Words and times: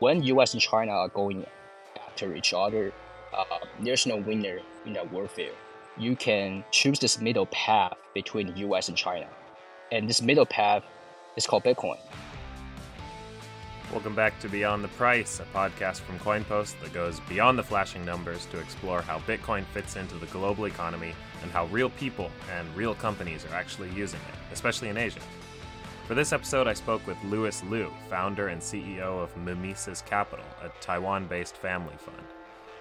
when 0.00 0.22
U.S. 0.24 0.52
and 0.54 0.62
China 0.62 0.92
are 0.92 1.08
going 1.08 1.46
after 2.06 2.34
each 2.34 2.52
other, 2.52 2.92
uh, 3.36 3.44
there's 3.80 4.06
no 4.06 4.16
winner 4.16 4.58
in 4.86 4.92
that 4.94 5.10
warfare. 5.12 5.52
You 5.96 6.16
can 6.16 6.64
choose 6.70 6.98
this 6.98 7.20
middle 7.20 7.46
path 7.46 7.94
between 8.14 8.56
U.S. 8.56 8.88
and 8.88 8.96
China, 8.96 9.28
and 9.92 10.08
this 10.08 10.20
middle 10.20 10.46
path 10.46 10.82
is 11.36 11.46
called 11.46 11.64
Bitcoin. 11.64 11.98
Welcome 13.92 14.16
back 14.16 14.40
to 14.40 14.48
Beyond 14.48 14.82
the 14.82 14.88
Price, 14.88 15.38
a 15.38 15.44
podcast 15.56 16.00
from 16.00 16.18
CoinPost 16.18 16.80
that 16.80 16.92
goes 16.92 17.20
beyond 17.28 17.56
the 17.56 17.62
flashing 17.62 18.04
numbers 18.04 18.46
to 18.46 18.58
explore 18.58 19.02
how 19.02 19.18
Bitcoin 19.20 19.64
fits 19.66 19.94
into 19.94 20.16
the 20.16 20.26
global 20.26 20.64
economy 20.64 21.12
and 21.42 21.52
how 21.52 21.66
real 21.66 21.90
people 21.90 22.30
and 22.56 22.74
real 22.74 22.94
companies 22.96 23.44
are 23.44 23.54
actually 23.54 23.90
using 23.90 24.18
it, 24.20 24.52
especially 24.52 24.88
in 24.88 24.96
Asia. 24.96 25.20
For 26.06 26.14
this 26.14 26.34
episode, 26.34 26.68
I 26.68 26.74
spoke 26.74 27.06
with 27.06 27.16
Louis 27.24 27.64
Liu, 27.64 27.90
founder 28.10 28.48
and 28.48 28.60
CEO 28.60 29.22
of 29.22 29.34
Mimesis 29.38 30.02
Capital, 30.02 30.44
a 30.62 30.68
Taiwan 30.82 31.26
based 31.26 31.56
family 31.56 31.96
fund. 31.96 32.26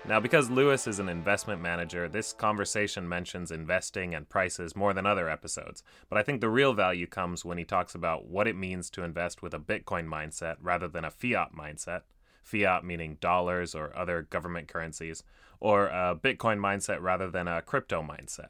Now, 0.06 0.20
because 0.20 0.50
Louis 0.50 0.86
is 0.88 1.00
an 1.00 1.08
investment 1.08 1.62
manager, 1.62 2.10
this 2.10 2.34
conversation 2.34 3.08
mentions 3.08 3.50
investing 3.50 4.14
and 4.14 4.28
prices 4.28 4.76
more 4.76 4.94
than 4.94 5.06
other 5.06 5.30
episodes. 5.30 5.84
But 6.10 6.18
I 6.18 6.24
think 6.24 6.42
the 6.42 6.50
real 6.50 6.74
value 6.74 7.08
comes 7.08 7.46
when 7.46 7.58
he 7.58 7.64
talks 7.64 7.96
about 7.96 8.26
what 8.26 8.46
it 8.46 8.58
means 8.58 8.90
to 8.90 9.04
invest 9.04 9.42
with 9.42 9.54
a 9.54 9.60
Bitcoin 9.60 10.06
mindset 10.06 10.58
rather 10.62 10.90
than 10.90 11.06
a 11.06 11.12
fiat 11.12 11.56
mindset. 11.58 12.02
Fiat 12.44 12.84
meaning 12.84 13.18
dollars 13.22 13.74
or 13.74 13.96
other 13.96 14.24
government 14.24 14.68
currencies, 14.68 15.24
or 15.62 15.88
a 15.88 16.14
Bitcoin 16.22 16.60
mindset 16.60 17.00
rather 17.00 17.32
than 17.32 17.48
a 17.48 17.62
crypto 17.62 18.04
mindset. 18.04 18.50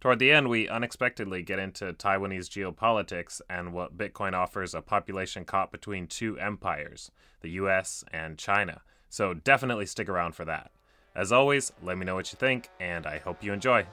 Toward 0.00 0.18
the 0.18 0.30
end, 0.30 0.48
we 0.48 0.68
unexpectedly 0.68 1.42
get 1.42 1.58
into 1.58 1.92
Taiwanese 1.92 2.48
geopolitics 2.48 3.40
and 3.48 3.72
what 3.72 3.96
Bitcoin 3.96 4.34
offers 4.34 4.74
a 4.74 4.82
population 4.82 5.44
caught 5.44 5.72
between 5.72 6.06
two 6.06 6.38
empires, 6.38 7.10
the 7.40 7.50
US 7.50 8.04
and 8.12 8.38
China 8.38 8.82
so 9.08 9.34
definitely 9.34 9.86
stick 9.86 10.08
around 10.08 10.34
for 10.34 10.44
that. 10.44 10.70
As 11.14 11.32
always, 11.32 11.72
let 11.82 11.96
me 11.96 12.04
know 12.04 12.14
what 12.14 12.30
you 12.32 12.36
think, 12.36 12.68
and 12.78 13.06
I 13.06 13.18
hope 13.18 13.42
you 13.42 13.52
enjoy. 13.52 13.86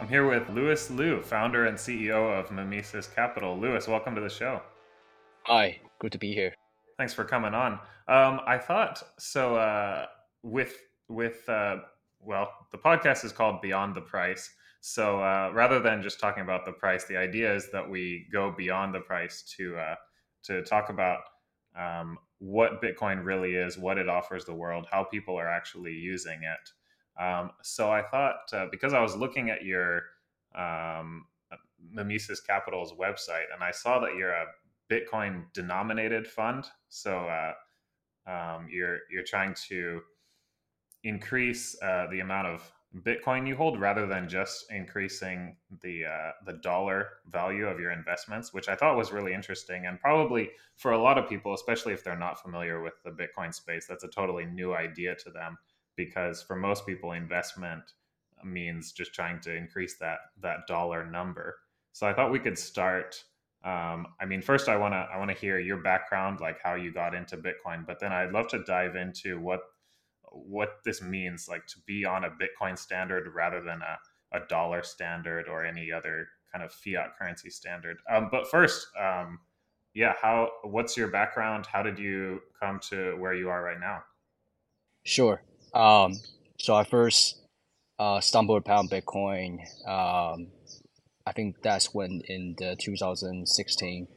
I'm 0.00 0.08
here 0.08 0.26
with 0.28 0.48
Louis 0.50 0.90
Liu, 0.90 1.20
founder 1.20 1.66
and 1.66 1.76
CEO 1.76 2.38
of 2.38 2.50
Mimesis 2.50 3.12
Capital. 3.12 3.58
Louis, 3.58 3.86
welcome 3.88 4.14
to 4.14 4.20
the 4.20 4.28
show. 4.28 4.62
Hi, 5.46 5.80
good 5.98 6.12
to 6.12 6.18
be 6.18 6.32
here. 6.32 6.54
Thanks 6.96 7.14
for 7.14 7.24
coming 7.24 7.54
on. 7.54 7.72
Um, 8.06 8.40
I 8.46 8.58
thought 8.58 9.02
so. 9.18 9.56
Uh, 9.56 10.06
with 10.44 10.76
with 11.08 11.48
uh, 11.48 11.78
well, 12.22 12.50
the 12.70 12.78
podcast 12.78 13.24
is 13.24 13.32
called 13.32 13.60
Beyond 13.60 13.94
the 13.94 14.00
Price. 14.00 14.50
So 14.80 15.20
uh, 15.20 15.50
rather 15.54 15.80
than 15.80 16.02
just 16.02 16.18
talking 16.18 16.42
about 16.42 16.64
the 16.64 16.72
price, 16.72 17.04
the 17.04 17.16
idea 17.16 17.54
is 17.54 17.70
that 17.70 17.88
we 17.88 18.26
go 18.32 18.50
beyond 18.50 18.92
the 18.92 19.00
price 19.00 19.42
to 19.56 19.76
uh, 19.76 19.94
to 20.44 20.62
talk 20.62 20.90
about 20.90 21.20
um, 21.78 22.18
what 22.38 22.82
Bitcoin 22.82 23.24
really 23.24 23.54
is, 23.54 23.78
what 23.78 23.96
it 23.96 24.08
offers 24.08 24.44
the 24.44 24.54
world, 24.54 24.86
how 24.90 25.04
people 25.04 25.38
are 25.38 25.48
actually 25.48 25.92
using 25.92 26.40
it. 26.42 27.22
Um, 27.22 27.52
so 27.62 27.92
I 27.92 28.02
thought 28.02 28.40
uh, 28.52 28.66
because 28.72 28.92
I 28.92 29.00
was 29.00 29.14
looking 29.14 29.50
at 29.50 29.64
your 29.64 30.02
um, 30.56 31.26
Mimesis 31.92 32.40
Capital's 32.40 32.92
website 32.92 33.46
and 33.54 33.62
I 33.62 33.70
saw 33.70 34.00
that 34.00 34.16
you're 34.16 34.32
a 34.32 34.46
Bitcoin 34.90 35.44
denominated 35.54 36.26
fund, 36.26 36.66
so 36.88 37.28
uh, 37.28 37.52
um, 38.30 38.66
you're 38.68 38.98
you're 39.10 39.24
trying 39.24 39.54
to 39.68 40.02
increase 41.04 41.76
uh, 41.82 42.06
the 42.10 42.20
amount 42.20 42.46
of 42.46 42.72
Bitcoin 43.00 43.48
you 43.48 43.56
hold 43.56 43.80
rather 43.80 44.06
than 44.06 44.28
just 44.28 44.70
increasing 44.70 45.56
the 45.80 46.04
uh, 46.04 46.32
the 46.44 46.52
dollar 46.54 47.08
value 47.30 47.66
of 47.66 47.80
your 47.80 47.90
investments, 47.90 48.52
which 48.52 48.68
I 48.68 48.74
thought 48.74 48.98
was 48.98 49.12
really 49.12 49.32
interesting 49.32 49.86
and 49.86 49.98
probably 49.98 50.50
for 50.76 50.92
a 50.92 50.98
lot 50.98 51.16
of 51.16 51.28
people, 51.28 51.54
especially 51.54 51.94
if 51.94 52.04
they're 52.04 52.18
not 52.18 52.42
familiar 52.42 52.82
with 52.82 52.94
the 53.02 53.10
Bitcoin 53.10 53.54
space, 53.54 53.86
that's 53.86 54.04
a 54.04 54.08
totally 54.08 54.44
new 54.44 54.74
idea 54.74 55.14
to 55.16 55.30
them 55.30 55.56
because 55.96 56.42
for 56.42 56.54
most 56.54 56.86
people, 56.86 57.12
investment 57.12 57.82
means 58.44 58.92
just 58.92 59.14
trying 59.14 59.40
to 59.40 59.54
increase 59.54 59.96
that 59.98 60.18
that 60.40 60.66
dollar 60.66 61.06
number. 61.06 61.56
So 61.92 62.06
I 62.06 62.12
thought 62.12 62.30
we 62.30 62.38
could 62.38 62.58
start. 62.58 63.24
Um, 63.64 64.08
I 64.20 64.24
mean, 64.26 64.42
first 64.42 64.68
I 64.68 64.76
want 64.76 64.92
to 64.92 65.08
I 65.12 65.16
want 65.16 65.30
to 65.30 65.36
hear 65.36 65.58
your 65.58 65.78
background, 65.78 66.40
like 66.40 66.58
how 66.62 66.74
you 66.74 66.92
got 66.92 67.14
into 67.14 67.38
Bitcoin, 67.38 67.86
but 67.86 68.00
then 68.00 68.12
I'd 68.12 68.32
love 68.32 68.48
to 68.48 68.62
dive 68.64 68.96
into 68.96 69.40
what 69.40 69.60
what 70.32 70.78
this 70.84 71.02
means, 71.02 71.48
like 71.48 71.66
to 71.66 71.76
be 71.86 72.04
on 72.04 72.24
a 72.24 72.30
Bitcoin 72.30 72.78
standard 72.78 73.32
rather 73.34 73.60
than 73.60 73.80
a, 73.82 74.36
a 74.36 74.46
dollar 74.48 74.82
standard 74.82 75.48
or 75.48 75.64
any 75.64 75.92
other 75.92 76.28
kind 76.52 76.64
of 76.64 76.72
fiat 76.72 77.16
currency 77.18 77.50
standard. 77.50 77.98
Um, 78.10 78.28
but 78.30 78.48
first, 78.50 78.86
um, 79.00 79.38
yeah, 79.94 80.14
how 80.20 80.48
what's 80.64 80.96
your 80.96 81.08
background? 81.08 81.66
How 81.66 81.82
did 81.82 81.98
you 81.98 82.40
come 82.60 82.80
to 82.90 83.16
where 83.18 83.34
you 83.34 83.48
are 83.48 83.62
right 83.62 83.80
now? 83.80 84.02
Sure. 85.04 85.42
Um, 85.74 86.14
so 86.58 86.74
I 86.74 86.84
first 86.84 87.40
uh, 87.98 88.20
stumbled 88.20 88.58
upon 88.58 88.88
Bitcoin. 88.88 89.58
Um, 89.86 90.48
I 91.26 91.32
think 91.32 91.56
that's 91.62 91.94
when 91.94 92.22
in 92.28 92.54
the 92.58 92.76
2016, 92.80 94.08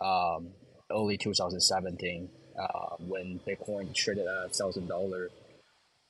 um, 0.00 0.52
early 0.90 1.16
2017, 1.16 2.28
uh, 2.60 2.96
when 3.00 3.40
Bitcoin 3.48 3.94
traded 3.94 4.26
at 4.26 4.54
thousand 4.54 4.86
dollar 4.86 5.30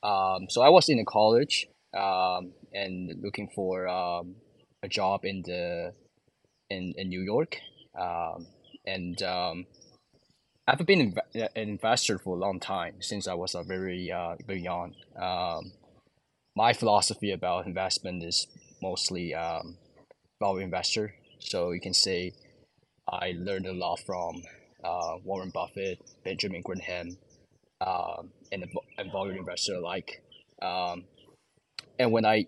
um, 0.03 0.47
so 0.49 0.61
I 0.61 0.69
was 0.69 0.89
in 0.89 1.03
college 1.05 1.67
um, 1.93 2.53
and 2.73 3.11
looking 3.21 3.49
for 3.55 3.87
um, 3.87 4.35
a 4.81 4.87
job 4.87 5.25
in 5.25 5.43
the 5.43 5.93
in, 6.69 6.93
in 6.97 7.09
New 7.09 7.21
York, 7.21 7.57
um, 7.99 8.47
and 8.85 9.21
um, 9.23 9.65
I've 10.67 10.85
been 10.85 11.15
an 11.33 11.47
investor 11.55 12.17
for 12.17 12.35
a 12.35 12.39
long 12.39 12.59
time 12.59 12.95
since 13.01 13.27
I 13.27 13.33
was 13.33 13.55
a 13.55 13.63
very 13.63 14.11
uh, 14.11 14.35
very 14.45 14.61
young. 14.61 14.93
Um, 15.19 15.73
my 16.55 16.73
philosophy 16.73 17.31
about 17.31 17.65
investment 17.65 18.23
is 18.23 18.47
mostly 18.81 19.33
value 20.43 20.63
investor. 20.63 21.13
So 21.39 21.71
you 21.71 21.81
can 21.81 21.93
say 21.93 22.33
I 23.07 23.33
learned 23.37 23.67
a 23.67 23.73
lot 23.73 23.99
from 24.05 24.43
uh, 24.83 25.15
Warren 25.23 25.51
Buffett, 25.53 25.99
Benjamin 26.23 26.61
Graham, 26.61 27.17
um, 27.85 28.29
and, 28.51 28.65
and 28.97 29.11
value 29.11 29.37
investor 29.37 29.75
alike. 29.75 30.23
Um, 30.61 31.05
and 31.99 32.11
when 32.11 32.25
I 32.25 32.47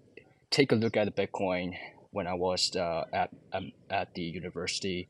take 0.49 0.71
a 0.71 0.75
look 0.75 0.97
at 0.97 1.13
Bitcoin 1.15 1.73
when 2.11 2.27
I 2.27 2.33
was 2.33 2.75
uh, 2.75 3.03
at 3.11 3.29
um, 3.51 3.71
at 3.89 4.13
the 4.13 4.21
university, 4.21 5.09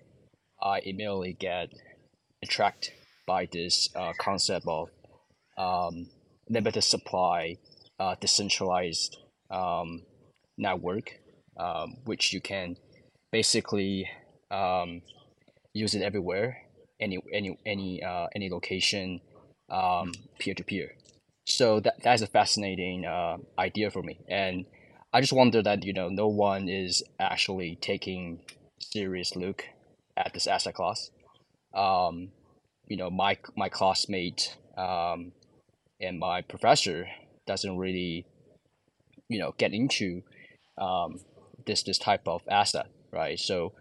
I 0.61 0.79
immediately 0.79 1.33
get 1.33 1.69
attracted 2.41 2.93
by 3.27 3.47
this 3.51 3.89
uh, 3.95 4.13
concept 4.19 4.65
of 4.67 4.89
um, 5.57 6.09
limited 6.49 6.81
supply, 6.81 7.57
uh, 7.99 8.15
decentralized 8.19 9.17
um, 9.51 10.01
network, 10.57 11.19
um, 11.59 11.97
which 12.05 12.33
you 12.33 12.41
can 12.41 12.77
basically 13.31 14.09
um, 14.49 15.01
use 15.73 15.93
it 15.93 16.01
everywhere, 16.01 16.57
any 16.99 17.19
any 17.31 17.57
any 17.65 18.01
uh, 18.03 18.27
any 18.35 18.49
location, 18.49 19.21
um, 19.69 20.11
peer-to-peer. 20.39 20.95
So 21.45 21.79
that 21.81 22.01
that's 22.03 22.21
a 22.21 22.27
fascinating 22.27 23.05
uh, 23.05 23.37
idea 23.59 23.91
for 23.91 24.01
me, 24.01 24.19
and 24.27 24.65
I 25.13 25.21
just 25.21 25.33
wonder 25.33 25.61
that 25.61 25.83
you 25.83 25.93
know 25.93 26.09
no 26.09 26.27
one 26.27 26.67
is 26.67 27.03
actually 27.19 27.77
taking 27.79 28.41
serious 28.79 29.35
look 29.35 29.65
at 30.17 30.33
this 30.33 30.47
asset 30.47 30.73
class. 30.73 31.11
Um, 31.73 32.31
you 32.87 32.97
know, 32.97 33.09
my 33.09 33.37
my 33.55 33.69
classmate 33.69 34.57
um, 34.77 35.33
and 35.99 36.19
my 36.19 36.41
professor 36.41 37.07
doesn't 37.45 37.77
really, 37.77 38.25
you 39.29 39.39
know, 39.39 39.53
get 39.57 39.73
into 39.73 40.23
um, 40.77 41.19
this 41.65 41.83
this 41.83 41.97
type 41.97 42.27
of 42.27 42.41
asset, 42.49 42.87
right? 43.11 43.39
So 43.39 43.73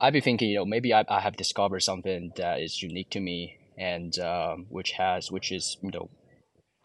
I'd 0.00 0.12
be 0.12 0.20
thinking, 0.20 0.50
you 0.50 0.56
know, 0.56 0.64
maybe 0.64 0.92
I, 0.92 1.04
I 1.08 1.20
have 1.20 1.36
discovered 1.36 1.80
something 1.80 2.32
that 2.36 2.60
is 2.60 2.82
unique 2.82 3.10
to 3.10 3.20
me 3.20 3.59
and 3.80 4.18
um, 4.18 4.66
which 4.68 4.92
has 4.92 5.32
which 5.32 5.50
is 5.50 5.78
you 5.82 5.90
know 5.90 6.10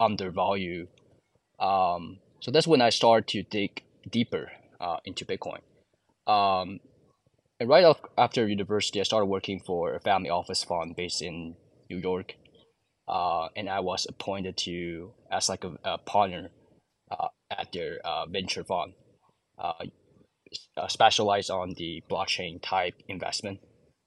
undervalued. 0.00 0.88
Um, 1.60 2.18
so 2.40 2.50
that's 2.50 2.66
when 2.66 2.80
I 2.80 2.90
start 2.90 3.28
to 3.28 3.42
dig 3.42 3.82
deeper 4.10 4.50
uh, 4.80 4.96
into 5.04 5.24
Bitcoin. 5.24 5.60
Um, 6.26 6.80
and 7.60 7.68
right 7.68 7.96
after 8.18 8.48
university, 8.48 9.00
I 9.00 9.04
started 9.04 9.26
working 9.26 9.60
for 9.60 9.94
a 9.94 10.00
family 10.00 10.30
office 10.30 10.64
fund 10.64 10.96
based 10.96 11.22
in 11.22 11.56
New 11.88 11.98
York, 11.98 12.34
uh, 13.08 13.48
and 13.54 13.68
I 13.68 13.80
was 13.80 14.06
appointed 14.08 14.56
to 14.58 15.12
as 15.30 15.48
like 15.48 15.64
a, 15.64 15.78
a 15.84 15.98
partner 15.98 16.50
uh, 17.10 17.28
at 17.50 17.72
their 17.72 17.98
uh, 18.04 18.26
venture 18.26 18.64
fund, 18.64 18.94
uh, 19.58 19.72
uh, 20.76 20.88
specialized 20.88 21.50
on 21.50 21.74
the 21.76 22.02
blockchain 22.10 22.60
type 22.60 22.94
investment. 23.08 23.60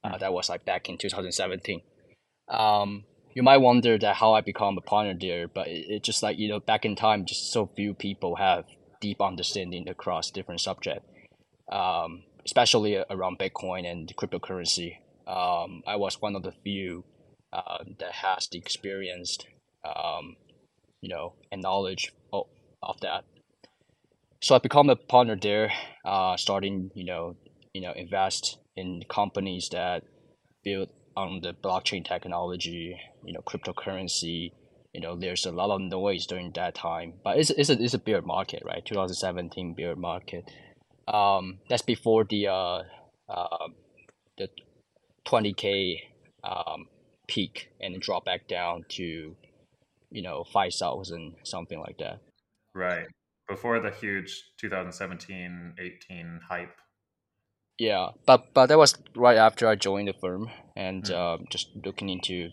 Uh, 0.04 0.18
that 0.18 0.34
was 0.34 0.50
like 0.50 0.66
back 0.66 0.90
in 0.90 0.98
2017. 0.98 1.82
Um, 2.50 3.06
you 3.34 3.44
might 3.44 3.58
wonder 3.58 3.98
that 3.98 4.16
how 4.16 4.34
I 4.34 4.42
become 4.42 4.78
a 4.78 4.82
partner 4.82 5.14
there, 5.20 5.48
but 5.48 5.68
it, 5.68 5.86
it 5.90 6.04
just 6.04 6.24
like 6.24 6.40
you 6.40 6.50
know 6.50 6.60
back 6.60 6.86
in 6.86 6.96
time, 6.96 7.26
just 7.26 7.52
so 7.52 7.70
few 7.76 7.94
people 7.94 8.36
have 8.36 8.66
deep 9.02 9.22
understanding 9.22 9.88
across 9.88 10.32
different 10.32 10.62
subjects, 10.62 11.08
um, 11.72 12.24
especially 12.46 12.98
around 13.10 13.40
Bitcoin 13.40 13.90
and 13.90 14.14
cryptocurrency. 14.16 14.98
Um, 15.28 15.84
I 15.86 15.96
was 15.96 16.22
one 16.22 16.36
of 16.36 16.44
the 16.44 16.54
few 16.64 17.06
uh, 17.54 17.84
that 18.00 18.12
has 18.12 18.48
the 18.48 18.58
experience, 18.58 19.38
um, 19.86 20.36
you 21.02 21.10
know, 21.10 21.34
and 21.52 21.62
knowledge 21.62 22.12
of, 22.34 22.48
of 22.82 23.00
that. 23.02 23.24
So 24.42 24.56
I 24.56 24.60
become 24.60 24.90
a 24.90 24.96
partner 24.96 25.36
there, 25.36 25.72
uh, 26.06 26.38
starting, 26.38 26.92
you 26.96 27.06
know, 27.06 27.36
you 27.74 27.82
know, 27.82 27.92
invest 27.92 28.58
in 28.76 29.04
companies 29.10 29.70
that 29.70 30.04
build 30.64 30.90
on 31.20 31.42
the 31.42 31.54
blockchain 31.54 32.06
technology, 32.06 33.00
you 33.24 33.34
know, 33.34 33.42
cryptocurrency. 33.42 34.52
You 34.94 35.02
know, 35.02 35.16
there's 35.16 35.46
a 35.46 35.52
lot 35.52 35.70
of 35.70 35.82
noise 35.82 36.26
during 36.26 36.52
that 36.54 36.76
time, 36.76 37.14
but 37.24 37.38
it's, 37.38 37.52
it's, 37.52 37.70
a, 37.70 37.82
it's 37.82 37.94
a 37.94 38.00
bear 38.00 38.22
market, 38.22 38.64
right? 38.66 38.84
2017 38.86 39.76
bear 39.76 39.96
market. 39.96 40.50
Um, 41.08 41.60
that's 41.70 41.82
before 41.82 42.24
the 42.24 42.48
uh, 42.48 42.84
uh, 43.30 43.68
the 44.38 44.50
20k 45.28 45.98
um, 46.44 46.88
peak 47.28 47.70
and 47.80 48.00
drop 48.02 48.26
back 48.26 48.48
down 48.48 48.86
to, 48.90 49.36
you 50.12 50.22
know, 50.22 50.44
5,000 50.52 51.36
something 51.44 51.80
like 51.80 51.98
that. 52.00 52.20
Right 52.74 53.06
before 53.50 53.80
the 53.80 53.90
huge 53.90 54.44
2017 54.58 55.74
18 55.80 56.40
hype 56.48 56.78
yeah 57.80 58.10
but 58.26 58.54
but 58.54 58.68
that 58.68 58.78
was 58.78 58.96
right 59.16 59.38
after 59.38 59.68
i 59.68 59.76
joined 59.76 60.08
the 60.08 60.14
firm 60.14 60.50
and 60.76 61.06
mm. 61.06 61.14
uh, 61.14 61.44
just 61.50 61.70
looking 61.86 62.10
into 62.10 62.50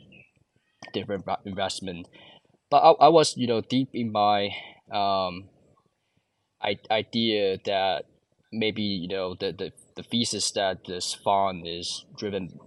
different 0.93 1.25
investment 1.45 2.09
but 2.71 2.79
I, 2.79 3.07
I 3.07 3.09
was 3.09 3.37
you 3.37 3.47
know 3.47 3.61
deep 3.61 3.91
in 3.93 4.13
my 4.13 4.51
um 4.91 5.49
I, 6.63 6.79
idea 6.91 7.59
that 7.67 8.05
maybe 8.53 8.83
you 8.83 9.09
know 9.09 9.35
the, 9.35 9.53
the, 9.53 9.73
the 9.97 10.03
thesis 10.03 10.51
that 10.53 10.85
this 10.87 11.13
fund 11.13 11.67
is 11.67 12.07
driven 12.17 12.59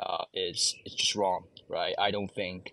uh, 0.00 0.24
is 0.34 0.74
is 0.84 0.94
just 0.94 1.14
wrong 1.14 1.44
right 1.68 1.94
i 1.98 2.10
don't 2.10 2.34
think 2.34 2.72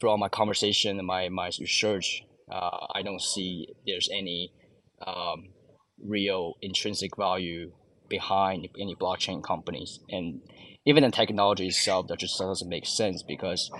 from 0.00 0.20
my 0.20 0.28
conversation 0.28 0.98
and 0.98 1.06
my, 1.06 1.28
my 1.28 1.50
research 1.58 2.24
uh, 2.50 2.86
I 2.94 3.02
don't 3.02 3.22
see 3.22 3.68
there's 3.86 4.08
any 4.12 4.52
um, 5.06 5.48
real 6.02 6.54
intrinsic 6.60 7.16
value 7.16 7.72
behind 8.08 8.68
any 8.78 8.94
blockchain 8.94 9.42
companies. 9.42 10.00
And 10.08 10.40
even 10.84 11.04
the 11.04 11.10
technology 11.10 11.68
itself 11.68 12.08
that 12.08 12.18
just 12.18 12.38
doesn't 12.38 12.68
make 12.68 12.86
sense 12.86 13.22
because 13.22 13.70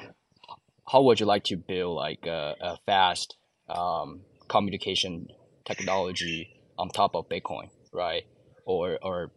how 0.90 1.02
would 1.02 1.20
you 1.20 1.26
like 1.26 1.44
to 1.44 1.56
build 1.56 1.96
like 1.96 2.26
a, 2.26 2.54
a 2.60 2.78
fast 2.86 3.36
um, 3.68 4.22
communication 4.48 5.28
technology 5.64 6.50
on 6.78 6.88
top 6.88 7.14
of 7.14 7.28
Bitcoin, 7.28 7.70
right? 7.92 8.24
Or 8.66 8.98
or 9.02 9.30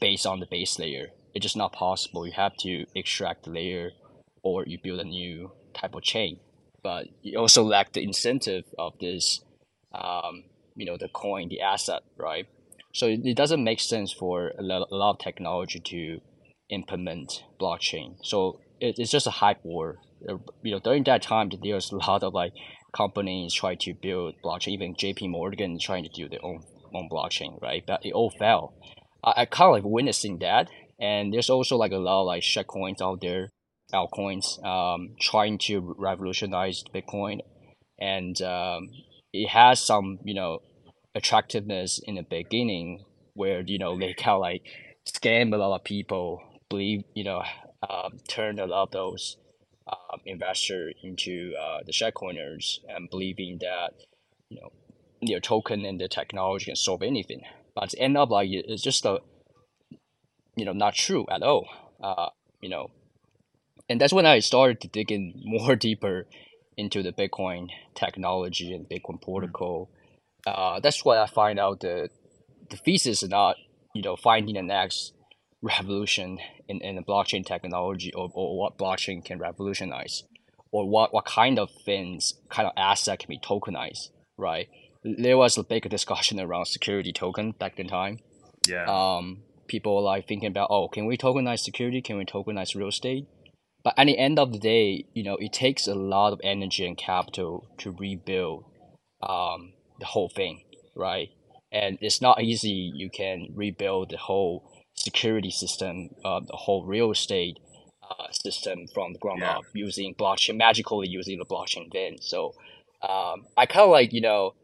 based 0.00 0.26
on 0.26 0.40
the 0.40 0.46
base 0.46 0.78
layer. 0.78 1.08
It's 1.34 1.42
just 1.42 1.56
not 1.56 1.72
possible. 1.72 2.26
You 2.26 2.32
have 2.32 2.56
to 2.60 2.86
extract 2.94 3.44
the 3.44 3.50
layer 3.50 3.90
or 4.42 4.64
you 4.66 4.78
build 4.82 5.00
a 5.00 5.04
new 5.04 5.52
type 5.74 5.94
of 5.94 6.02
chain 6.02 6.40
but 6.82 7.06
you 7.22 7.38
also 7.38 7.62
lack 7.62 7.92
the 7.92 8.02
incentive 8.02 8.64
of 8.78 8.98
this, 9.00 9.40
um, 9.92 10.44
you 10.76 10.86
know, 10.86 10.96
the 10.96 11.08
coin, 11.08 11.48
the 11.48 11.60
asset, 11.60 12.02
right? 12.16 12.46
So 12.92 13.06
it, 13.06 13.36
doesn't 13.36 13.62
make 13.62 13.80
sense 13.80 14.12
for 14.12 14.52
a 14.58 14.62
lot, 14.62 14.88
of 14.90 15.18
technology 15.18 15.80
to 15.80 16.20
implement 16.70 17.44
blockchain. 17.60 18.16
So 18.22 18.60
it, 18.80 18.96
it's 18.98 19.10
just 19.10 19.26
a 19.26 19.30
hype 19.30 19.64
war. 19.64 19.98
Uh, 20.28 20.38
you 20.62 20.72
know, 20.72 20.80
during 20.80 21.04
that 21.04 21.22
time, 21.22 21.50
there's 21.62 21.92
a 21.92 21.96
lot 21.96 22.22
of 22.22 22.34
like 22.34 22.52
companies 22.94 23.54
trying 23.54 23.78
to 23.78 23.94
build 23.94 24.34
blockchain. 24.44 24.68
Even 24.68 24.94
J.P. 24.98 25.28
Morgan 25.28 25.78
trying 25.80 26.04
to 26.04 26.10
do 26.10 26.28
their 26.28 26.44
own 26.44 26.62
own 26.92 27.08
blockchain, 27.10 27.60
right? 27.62 27.84
But 27.86 28.04
it 28.04 28.12
all 28.12 28.32
fell. 28.38 28.74
I, 29.22 29.42
I 29.42 29.44
kind 29.44 29.68
of 29.68 29.74
like 29.74 29.84
witnessing 29.84 30.38
that, 30.40 30.68
and 30.98 31.32
there's 31.32 31.50
also 31.50 31.76
like 31.76 31.92
a 31.92 31.98
lot 31.98 32.22
of 32.22 32.26
like 32.26 32.42
shit 32.42 32.66
coins 32.66 33.00
out 33.00 33.20
there 33.20 33.50
altcoins, 33.92 34.64
um, 34.64 35.14
trying 35.20 35.58
to 35.58 35.94
revolutionize 35.98 36.82
Bitcoin, 36.94 37.40
and 37.98 38.40
um, 38.42 38.88
it 39.32 39.48
has 39.48 39.80
some 39.80 40.18
you 40.24 40.34
know 40.34 40.60
attractiveness 41.14 42.00
in 42.04 42.16
the 42.16 42.22
beginning 42.22 43.04
where 43.34 43.62
you 43.62 43.78
know 43.78 43.98
they 43.98 44.14
kind 44.14 44.34
of 44.34 44.40
like 44.40 44.62
scam 45.06 45.52
a 45.52 45.56
lot 45.56 45.74
of 45.74 45.84
people, 45.84 46.42
believe 46.68 47.04
you 47.14 47.24
know 47.24 47.42
um, 47.88 48.18
turn 48.28 48.58
a 48.58 48.66
lot 48.66 48.84
of 48.84 48.90
those 48.90 49.36
um, 49.86 50.20
investors 50.26 50.94
into 51.02 51.54
uh, 51.60 51.78
the 51.84 51.92
shitcoiners 51.92 52.78
and 52.88 53.08
believing 53.10 53.58
that 53.60 53.92
you 54.48 54.60
know 54.60 54.70
their 55.22 55.40
token 55.40 55.84
and 55.84 56.00
the 56.00 56.08
technology 56.08 56.66
can 56.66 56.76
solve 56.76 57.02
anything. 57.02 57.42
But 57.74 57.94
end 57.98 58.16
up 58.16 58.30
like 58.30 58.48
it's 58.50 58.82
just 58.82 59.04
a 59.04 59.20
you 60.56 60.64
know 60.64 60.72
not 60.72 60.94
true 60.94 61.26
at 61.30 61.42
all. 61.42 61.68
Uh, 62.02 62.30
you 62.60 62.68
know 62.68 62.90
and 63.90 64.00
that's 64.00 64.12
when 64.12 64.24
I 64.24 64.38
started 64.38 64.80
to 64.82 64.88
dig 64.88 65.10
in 65.10 65.34
more 65.44 65.74
deeper 65.74 66.26
into 66.76 67.02
the 67.02 67.12
Bitcoin 67.12 67.68
technology 67.94 68.72
and 68.72 68.88
Bitcoin 68.88 69.18
mm. 69.18 69.22
protocol. 69.22 69.90
Uh, 70.46 70.80
that's 70.80 71.04
why 71.04 71.18
I 71.18 71.26
find 71.26 71.58
out 71.58 71.80
the 71.80 72.08
the 72.70 72.76
thesis 72.76 73.22
is 73.22 73.28
not 73.28 73.56
you 73.94 74.02
know 74.02 74.16
finding 74.16 74.54
the 74.54 74.62
next 74.62 75.12
revolution 75.62 76.38
in, 76.68 76.80
in 76.80 76.96
the 76.96 77.02
blockchain 77.02 77.44
technology 77.44 78.12
or, 78.14 78.30
or 78.32 78.58
what 78.58 78.78
blockchain 78.78 79.22
can 79.22 79.38
revolutionize 79.38 80.24
or 80.72 80.88
what, 80.88 81.12
what 81.12 81.26
kind 81.26 81.58
of 81.58 81.68
things 81.84 82.34
kind 82.48 82.66
of 82.66 82.72
asset 82.76 83.18
can 83.18 83.28
be 83.28 83.38
tokenized 83.38 84.08
right? 84.40 84.68
There 85.04 85.36
was 85.36 85.56
a 85.56 85.62
big 85.62 85.88
discussion 85.88 86.40
around 86.40 86.66
security 86.66 87.12
token 87.12 87.52
back 87.52 87.78
in 87.78 87.86
time. 87.86 88.18
Yeah. 88.66 88.86
Um 88.88 89.42
people 89.68 90.02
like 90.02 90.26
thinking 90.26 90.48
about 90.48 90.68
oh 90.70 90.88
can 90.88 91.06
we 91.06 91.16
tokenize 91.16 91.60
security? 91.60 92.02
Can 92.02 92.16
we 92.16 92.24
tokenize 92.24 92.74
real 92.74 92.88
estate? 92.88 93.26
But 93.84 93.94
at 93.96 94.06
the 94.06 94.18
end 94.18 94.38
of 94.38 94.52
the 94.52 94.58
day, 94.58 95.04
you 95.14 95.22
know, 95.22 95.36
it 95.36 95.52
takes 95.52 95.86
a 95.86 95.94
lot 95.94 96.32
of 96.32 96.40
energy 96.42 96.86
and 96.86 96.98
capital 96.98 97.66
to 97.78 97.92
rebuild 97.92 98.64
um, 99.22 99.72
the 100.00 100.06
whole 100.06 100.28
thing, 100.28 100.62
right? 100.94 101.30
And 101.72 101.98
it's 102.00 102.20
not 102.20 102.42
easy. 102.42 102.92
You 102.94 103.10
can 103.10 103.48
rebuild 103.54 104.10
the 104.10 104.16
whole 104.16 104.70
security 104.94 105.50
system, 105.50 106.10
uh, 106.24 106.40
the 106.40 106.56
whole 106.56 106.84
real 106.84 107.12
estate 107.12 107.58
uh, 108.02 108.30
system 108.32 108.86
from 108.92 109.12
the 109.12 109.18
ground 109.18 109.40
yeah. 109.40 109.58
up 109.58 109.64
using 109.72 110.14
blockchain, 110.14 110.56
magically 110.56 111.08
using 111.08 111.38
the 111.38 111.44
blockchain 111.44 111.92
then. 111.92 112.16
So 112.20 112.54
um, 113.02 113.46
I 113.56 113.66
kind 113.66 113.84
of 113.84 113.90
like, 113.90 114.12
you 114.12 114.20
know, 114.20 114.54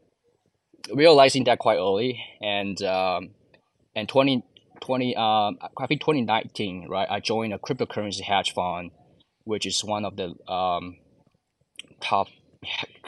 realizing 0.93 1.45
that 1.45 1.59
quite 1.59 1.77
early. 1.77 2.21
And 2.41 2.81
um, 2.83 3.29
and 3.95 4.09
20, 4.09 4.43
20 4.81 5.15
um, 5.15 5.57
I 5.77 5.87
think 5.87 6.01
2019, 6.01 6.87
right, 6.89 7.07
I 7.09 7.21
joined 7.21 7.53
a 7.53 7.57
cryptocurrency 7.57 8.21
hedge 8.21 8.53
fund 8.53 8.91
which 9.47 9.65
is 9.65 9.83
one 9.83 10.03
of 10.03 10.17
the 10.17 10.35
um, 10.51 10.97
top 12.01 12.27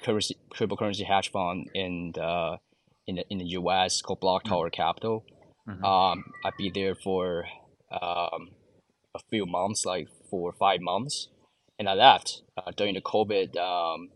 currency, 0.04 0.36
cryptocurrency 0.54 1.06
hedge 1.06 1.32
fund 1.32 1.70
in 1.74 2.12
the 2.16 2.58
in 3.08 3.16
the, 3.16 3.26
in 3.30 3.38
the 3.40 3.46
U.S. 3.46 4.02
called 4.02 4.20
Block 4.20 4.44
mm-hmm. 4.44 4.54
Tower 4.54 4.70
Capital. 4.70 5.26
Mm-hmm. 5.68 5.84
Um, 5.84 6.24
I'd 6.46 6.58
be 6.58 6.72
there 6.74 6.96
for 6.96 7.46
um, 7.92 8.52
a 9.16 9.20
few 9.30 9.46
months, 9.46 9.86
like 9.86 10.08
four 10.30 10.50
or 10.50 10.54
five 10.54 10.80
months, 10.82 11.30
and 11.78 11.90
I 11.90 11.94
left 11.94 12.44
uh, 12.58 12.72
during 12.78 12.96
the 12.96 13.02
COVID 13.02 13.58
um, 13.58 14.10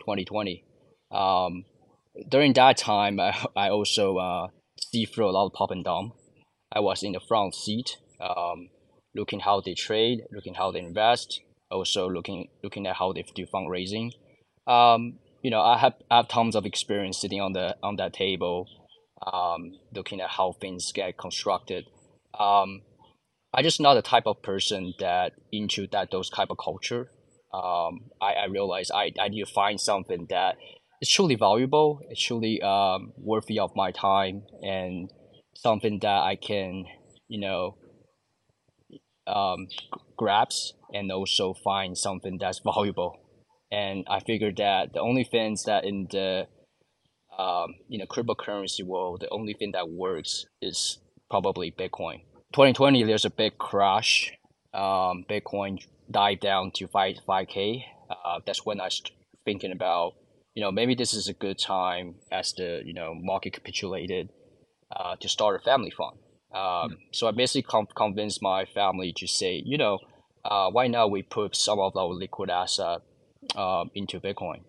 2020. 0.00 0.64
Um, 1.10 1.64
during 2.28 2.52
that 2.54 2.76
time, 2.76 3.20
I, 3.20 3.46
I 3.56 3.68
also 3.68 4.16
uh, 4.16 4.48
see 4.80 5.06
through 5.06 5.28
a 5.28 5.32
lot 5.32 5.46
of 5.46 5.52
pop 5.52 5.70
and 5.70 5.84
dump. 5.84 6.14
I 6.72 6.80
was 6.80 7.02
in 7.02 7.12
the 7.12 7.20
front 7.20 7.54
seat, 7.54 7.96
um, 8.20 8.70
looking 9.14 9.40
how 9.40 9.60
they 9.60 9.74
trade, 9.74 10.22
looking 10.32 10.54
how 10.54 10.72
they 10.72 10.80
invest, 10.80 11.40
also 11.70 12.08
looking 12.08 12.48
looking 12.62 12.86
at 12.86 12.96
how 12.96 13.12
they 13.12 13.24
do 13.34 13.46
fundraising. 13.46 14.12
Um, 14.66 15.18
you 15.42 15.50
know, 15.50 15.60
I 15.60 15.78
have 15.78 15.94
I 16.10 16.16
have 16.18 16.28
tons 16.28 16.56
of 16.56 16.66
experience 16.66 17.20
sitting 17.20 17.40
on 17.40 17.52
the 17.52 17.76
on 17.82 17.96
that 17.96 18.12
table, 18.12 18.68
um, 19.32 19.78
looking 19.94 20.20
at 20.20 20.30
how 20.30 20.52
things 20.52 20.92
get 20.92 21.16
constructed. 21.18 21.86
Um, 22.38 22.82
I 23.54 23.62
just 23.62 23.80
not 23.80 23.94
the 23.94 24.02
type 24.02 24.26
of 24.26 24.42
person 24.42 24.94
that 24.98 25.32
into 25.52 25.86
that 25.88 26.10
those 26.10 26.30
type 26.30 26.48
of 26.50 26.58
culture. 26.58 27.10
Um, 27.54 28.10
I, 28.20 28.34
I 28.34 28.44
realize 28.46 28.90
I, 28.90 29.12
I 29.20 29.28
need 29.28 29.44
to 29.44 29.50
find 29.50 29.80
something 29.80 30.26
that 30.30 30.56
is 31.00 31.08
truly 31.08 31.36
valuable, 31.36 32.00
it's 32.10 32.20
truly 32.20 32.60
um, 32.60 33.12
worthy 33.16 33.58
of 33.58 33.74
my 33.74 33.92
time, 33.92 34.42
and 34.62 35.10
something 35.54 35.98
that 36.00 36.22
I 36.22 36.36
can, 36.36 36.84
you 37.28 37.40
know, 37.40 37.76
um, 39.26 39.68
grabs 40.16 40.74
and 40.92 41.10
also 41.10 41.54
find 41.54 41.96
something 41.96 42.38
that's 42.38 42.60
valuable. 42.64 43.20
And 43.70 44.04
I 44.08 44.20
figured 44.20 44.56
that 44.58 44.92
the 44.92 45.00
only 45.00 45.24
things 45.24 45.64
that 45.64 45.84
in 45.84 46.06
the 46.10 46.46
um, 47.38 47.74
you 47.88 47.98
know 47.98 48.06
cryptocurrency 48.06 48.84
world, 48.84 49.20
the 49.20 49.28
only 49.30 49.54
thing 49.54 49.72
that 49.72 49.90
works 49.90 50.46
is 50.62 50.98
probably 51.28 51.70
Bitcoin. 51.70 52.22
2020, 52.52 53.04
there's 53.04 53.24
a 53.24 53.30
big 53.30 53.58
crash. 53.58 54.32
Um, 54.72 55.24
Bitcoin 55.28 55.84
died 56.10 56.40
down 56.40 56.70
to 56.76 56.86
five 56.86 57.16
five 57.26 57.48
k. 57.48 57.84
Uh, 58.08 58.40
that's 58.46 58.64
when 58.64 58.80
I 58.80 58.84
was 58.84 59.02
thinking 59.44 59.72
about 59.72 60.12
you 60.54 60.62
know 60.62 60.70
maybe 60.70 60.94
this 60.94 61.12
is 61.12 61.28
a 61.28 61.34
good 61.34 61.58
time 61.58 62.16
as 62.30 62.52
the 62.52 62.82
you 62.84 62.94
know 62.94 63.14
market 63.14 63.52
capitulated 63.52 64.30
uh, 64.94 65.16
to 65.20 65.28
start 65.28 65.60
a 65.60 65.64
family 65.64 65.90
fund. 65.90 66.18
Um, 66.54 66.98
so 67.12 67.26
I 67.26 67.32
basically 67.32 67.62
com- 67.62 67.88
convinced 67.94 68.40
my 68.40 68.64
family 68.64 69.12
to 69.16 69.26
say, 69.26 69.60
you 69.64 69.76
know, 69.76 69.98
uh, 70.44 70.70
why 70.70 70.86
not 70.86 71.10
we 71.10 71.22
put 71.22 71.56
some 71.56 71.78
of 71.80 71.96
our 71.96 72.08
liquid 72.08 72.48
asset 72.50 73.00
uh, 73.54 73.84
into 73.94 74.20
Bitcoin. 74.20 74.62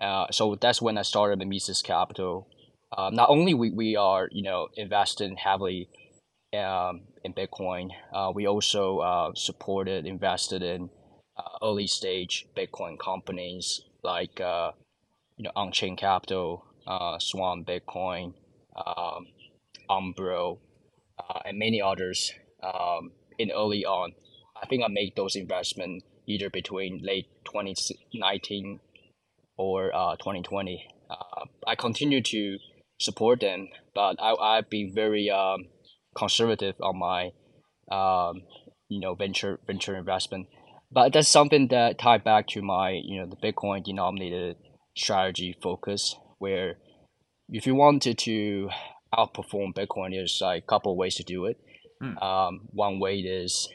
Uh, 0.00 0.26
so 0.30 0.56
that's 0.60 0.82
when 0.82 0.98
I 0.98 1.02
started 1.02 1.40
the 1.40 1.44
Mimesis 1.46 1.82
Capital. 1.82 2.48
Uh, 2.96 3.10
not 3.12 3.30
only 3.30 3.54
we, 3.54 3.70
we 3.70 3.96
are 3.96 4.28
you 4.30 4.42
know 4.42 4.68
investing 4.76 5.36
heavily 5.36 5.88
um, 6.54 7.02
in 7.24 7.32
Bitcoin, 7.32 7.90
uh, 8.14 8.30
we 8.34 8.46
also 8.46 8.98
uh, 8.98 9.30
supported 9.34 10.06
invested 10.06 10.62
in 10.62 10.90
uh, 11.36 11.58
early 11.62 11.86
stage 11.86 12.46
Bitcoin 12.56 12.98
companies 12.98 13.80
like 14.02 14.40
uh, 14.40 14.72
you 15.36 15.44
know 15.44 15.50
Onchain 15.56 15.96
Capital, 15.96 16.64
uh, 16.86 17.18
Swan 17.18 17.64
Bitcoin, 17.64 18.34
um, 18.76 19.26
Umbrel, 19.90 20.60
uh, 21.18 21.40
and 21.44 21.58
many 21.58 21.80
others 21.80 22.32
um, 22.62 23.12
in 23.38 23.50
early 23.50 23.84
on. 23.84 24.12
I 24.62 24.66
think 24.66 24.82
I 24.82 24.88
made 24.88 25.14
those 25.16 25.36
investments 25.36 26.04
either 26.26 26.50
between 26.50 27.00
late 27.02 27.26
2019 27.44 28.80
or 29.56 29.94
uh, 29.94 30.16
2020. 30.16 30.86
Uh, 31.08 31.44
I 31.66 31.74
continue 31.74 32.22
to 32.22 32.58
support 33.00 33.40
them, 33.40 33.68
but 33.94 34.16
I, 34.20 34.34
I've 34.34 34.70
been 34.70 34.92
very 34.94 35.30
um, 35.30 35.66
conservative 36.16 36.74
on 36.80 36.98
my 36.98 37.30
um, 37.90 38.42
you 38.88 39.00
know 39.00 39.14
venture 39.14 39.60
venture 39.66 39.96
investment. 39.96 40.48
But 40.90 41.12
that's 41.12 41.28
something 41.28 41.68
that 41.68 41.98
tied 41.98 42.24
back 42.24 42.46
to 42.48 42.62
my 42.62 42.90
you 42.90 43.20
know 43.20 43.26
the 43.26 43.36
Bitcoin 43.36 43.84
denominated 43.84 44.56
strategy 44.96 45.56
focus, 45.62 46.16
where 46.38 46.76
if 47.48 47.66
you 47.66 47.74
wanted 47.74 48.18
to 48.18 48.70
outperform 49.14 49.74
Bitcoin, 49.74 50.10
there's 50.10 50.40
like 50.40 50.64
a 50.64 50.66
couple 50.66 50.92
of 50.92 50.98
ways 50.98 51.14
to 51.16 51.22
do 51.22 51.46
it. 51.46 51.58
Hmm. 52.00 52.18
Um, 52.18 52.60
one 52.72 52.98
way 52.98 53.18
is 53.18 53.68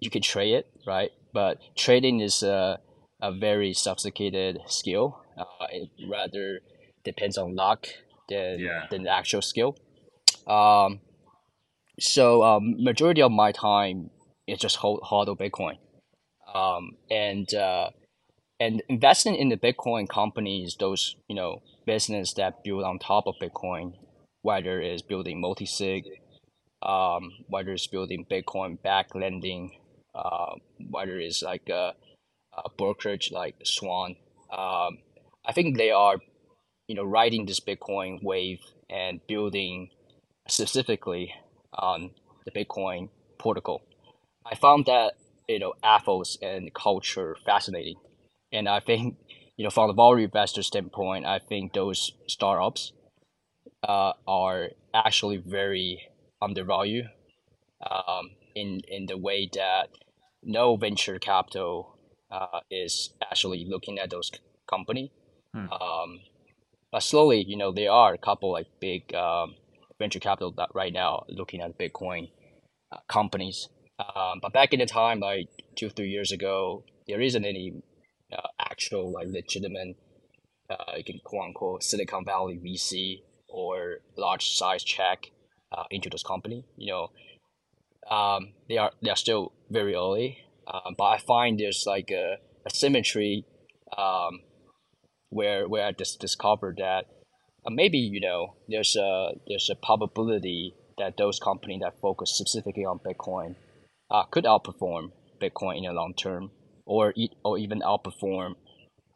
you 0.00 0.10
can 0.10 0.22
trade 0.22 0.54
it, 0.54 0.66
right? 0.86 1.10
But 1.34 1.58
trading 1.76 2.20
is 2.20 2.42
a, 2.42 2.78
a 3.20 3.32
very 3.32 3.74
sophisticated 3.74 4.60
skill. 4.68 5.20
Uh, 5.36 5.66
it 5.70 5.90
rather 6.08 6.60
depends 7.04 7.36
on 7.36 7.56
luck 7.56 7.88
than 8.28 8.60
yeah. 8.60 8.86
than 8.90 9.02
the 9.02 9.10
actual 9.10 9.42
skill. 9.42 9.76
Um, 10.46 11.00
so 11.98 12.42
um, 12.44 12.82
majority 12.82 13.20
of 13.20 13.32
my 13.32 13.52
time 13.52 14.10
is 14.46 14.58
just 14.58 14.76
hold 14.76 15.00
hodl 15.02 15.36
Bitcoin, 15.36 15.78
um, 16.54 16.92
and 17.10 17.52
uh, 17.52 17.90
and 18.60 18.82
investing 18.88 19.34
in 19.34 19.48
the 19.48 19.56
Bitcoin 19.56 20.08
companies, 20.08 20.76
those 20.78 21.16
you 21.28 21.34
know 21.34 21.62
business 21.86 22.32
that 22.34 22.62
build 22.64 22.84
on 22.84 22.98
top 22.98 23.26
of 23.26 23.34
Bitcoin, 23.42 23.94
whether 24.42 24.80
it's 24.80 25.02
building 25.02 25.40
multi-sig, 25.40 26.04
um, 26.82 27.30
whether 27.48 27.72
it's 27.72 27.86
building 27.86 28.24
Bitcoin 28.30 28.80
back 28.82 29.14
lending, 29.14 29.72
uh, 30.14 30.54
whether 30.90 31.18
it's 31.18 31.42
like 31.42 31.68
a, 31.68 31.94
a 32.56 32.70
brokerage 32.76 33.32
like 33.32 33.56
Swan. 33.64 34.16
Um, 34.52 34.98
I 35.46 35.52
think 35.52 35.76
they 35.76 35.90
are, 35.90 36.16
you 36.88 36.94
know, 36.94 37.04
riding 37.04 37.46
this 37.46 37.60
Bitcoin 37.60 38.22
wave 38.22 38.60
and 38.88 39.20
building 39.26 39.90
specifically 40.48 41.32
on 41.72 42.10
the 42.44 42.50
Bitcoin 42.50 43.08
protocol. 43.38 43.82
I 44.46 44.54
found 44.54 44.86
that 44.86 45.14
you 45.48 45.58
know 45.58 45.74
ethos 45.84 46.38
and 46.42 46.72
culture 46.74 47.36
fascinating, 47.44 47.96
and 48.52 48.68
I 48.68 48.80
think 48.80 49.16
you 49.56 49.64
know 49.64 49.70
from 49.70 49.88
the 49.88 49.94
value 49.94 50.24
investor 50.24 50.62
standpoint, 50.62 51.26
I 51.26 51.38
think 51.38 51.72
those 51.72 52.12
startups 52.26 52.92
uh, 53.86 54.12
are 54.26 54.70
actually 54.94 55.38
very 55.38 56.02
undervalued 56.40 57.08
um, 57.90 58.30
in 58.54 58.80
in 58.88 59.06
the 59.06 59.16
way 59.16 59.48
that 59.54 59.88
no 60.44 60.76
venture 60.76 61.18
capital 61.18 61.98
uh, 62.30 62.60
is 62.70 63.14
actually 63.22 63.66
looking 63.68 63.98
at 63.98 64.10
those 64.10 64.30
company. 64.68 65.12
Hmm. 65.54 65.70
Um, 65.70 66.20
but 66.92 67.02
slowly, 67.02 67.44
you 67.46 67.56
know, 67.56 67.72
there 67.72 67.90
are 67.90 68.14
a 68.14 68.18
couple 68.18 68.52
like 68.52 68.66
big 68.80 69.14
um, 69.14 69.54
venture 69.98 70.20
capital 70.20 70.52
that 70.56 70.70
right 70.74 70.92
now 70.92 71.24
looking 71.28 71.60
at 71.60 71.78
Bitcoin 71.78 72.30
uh, 72.92 72.98
companies. 73.08 73.68
Um, 73.98 74.40
but 74.42 74.52
back 74.52 74.72
in 74.72 74.80
the 74.80 74.86
time, 74.86 75.20
like 75.20 75.48
two 75.76 75.90
three 75.90 76.08
years 76.08 76.32
ago, 76.32 76.84
there 77.06 77.20
isn't 77.20 77.44
any 77.44 77.82
uh, 78.32 78.48
actual 78.58 79.12
like 79.12 79.28
legitimate, 79.28 79.96
uh, 80.70 80.96
you 80.96 81.04
can 81.04 81.20
quote 81.24 81.46
unquote 81.46 81.82
Silicon 81.82 82.24
Valley 82.24 82.58
VC 82.64 83.22
or 83.48 83.98
large 84.16 84.48
size 84.50 84.82
check 84.82 85.30
uh, 85.76 85.84
into 85.90 86.08
this 86.10 86.22
company. 86.22 86.64
You 86.76 86.92
know, 86.92 87.08
um, 88.10 88.52
they 88.68 88.78
are 88.78 88.92
they 89.02 89.10
are 89.10 89.16
still 89.16 89.52
very 89.70 89.94
early, 89.94 90.38
um, 90.66 90.94
but 90.96 91.04
I 91.04 91.18
find 91.18 91.58
there's 91.58 91.84
like 91.86 92.10
a, 92.10 92.36
a 92.66 92.70
symmetry 92.70 93.44
um, 93.96 94.40
where 95.30 95.68
where 95.68 95.86
I 95.86 95.92
just 95.92 96.20
discovered 96.20 96.76
that 96.78 97.06
uh, 97.66 97.70
maybe 97.70 97.98
you 97.98 98.20
know 98.20 98.56
there's 98.68 98.96
a 98.96 99.32
there's 99.46 99.70
a 99.70 99.74
probability 99.74 100.74
that 100.98 101.16
those 101.16 101.38
companies 101.38 101.80
that 101.82 102.00
focus 102.00 102.30
specifically 102.30 102.84
on 102.84 103.00
Bitcoin 103.00 103.56
uh, 104.10 104.24
could 104.24 104.44
outperform 104.44 105.10
Bitcoin 105.40 105.78
in 105.78 105.84
the 105.84 105.92
long 105.92 106.14
term, 106.14 106.50
or 106.86 107.12
e- 107.16 107.36
or 107.44 107.58
even 107.58 107.80
outperform 107.80 108.54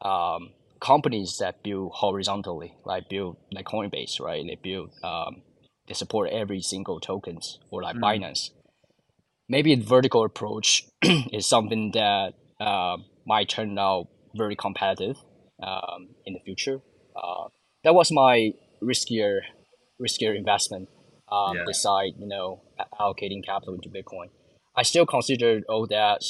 um, 0.02 0.50
companies 0.80 1.38
that 1.38 1.62
build 1.62 1.92
horizontally, 1.94 2.74
like 2.84 3.08
build 3.08 3.36
like 3.52 3.66
Coinbase, 3.66 4.20
right? 4.20 4.44
They 4.46 4.58
build 4.60 4.90
um, 5.04 5.42
they 5.86 5.94
support 5.94 6.30
every 6.30 6.62
single 6.62 7.00
tokens 7.00 7.58
or 7.70 7.82
like 7.82 7.96
mm. 7.96 8.02
Binance 8.02 8.50
maybe 9.48 9.74
the 9.74 9.84
vertical 9.84 10.24
approach 10.24 10.84
is 11.32 11.46
something 11.46 11.90
that 11.94 12.34
uh, 12.60 12.96
might 13.26 13.48
turn 13.48 13.78
out 13.78 14.08
very 14.36 14.56
competitive 14.56 15.16
um, 15.62 16.08
in 16.26 16.34
the 16.34 16.40
future. 16.44 16.80
Uh, 17.16 17.48
that 17.84 17.94
was 17.94 18.12
my 18.12 18.52
riskier 18.82 19.40
riskier 20.00 20.36
investment 20.36 20.88
um, 21.32 21.56
yeah. 21.56 21.64
beside 21.66 22.12
you 22.18 22.28
know 22.28 22.62
allocating 23.00 23.44
capital 23.44 23.74
into 23.74 23.88
Bitcoin. 23.88 24.28
I 24.76 24.82
still 24.82 25.06
consider 25.06 25.60
all 25.68 25.86
that 25.88 26.22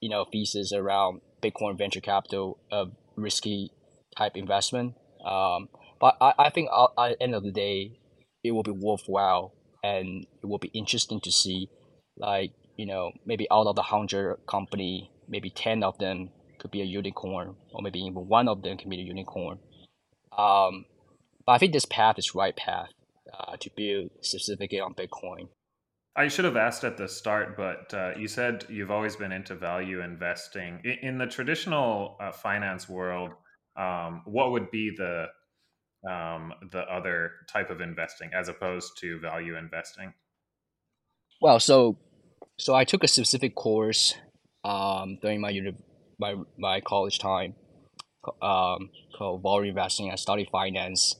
you 0.00 0.08
know 0.08 0.24
thesis 0.30 0.72
around 0.72 1.20
Bitcoin 1.42 1.78
venture 1.78 2.00
capital 2.00 2.58
a 2.72 2.86
risky 3.16 3.70
type 4.16 4.32
investment. 4.36 4.94
Um, 5.24 5.68
but 6.00 6.16
I, 6.20 6.34
I 6.38 6.50
think 6.50 6.68
at 6.72 6.90
the 6.96 7.22
end 7.22 7.34
of 7.34 7.42
the 7.42 7.52
day, 7.52 7.98
it 8.42 8.52
will 8.52 8.62
be 8.62 8.72
worthwhile 8.72 9.54
and 9.82 10.26
it 10.42 10.46
will 10.46 10.58
be 10.58 10.70
interesting 10.74 11.20
to 11.20 11.32
see 11.32 11.68
like 12.16 12.52
you 12.76 12.86
know 12.86 13.12
maybe 13.24 13.46
out 13.50 13.66
of 13.66 13.76
the 13.76 13.82
hundred 13.82 14.36
company 14.46 15.10
maybe 15.28 15.50
10 15.50 15.82
of 15.82 15.98
them 15.98 16.30
could 16.58 16.70
be 16.70 16.80
a 16.80 16.84
unicorn 16.84 17.54
or 17.72 17.82
maybe 17.82 18.00
even 18.00 18.28
one 18.28 18.48
of 18.48 18.62
them 18.62 18.76
can 18.76 18.90
be 18.90 19.00
a 19.00 19.02
unicorn 19.02 19.58
um, 20.36 20.84
but 21.46 21.52
i 21.52 21.58
think 21.58 21.72
this 21.72 21.86
path 21.86 22.18
is 22.18 22.34
right 22.34 22.56
path 22.56 22.90
uh, 23.32 23.56
to 23.58 23.70
build 23.76 24.10
specifically 24.20 24.80
on 24.80 24.94
bitcoin 24.94 25.48
I 26.16 26.28
should 26.28 26.44
have 26.44 26.56
asked 26.56 26.84
at 26.84 26.96
the 26.96 27.08
start, 27.08 27.56
but 27.56 27.92
uh, 27.92 28.12
you 28.16 28.28
said 28.28 28.64
you've 28.68 28.92
always 28.92 29.16
been 29.16 29.32
into 29.32 29.56
value 29.56 30.00
investing. 30.00 30.80
In, 30.84 31.08
in 31.08 31.18
the 31.18 31.26
traditional 31.26 32.16
uh, 32.20 32.30
finance 32.30 32.88
world, 32.88 33.32
um, 33.76 34.22
what 34.24 34.52
would 34.52 34.70
be 34.70 34.94
the 34.96 35.26
um, 36.08 36.52
the 36.70 36.82
other 36.82 37.32
type 37.48 37.70
of 37.70 37.80
investing 37.80 38.30
as 38.32 38.48
opposed 38.48 38.98
to 38.98 39.18
value 39.18 39.56
investing? 39.56 40.12
Well, 41.44 41.60
so 41.60 41.98
so 42.58 42.74
I 42.74 42.84
took 42.84 43.04
a 43.04 43.08
specific 43.08 43.54
course 43.54 44.14
um, 44.64 45.18
during 45.20 45.42
my 45.42 45.50
uni- 45.50 45.76
my 46.18 46.36
my 46.56 46.80
college 46.80 47.18
time 47.18 47.54
um, 48.42 48.90
called 49.18 49.42
value 49.42 49.68
investing. 49.70 50.10
I 50.10 50.16
studied 50.16 50.48
finance, 50.50 51.16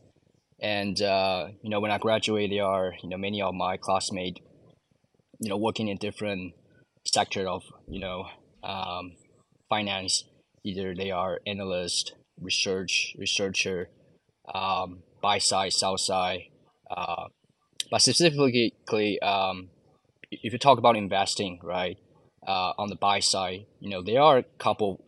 and 0.61 1.03
uh, 1.03 1.49
you 1.63 1.71
know 1.71 1.81
when 1.81 1.91
I 1.91 1.99
graduated, 1.99 2.57
there 2.59 2.65
are 2.65 2.95
you 3.03 3.11
know 3.11 3.19
many 3.19 3.43
of 3.43 3.55
my 3.55 3.77
classmates, 3.77 4.41
you 5.41 5.51
know 5.51 5.59
working 5.59 5.89
in 5.89 5.99
different 5.99 6.55
sector 7.05 7.47
of 7.49 7.63
you 7.89 8.01
know 8.01 8.27
um, 8.63 9.17
finance. 9.69 10.25
Either 10.65 10.95
they 10.95 11.11
are 11.11 11.41
analyst, 11.47 12.15
research 12.41 13.15
researcher, 13.19 13.91
um, 14.55 15.03
buy 15.23 15.39
side, 15.39 15.75
sell 15.75 15.99
side, 15.99 16.45
uh, 16.91 17.27
but 17.91 18.03
specifically 18.03 19.21
um, 19.23 19.71
if 20.43 20.53
you 20.53 20.59
talk 20.59 20.79
about 20.79 20.97
investing, 20.97 21.61
right, 21.63 21.99
uh, 22.47 22.73
on 22.79 22.89
the 22.89 22.97
buy 22.97 23.21
side, 23.21 23.67
you 23.81 23.91
know, 23.91 24.03
there 24.03 24.21
are 24.21 24.39
a 24.39 24.43
couple 24.59 25.05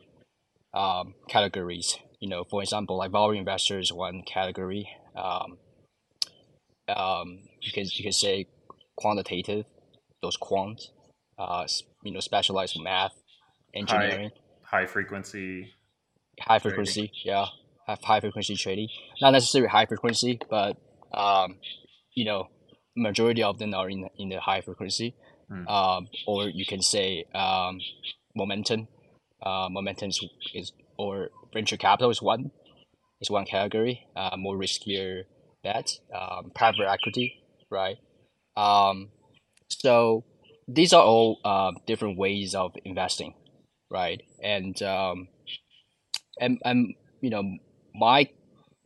um, 0.74 1.14
categories. 1.28 1.98
You 2.20 2.28
know, 2.28 2.44
for 2.44 2.62
example, 2.62 2.96
like 2.96 3.12
value 3.12 3.38
investors, 3.38 3.92
one 3.92 4.22
category. 4.22 4.88
Um, 5.14 5.58
um, 6.88 7.40
you 7.60 7.72
can 7.72 7.84
you 7.92 8.02
can 8.02 8.12
say 8.12 8.46
quantitative, 8.96 9.64
those 10.22 10.36
quant, 10.36 10.80
uh, 11.38 11.66
you 12.02 12.12
know, 12.12 12.20
specialized 12.20 12.80
math, 12.80 13.12
engineering, 13.74 14.30
high, 14.62 14.80
high 14.80 14.86
frequency, 14.86 15.74
high 16.40 16.58
frequency, 16.58 17.08
trading. 17.08 17.14
yeah, 17.24 17.46
high 17.86 18.20
frequency 18.20 18.56
trading. 18.56 18.88
Not 19.20 19.30
necessarily 19.30 19.68
high 19.68 19.86
frequency, 19.86 20.40
but 20.48 20.76
um, 21.12 21.56
you 22.14 22.24
know, 22.24 22.48
majority 22.96 23.42
of 23.42 23.58
them 23.58 23.74
are 23.74 23.88
in 23.88 24.08
in 24.18 24.30
the 24.30 24.40
high 24.40 24.60
frequency, 24.60 25.14
mm. 25.50 25.68
um, 25.68 26.08
or 26.26 26.48
you 26.48 26.66
can 26.66 26.82
say 26.82 27.24
um, 27.34 27.78
momentum. 28.34 28.88
Uh, 29.42 29.68
momentum 29.70 30.08
is, 30.08 30.24
is 30.54 30.72
or 30.98 31.28
venture 31.52 31.76
capital 31.76 32.10
is 32.10 32.22
one 32.22 32.50
is 33.20 33.30
one 33.30 33.44
category. 33.44 34.06
Uh, 34.16 34.36
more 34.36 34.56
riskier 34.56 35.24
bet. 35.62 35.98
Um, 36.14 36.50
private 36.54 36.88
equity, 36.88 37.42
right? 37.70 37.96
Um, 38.56 39.10
so 39.68 40.24
these 40.68 40.92
are 40.92 41.02
all 41.02 41.38
uh, 41.44 41.72
different 41.86 42.18
ways 42.18 42.54
of 42.54 42.72
investing, 42.84 43.34
right? 43.90 44.22
And 44.42 44.80
um, 44.82 45.28
and 46.40 46.58
and 46.64 46.94
you 47.20 47.30
know 47.30 47.58
my 47.94 48.28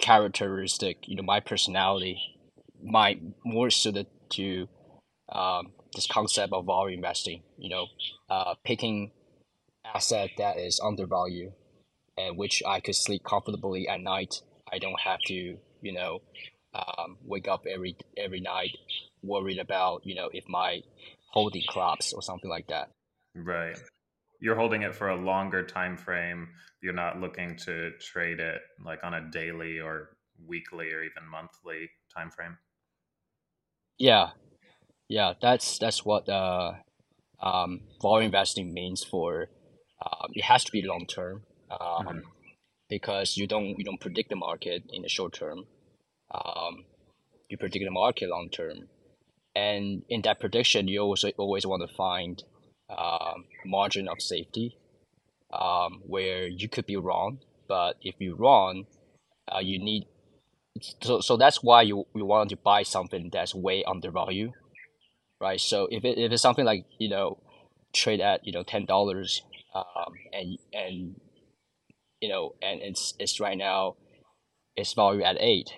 characteristic, 0.00 1.08
you 1.08 1.16
know 1.16 1.22
my 1.22 1.40
personality, 1.40 2.18
my 2.82 3.18
more 3.44 3.70
suited 3.70 4.06
to 4.30 4.68
um, 5.30 5.72
this 5.94 6.06
concept 6.06 6.52
of 6.52 6.66
value 6.66 6.96
investing. 6.96 7.42
You 7.58 7.70
know, 7.70 7.86
uh, 8.28 8.54
picking 8.64 9.12
asset 9.84 10.30
that 10.38 10.58
is 10.58 10.80
undervalued 10.80 11.52
and 12.16 12.36
which 12.36 12.62
I 12.66 12.80
could 12.80 12.94
sleep 12.94 13.22
comfortably 13.24 13.88
at 13.88 14.00
night. 14.00 14.34
I 14.72 14.78
don't 14.78 15.00
have 15.00 15.20
to, 15.26 15.34
you 15.34 15.92
know, 15.92 16.20
um, 16.74 17.18
wake 17.24 17.48
up 17.48 17.64
every 17.68 17.96
every 18.16 18.40
night 18.40 18.76
worried 19.22 19.58
about, 19.58 20.02
you 20.04 20.14
know, 20.14 20.30
if 20.32 20.44
my 20.48 20.82
holding 21.30 21.62
collapse 21.70 22.12
or 22.12 22.22
something 22.22 22.50
like 22.50 22.68
that. 22.68 22.90
Right. 23.34 23.76
You're 24.40 24.56
holding 24.56 24.82
it 24.82 24.94
for 24.94 25.08
a 25.10 25.16
longer 25.16 25.64
time 25.64 25.96
frame. 25.96 26.48
You're 26.82 26.94
not 26.94 27.20
looking 27.20 27.56
to 27.64 27.90
trade 28.00 28.40
it 28.40 28.60
like 28.84 29.00
on 29.04 29.14
a 29.14 29.30
daily 29.30 29.78
or 29.78 30.16
weekly 30.46 30.92
or 30.92 31.02
even 31.02 31.28
monthly 31.30 31.90
time 32.16 32.30
frame. 32.30 32.56
Yeah, 34.00 34.30
yeah, 35.10 35.34
that's 35.42 35.76
that's 35.76 36.06
what 36.06 36.26
uh, 36.26 36.72
um, 37.42 37.82
value 38.00 38.24
investing 38.24 38.72
means 38.72 39.04
for. 39.04 39.50
Uh, 40.00 40.26
it 40.32 40.44
has 40.44 40.64
to 40.64 40.72
be 40.72 40.80
long 40.80 41.04
term 41.06 41.42
um, 41.70 42.06
mm-hmm. 42.06 42.18
because 42.88 43.36
you 43.36 43.46
don't 43.46 43.78
you 43.78 43.84
don't 43.84 44.00
predict 44.00 44.30
the 44.30 44.36
market 44.36 44.84
in 44.90 45.02
the 45.02 45.10
short 45.10 45.34
term. 45.34 45.66
Um, 46.34 46.86
you 47.50 47.58
predict 47.58 47.84
the 47.84 47.90
market 47.90 48.30
long 48.30 48.48
term, 48.48 48.88
and 49.54 50.02
in 50.08 50.22
that 50.22 50.40
prediction, 50.40 50.88
you 50.88 51.00
also 51.00 51.30
always 51.36 51.66
want 51.66 51.86
to 51.86 51.94
find 51.94 52.42
um, 52.88 53.44
margin 53.66 54.08
of 54.08 54.22
safety 54.22 54.78
um, 55.52 56.00
where 56.06 56.46
you 56.46 56.70
could 56.70 56.86
be 56.86 56.96
wrong, 56.96 57.40
but 57.68 57.96
if 58.00 58.14
you're 58.18 58.34
wrong, 58.34 58.86
uh, 59.54 59.58
you 59.58 59.78
need 59.78 60.06
so 61.02 61.20
so 61.20 61.36
that's 61.36 61.62
why 61.62 61.82
you 61.82 62.06
you 62.14 62.24
want 62.24 62.50
to 62.50 62.56
buy 62.56 62.82
something 62.82 63.30
that's 63.32 63.54
way 63.54 63.84
undervalued, 63.84 64.52
right? 65.40 65.60
So 65.60 65.88
if 65.90 66.04
it 66.04 66.18
if 66.18 66.32
it's 66.32 66.42
something 66.42 66.64
like 66.64 66.84
you 66.98 67.08
know 67.08 67.38
trade 67.92 68.20
at 68.20 68.46
you 68.46 68.52
know 68.52 68.62
ten 68.62 68.84
dollars 68.84 69.42
um, 69.74 70.12
and 70.32 70.58
and 70.72 71.16
you 72.20 72.28
know, 72.28 72.54
and 72.62 72.80
it's 72.82 73.14
it's 73.18 73.40
right 73.40 73.56
now, 73.56 73.96
it's 74.76 74.92
valued 74.92 75.24
at 75.24 75.36
eight, 75.40 75.70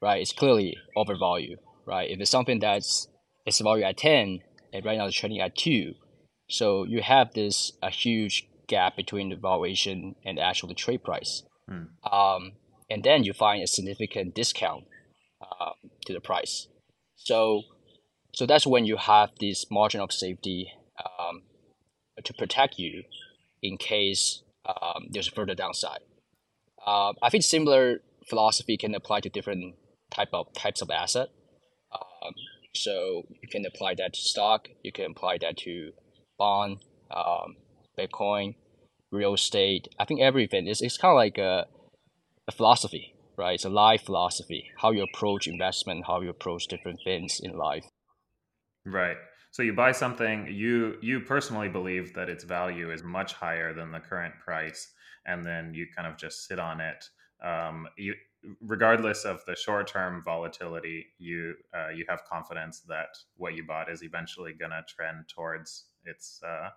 right? 0.00 0.20
It's 0.20 0.32
clearly 0.32 0.76
overvalued, 0.96 1.58
right? 1.86 2.10
If 2.10 2.20
it's 2.20 2.30
something 2.30 2.60
that's 2.60 3.08
it's 3.46 3.60
valued 3.60 3.86
at 3.86 3.96
ten, 3.96 4.40
and 4.72 4.84
right 4.84 4.98
now 4.98 5.06
it's 5.06 5.16
trading 5.16 5.40
at 5.40 5.56
two, 5.56 5.94
so 6.48 6.84
you 6.84 7.02
have 7.02 7.32
this 7.34 7.72
a 7.82 7.90
huge 7.90 8.48
gap 8.68 8.96
between 8.96 9.30
the 9.30 9.36
valuation 9.36 10.14
and 10.24 10.38
the 10.38 10.42
actual 10.42 10.74
trade 10.74 11.02
price. 11.02 11.42
Hmm. 11.68 11.84
Um, 12.12 12.52
and 12.92 13.02
then 13.02 13.24
you 13.24 13.32
find 13.32 13.62
a 13.62 13.66
significant 13.66 14.34
discount 14.34 14.84
uh, 15.40 15.72
to 16.04 16.12
the 16.12 16.20
price. 16.20 16.68
So, 17.16 17.62
so 18.34 18.44
that's 18.44 18.66
when 18.66 18.84
you 18.84 18.98
have 18.98 19.30
this 19.40 19.64
margin 19.70 20.00
of 20.02 20.12
safety 20.12 20.70
um, 21.02 21.42
to 22.22 22.34
protect 22.34 22.78
you 22.78 23.04
in 23.62 23.78
case 23.78 24.42
um, 24.66 25.06
there's 25.10 25.26
further 25.28 25.54
downside. 25.54 26.00
Uh, 26.86 27.14
I 27.22 27.30
think 27.30 27.44
similar 27.44 28.00
philosophy 28.28 28.76
can 28.76 28.94
apply 28.94 29.20
to 29.20 29.30
different 29.30 29.74
type 30.10 30.28
of 30.34 30.52
types 30.52 30.82
of 30.82 30.90
asset. 30.90 31.28
Um, 31.92 32.34
so 32.74 33.22
you 33.40 33.48
can 33.48 33.64
apply 33.64 33.94
that 33.94 34.12
to 34.12 34.20
stock. 34.20 34.68
You 34.82 34.92
can 34.92 35.12
apply 35.12 35.38
that 35.40 35.56
to 35.58 35.92
bond, 36.38 36.84
um, 37.10 37.56
Bitcoin, 37.98 38.56
real 39.10 39.32
estate. 39.32 39.88
I 39.98 40.04
think 40.04 40.20
everything 40.20 40.66
is 40.66 40.82
it's 40.82 40.98
kind 40.98 41.12
of 41.12 41.16
like 41.16 41.38
a, 41.38 41.66
a 41.81 41.81
philosophy, 42.52 43.14
right? 43.36 43.54
It's 43.54 43.64
a 43.64 43.70
life 43.70 44.02
philosophy. 44.02 44.70
How 44.78 44.90
you 44.90 45.02
approach 45.02 45.46
investment, 45.46 46.04
how 46.06 46.20
you 46.20 46.30
approach 46.30 46.66
different 46.68 47.00
things 47.04 47.40
in 47.42 47.56
life. 47.56 47.84
Right. 48.84 49.16
So 49.50 49.62
you 49.62 49.74
buy 49.74 49.92
something, 49.92 50.48
you 50.50 50.96
you 51.02 51.20
personally 51.20 51.68
believe 51.68 52.14
that 52.14 52.30
its 52.30 52.44
value 52.44 52.90
is 52.90 53.02
much 53.02 53.34
higher 53.34 53.74
than 53.74 53.92
the 53.92 54.00
current 54.00 54.34
price, 54.42 54.92
and 55.26 55.44
then 55.44 55.74
you 55.74 55.86
kind 55.94 56.08
of 56.08 56.16
just 56.16 56.46
sit 56.48 56.58
on 56.58 56.80
it. 56.80 57.04
Um, 57.44 57.86
you, 57.98 58.14
regardless 58.60 59.24
of 59.24 59.44
the 59.46 59.54
short 59.54 59.86
term 59.86 60.22
volatility, 60.24 61.06
you 61.18 61.54
uh, 61.76 61.90
you 61.90 62.06
have 62.08 62.24
confidence 62.24 62.80
that 62.88 63.08
what 63.36 63.54
you 63.54 63.64
bought 63.66 63.90
is 63.90 64.02
eventually 64.02 64.52
going 64.58 64.70
to 64.70 64.82
trend 64.88 65.28
towards 65.28 65.84
its 66.04 66.40
uh, 66.42 66.70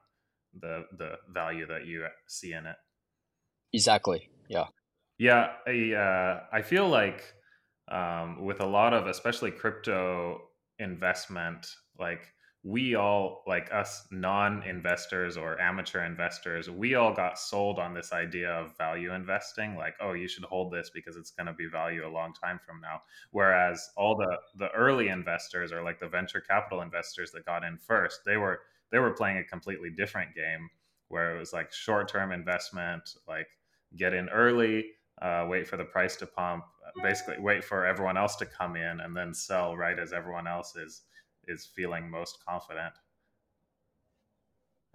the 0.59 0.83
the 0.97 1.13
value 1.33 1.65
that 1.67 1.85
you 1.85 2.05
see 2.27 2.53
in 2.53 2.65
it. 2.65 2.75
Exactly. 3.73 4.29
Yeah. 4.49 4.65
Yeah. 5.17 5.53
I 5.67 5.93
uh, 5.93 6.43
I 6.51 6.61
feel 6.61 6.87
like 6.89 7.33
um, 7.89 8.43
with 8.45 8.61
a 8.61 8.65
lot 8.65 8.93
of 8.93 9.07
especially 9.07 9.51
crypto 9.51 10.41
investment, 10.79 11.67
like 11.99 12.33
we 12.63 12.95
all 12.95 13.43
like 13.45 13.71
us 13.71 14.07
non-investors 14.11 15.37
or 15.37 15.61
amateur 15.61 16.03
investors 16.03 16.67
we 16.67 16.95
all 16.95 17.13
got 17.13 17.37
sold 17.37 17.77
on 17.77 17.93
this 17.93 18.11
idea 18.11 18.49
of 18.49 18.75
value 18.75 19.13
investing 19.13 19.75
like 19.75 19.93
oh 20.01 20.13
you 20.13 20.27
should 20.27 20.43
hold 20.45 20.73
this 20.73 20.89
because 20.91 21.15
it's 21.15 21.29
going 21.29 21.45
to 21.45 21.53
be 21.53 21.67
value 21.67 22.07
a 22.07 22.09
long 22.09 22.33
time 22.33 22.59
from 22.65 22.81
now 22.81 22.99
whereas 23.29 23.87
all 23.95 24.15
the 24.15 24.35
the 24.57 24.71
early 24.71 25.09
investors 25.09 25.71
or 25.71 25.83
like 25.83 25.99
the 25.99 26.07
venture 26.07 26.41
capital 26.41 26.81
investors 26.81 27.29
that 27.31 27.45
got 27.45 27.63
in 27.63 27.77
first 27.77 28.21
they 28.25 28.35
were 28.35 28.61
they 28.91 28.97
were 28.97 29.11
playing 29.11 29.37
a 29.37 29.43
completely 29.43 29.91
different 29.91 30.33
game 30.33 30.67
where 31.09 31.35
it 31.35 31.39
was 31.39 31.53
like 31.53 31.71
short-term 31.71 32.31
investment 32.31 33.07
like 33.27 33.47
get 33.95 34.11
in 34.11 34.27
early 34.29 34.85
uh, 35.21 35.45
wait 35.49 35.67
for 35.67 35.77
the 35.77 35.83
price 35.83 36.15
to 36.17 36.25
pump 36.25 36.65
basically 37.03 37.35
wait 37.39 37.63
for 37.63 37.85
everyone 37.85 38.17
else 38.17 38.35
to 38.37 38.45
come 38.45 38.75
in 38.75 38.99
and 39.01 39.15
then 39.15 39.33
sell 39.33 39.75
right 39.75 39.99
as 39.99 40.13
everyone 40.13 40.47
else 40.47 40.75
is 40.75 41.01
is 41.47 41.65
feeling 41.75 42.09
most 42.09 42.43
confident. 42.43 42.93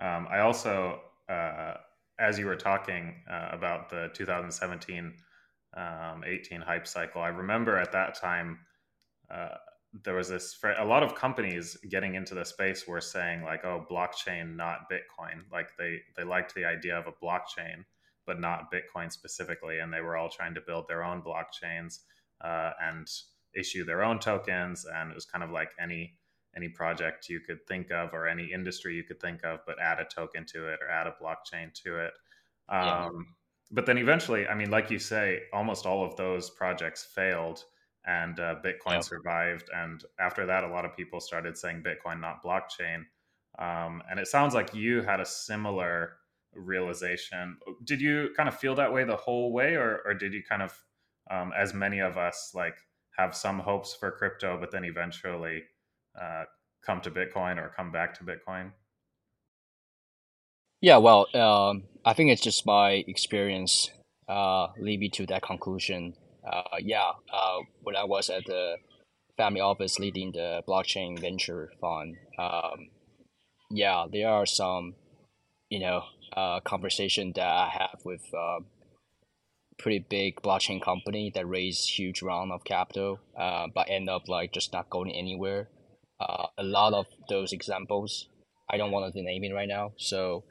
Um, 0.00 0.26
I 0.30 0.40
also, 0.40 1.00
uh, 1.28 1.74
as 2.18 2.38
you 2.38 2.46
were 2.46 2.56
talking 2.56 3.14
uh, 3.30 3.50
about 3.52 3.88
the 3.88 4.10
2017 4.14 5.14
um, 5.76 6.24
18 6.26 6.60
hype 6.60 6.86
cycle, 6.86 7.22
I 7.22 7.28
remember 7.28 7.78
at 7.78 7.92
that 7.92 8.20
time 8.20 8.58
uh, 9.30 9.56
there 10.04 10.14
was 10.14 10.28
this 10.28 10.58
a 10.78 10.84
lot 10.84 11.02
of 11.02 11.14
companies 11.14 11.76
getting 11.88 12.14
into 12.14 12.34
the 12.34 12.44
space 12.44 12.86
were 12.86 13.00
saying 13.00 13.42
like, 13.44 13.64
oh, 13.64 13.86
blockchain, 13.90 14.56
not 14.56 14.90
Bitcoin. 14.90 15.42
Like 15.52 15.76
they 15.78 15.98
they 16.16 16.24
liked 16.24 16.54
the 16.54 16.64
idea 16.64 16.98
of 16.98 17.06
a 17.06 17.24
blockchain, 17.24 17.84
but 18.26 18.40
not 18.40 18.72
Bitcoin 18.72 19.10
specifically, 19.10 19.78
and 19.78 19.92
they 19.92 20.00
were 20.00 20.16
all 20.16 20.28
trying 20.28 20.54
to 20.54 20.60
build 20.60 20.86
their 20.88 21.02
own 21.04 21.22
blockchains 21.22 22.00
uh, 22.42 22.72
and 22.82 23.08
issue 23.54 23.84
their 23.84 24.02
own 24.02 24.18
tokens. 24.18 24.86
And 24.94 25.10
it 25.10 25.14
was 25.14 25.26
kind 25.26 25.44
of 25.44 25.50
like 25.50 25.70
any 25.80 26.16
any 26.56 26.68
project 26.68 27.28
you 27.28 27.40
could 27.40 27.64
think 27.68 27.90
of 27.92 28.12
or 28.12 28.26
any 28.26 28.52
industry 28.52 28.96
you 28.96 29.04
could 29.04 29.20
think 29.20 29.44
of, 29.44 29.60
but 29.66 29.80
add 29.80 30.00
a 30.00 30.04
token 30.04 30.44
to 30.44 30.66
it 30.66 30.80
or 30.82 30.90
add 30.90 31.06
a 31.06 31.14
blockchain 31.22 31.72
to 31.84 31.98
it. 31.98 32.12
Um, 32.68 32.80
yeah. 32.82 33.08
But 33.72 33.86
then 33.86 33.98
eventually, 33.98 34.48
I 34.48 34.54
mean, 34.54 34.70
like 34.70 34.90
you 34.90 34.98
say, 34.98 35.42
almost 35.52 35.86
all 35.86 36.04
of 36.04 36.16
those 36.16 36.50
projects 36.50 37.04
failed 37.04 37.64
and 38.04 38.40
uh, 38.40 38.56
Bitcoin 38.64 38.94
yep. 38.94 39.04
survived. 39.04 39.70
And 39.74 40.02
after 40.18 40.46
that, 40.46 40.64
a 40.64 40.68
lot 40.68 40.84
of 40.84 40.96
people 40.96 41.20
started 41.20 41.56
saying 41.56 41.84
Bitcoin, 41.84 42.20
not 42.20 42.42
blockchain. 42.42 43.04
Um, 43.58 44.02
and 44.10 44.18
it 44.18 44.26
sounds 44.26 44.54
like 44.54 44.74
you 44.74 45.02
had 45.02 45.20
a 45.20 45.26
similar 45.26 46.16
realization. 46.54 47.56
Did 47.84 48.00
you 48.00 48.30
kind 48.36 48.48
of 48.48 48.56
feel 48.56 48.74
that 48.76 48.92
way 48.92 49.04
the 49.04 49.16
whole 49.16 49.52
way, 49.52 49.74
or, 49.74 50.02
or 50.04 50.14
did 50.14 50.32
you 50.32 50.42
kind 50.48 50.62
of, 50.62 50.76
um, 51.30 51.52
as 51.56 51.74
many 51.74 52.00
of 52.00 52.16
us, 52.16 52.52
like 52.54 52.76
have 53.16 53.34
some 53.34 53.58
hopes 53.58 53.94
for 53.94 54.10
crypto, 54.10 54.58
but 54.58 54.70
then 54.70 54.84
eventually 54.84 55.62
uh, 56.20 56.44
come 56.84 57.00
to 57.02 57.10
Bitcoin 57.10 57.58
or 57.58 57.72
come 57.76 57.92
back 57.92 58.14
to 58.18 58.24
Bitcoin? 58.24 58.72
Yeah, 60.80 60.96
well, 60.96 61.26
um, 61.34 61.84
I 62.04 62.14
think 62.14 62.30
it's 62.30 62.40
just 62.40 62.64
my 62.64 63.04
experience 63.06 63.90
uh, 64.28 64.68
lead 64.78 65.00
me 65.00 65.10
to 65.10 65.26
that 65.26 65.42
conclusion. 65.42 66.14
Uh, 66.50 66.78
yeah, 66.80 67.10
uh, 67.32 67.58
when 67.82 67.96
I 67.96 68.04
was 68.04 68.30
at 68.30 68.46
the 68.46 68.76
family 69.36 69.60
office 69.60 69.98
leading 69.98 70.32
the 70.32 70.62
blockchain 70.66 71.20
venture 71.20 71.70
fund, 71.80 72.16
um, 72.38 72.88
yeah, 73.70 74.06
there 74.10 74.28
are 74.28 74.46
some, 74.46 74.94
you 75.68 75.80
know, 75.80 76.02
uh, 76.36 76.60
conversation 76.60 77.32
that 77.36 77.46
I 77.46 77.68
have 77.68 78.00
with 78.04 78.22
uh, 78.34 78.60
pretty 79.78 80.04
big 80.08 80.42
blockchain 80.42 80.82
company 80.82 81.32
that 81.34 81.48
raised 81.48 81.88
huge 81.88 82.22
round 82.22 82.52
of 82.52 82.64
capital, 82.64 83.18
uh, 83.38 83.66
but 83.74 83.88
end 83.90 84.08
up 84.08 84.28
like 84.28 84.52
just 84.52 84.72
not 84.72 84.90
going 84.90 85.10
anywhere. 85.12 85.68
Uh, 86.20 86.46
a 86.58 86.62
lot 86.62 86.92
of 86.92 87.06
those 87.28 87.52
examples, 87.52 88.28
I 88.70 88.76
don't 88.76 88.90
want 88.90 89.12
to 89.12 89.22
name 89.22 89.42
it 89.44 89.54
right 89.54 89.68
now. 89.68 89.92
So, 89.96 90.44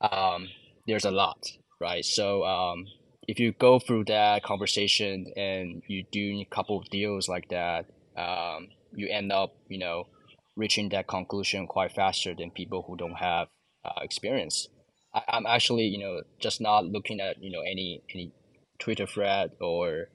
um, 0.00 0.48
there's 0.86 1.04
a 1.04 1.10
lot, 1.10 1.46
right? 1.80 2.04
So, 2.04 2.44
um, 2.44 2.86
if 3.28 3.38
you 3.38 3.52
go 3.52 3.78
through 3.78 4.06
that 4.06 4.42
conversation 4.42 5.32
and 5.36 5.82
you 5.86 6.04
do 6.10 6.40
a 6.40 6.54
couple 6.54 6.78
of 6.78 6.88
deals 6.90 7.28
like 7.28 7.48
that, 7.50 7.86
um, 8.16 8.68
you 8.94 9.08
end 9.08 9.30
up, 9.30 9.54
you 9.68 9.78
know, 9.78 10.08
reaching 10.56 10.88
that 10.88 11.06
conclusion 11.06 11.66
quite 11.66 11.92
faster 11.92 12.34
than 12.34 12.50
people 12.50 12.84
who 12.86 12.96
don't 12.96 13.14
have 13.14 13.48
uh, 13.84 14.00
experience. 14.02 14.68
I, 15.14 15.22
I'm 15.28 15.46
actually, 15.46 15.84
you 15.84 15.98
know, 15.98 16.22
just 16.38 16.60
not 16.60 16.84
looking 16.86 17.20
at, 17.20 17.42
you 17.42 17.50
know, 17.50 17.60
any 17.60 18.02
any 18.12 18.32
Twitter 18.78 19.06
thread 19.06 19.52
or 19.60 20.08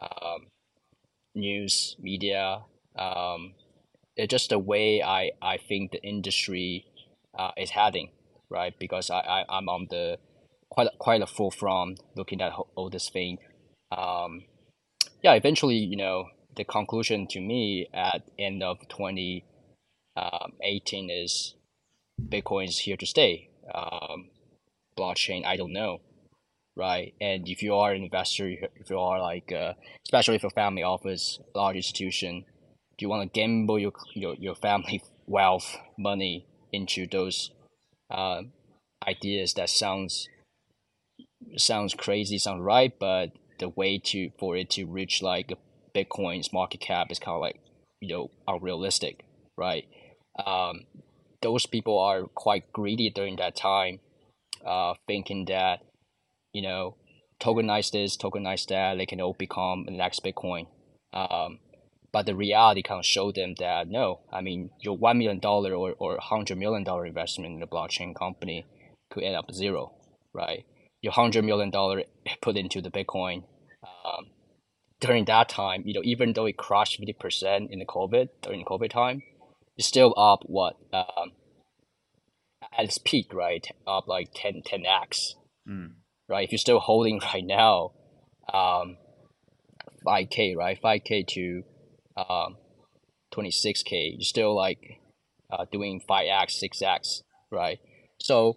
um, 0.00 0.46
news 1.34 1.96
media. 2.00 2.62
Um, 2.98 3.54
it's 4.16 4.30
just 4.30 4.50
the 4.50 4.58
way 4.58 5.02
I, 5.02 5.32
I 5.42 5.58
think 5.58 5.92
the 5.92 6.02
industry 6.02 6.86
uh, 7.38 7.50
is 7.56 7.70
heading, 7.70 8.10
right? 8.48 8.74
Because 8.78 9.10
I, 9.10 9.18
I, 9.20 9.44
I'm 9.48 9.68
on 9.68 9.88
the 9.90 10.18
quite 10.70 10.88
quite 10.98 11.22
a 11.22 11.26
forefront 11.26 12.00
looking 12.16 12.40
at 12.40 12.52
all 12.74 12.90
this 12.90 13.10
thing. 13.10 13.38
Um, 13.92 14.44
yeah, 15.22 15.34
eventually, 15.34 15.76
you 15.76 15.96
know, 15.96 16.28
the 16.56 16.64
conclusion 16.64 17.26
to 17.28 17.40
me 17.40 17.88
at 17.92 18.22
end 18.38 18.62
of 18.62 18.78
2018 18.88 19.44
um, 20.16 21.10
is 21.10 21.54
Bitcoin 22.20 22.68
is 22.68 22.78
here 22.80 22.96
to 22.96 23.06
stay. 23.06 23.50
Um, 23.74 24.30
blockchain, 24.98 25.44
I 25.44 25.56
don't 25.56 25.72
know, 25.72 26.00
right? 26.76 27.14
And 27.20 27.48
if 27.48 27.62
you 27.62 27.74
are 27.74 27.92
an 27.92 28.02
investor, 28.02 28.48
if 28.48 28.90
you 28.90 28.98
are 28.98 29.20
like, 29.20 29.52
uh, 29.52 29.74
especially 30.04 30.38
for 30.38 30.50
family 30.50 30.82
office, 30.82 31.38
large 31.54 31.76
institution, 31.76 32.44
do 32.98 33.04
you 33.04 33.08
want 33.08 33.22
to 33.22 33.40
gamble 33.40 33.78
your 33.78 33.92
your, 34.14 34.34
your 34.36 34.54
family 34.54 35.02
wealth 35.26 35.76
money 35.98 36.46
into 36.72 37.06
those 37.06 37.50
uh, 38.10 38.42
ideas 39.06 39.54
that 39.54 39.70
sounds 39.70 40.28
sounds 41.56 41.94
crazy, 41.94 42.38
sounds 42.38 42.62
right, 42.62 42.92
but 42.98 43.32
the 43.58 43.68
way 43.68 43.98
to 43.98 44.30
for 44.38 44.56
it 44.56 44.70
to 44.70 44.84
reach 44.84 45.22
like 45.22 45.52
Bitcoin's 45.94 46.52
market 46.52 46.80
cap 46.80 47.10
is 47.10 47.18
kind 47.18 47.34
of 47.34 47.40
like 47.40 47.60
you 48.00 48.08
know 48.08 48.30
unrealistic, 48.46 49.24
right? 49.56 49.86
Um, 50.44 50.84
those 51.42 51.66
people 51.66 51.98
are 51.98 52.24
quite 52.24 52.72
greedy 52.72 53.10
during 53.10 53.36
that 53.36 53.56
time, 53.56 54.00
uh, 54.66 54.94
thinking 55.06 55.46
that 55.46 55.80
you 56.52 56.62
know 56.62 56.96
tokenize 57.40 57.90
this, 57.90 58.16
tokenize 58.16 58.66
that, 58.66 58.98
they 58.98 59.06
can 59.06 59.20
all 59.20 59.36
become 59.38 59.84
the 59.84 59.92
next 59.92 60.24
Bitcoin. 60.24 60.66
Um, 61.12 61.58
but 62.12 62.26
the 62.26 62.34
reality 62.34 62.82
kind 62.82 63.00
of 63.00 63.06
showed 63.06 63.34
them 63.34 63.54
that 63.58 63.88
no, 63.88 64.20
I 64.32 64.40
mean 64.40 64.70
your 64.80 64.96
one 64.96 65.18
million 65.18 65.38
dollar 65.38 65.74
or 65.74 65.94
or 65.98 66.18
hundred 66.18 66.58
million 66.58 66.84
dollar 66.84 67.06
investment 67.06 67.54
in 67.54 67.62
a 67.62 67.66
blockchain 67.66 68.14
company 68.14 68.64
could 69.10 69.22
end 69.22 69.36
up 69.36 69.52
zero, 69.52 69.92
right? 70.32 70.64
Your 71.02 71.12
hundred 71.12 71.44
million 71.44 71.70
dollar 71.70 72.04
put 72.42 72.56
into 72.56 72.80
the 72.80 72.90
Bitcoin 72.90 73.44
um, 73.82 74.26
during 75.00 75.26
that 75.26 75.48
time, 75.48 75.82
you 75.84 75.94
know, 75.94 76.00
even 76.04 76.32
though 76.32 76.46
it 76.46 76.56
crashed 76.56 76.96
fifty 76.96 77.12
percent 77.12 77.70
in 77.70 77.78
the 77.78 77.86
COVID 77.86 78.28
during 78.42 78.64
COVID 78.64 78.90
time, 78.90 79.22
it's 79.76 79.86
still 79.86 80.14
up 80.16 80.40
what 80.46 80.76
um, 80.92 81.32
at 82.76 82.84
its 82.84 82.98
peak, 82.98 83.32
right? 83.32 83.66
Up 83.86 84.06
like 84.06 84.30
10 84.34 84.62
10x, 84.66 85.34
mm. 85.68 85.92
right? 86.28 86.44
If 86.44 86.52
you're 86.52 86.58
still 86.58 86.80
holding 86.80 87.20
right 87.34 87.44
now, 87.44 87.92
um, 88.52 88.96
five 90.04 90.30
k, 90.30 90.54
right? 90.54 90.78
Five 90.80 91.02
k 91.04 91.24
to 91.30 91.62
um, 92.16 92.56
twenty 93.30 93.50
six 93.50 93.82
k, 93.82 94.14
you're 94.16 94.24
still 94.24 94.54
like 94.54 95.00
uh, 95.50 95.66
doing 95.70 96.00
five 96.06 96.26
x, 96.30 96.58
six 96.58 96.80
x, 96.80 97.22
right? 97.50 97.78
So 98.18 98.56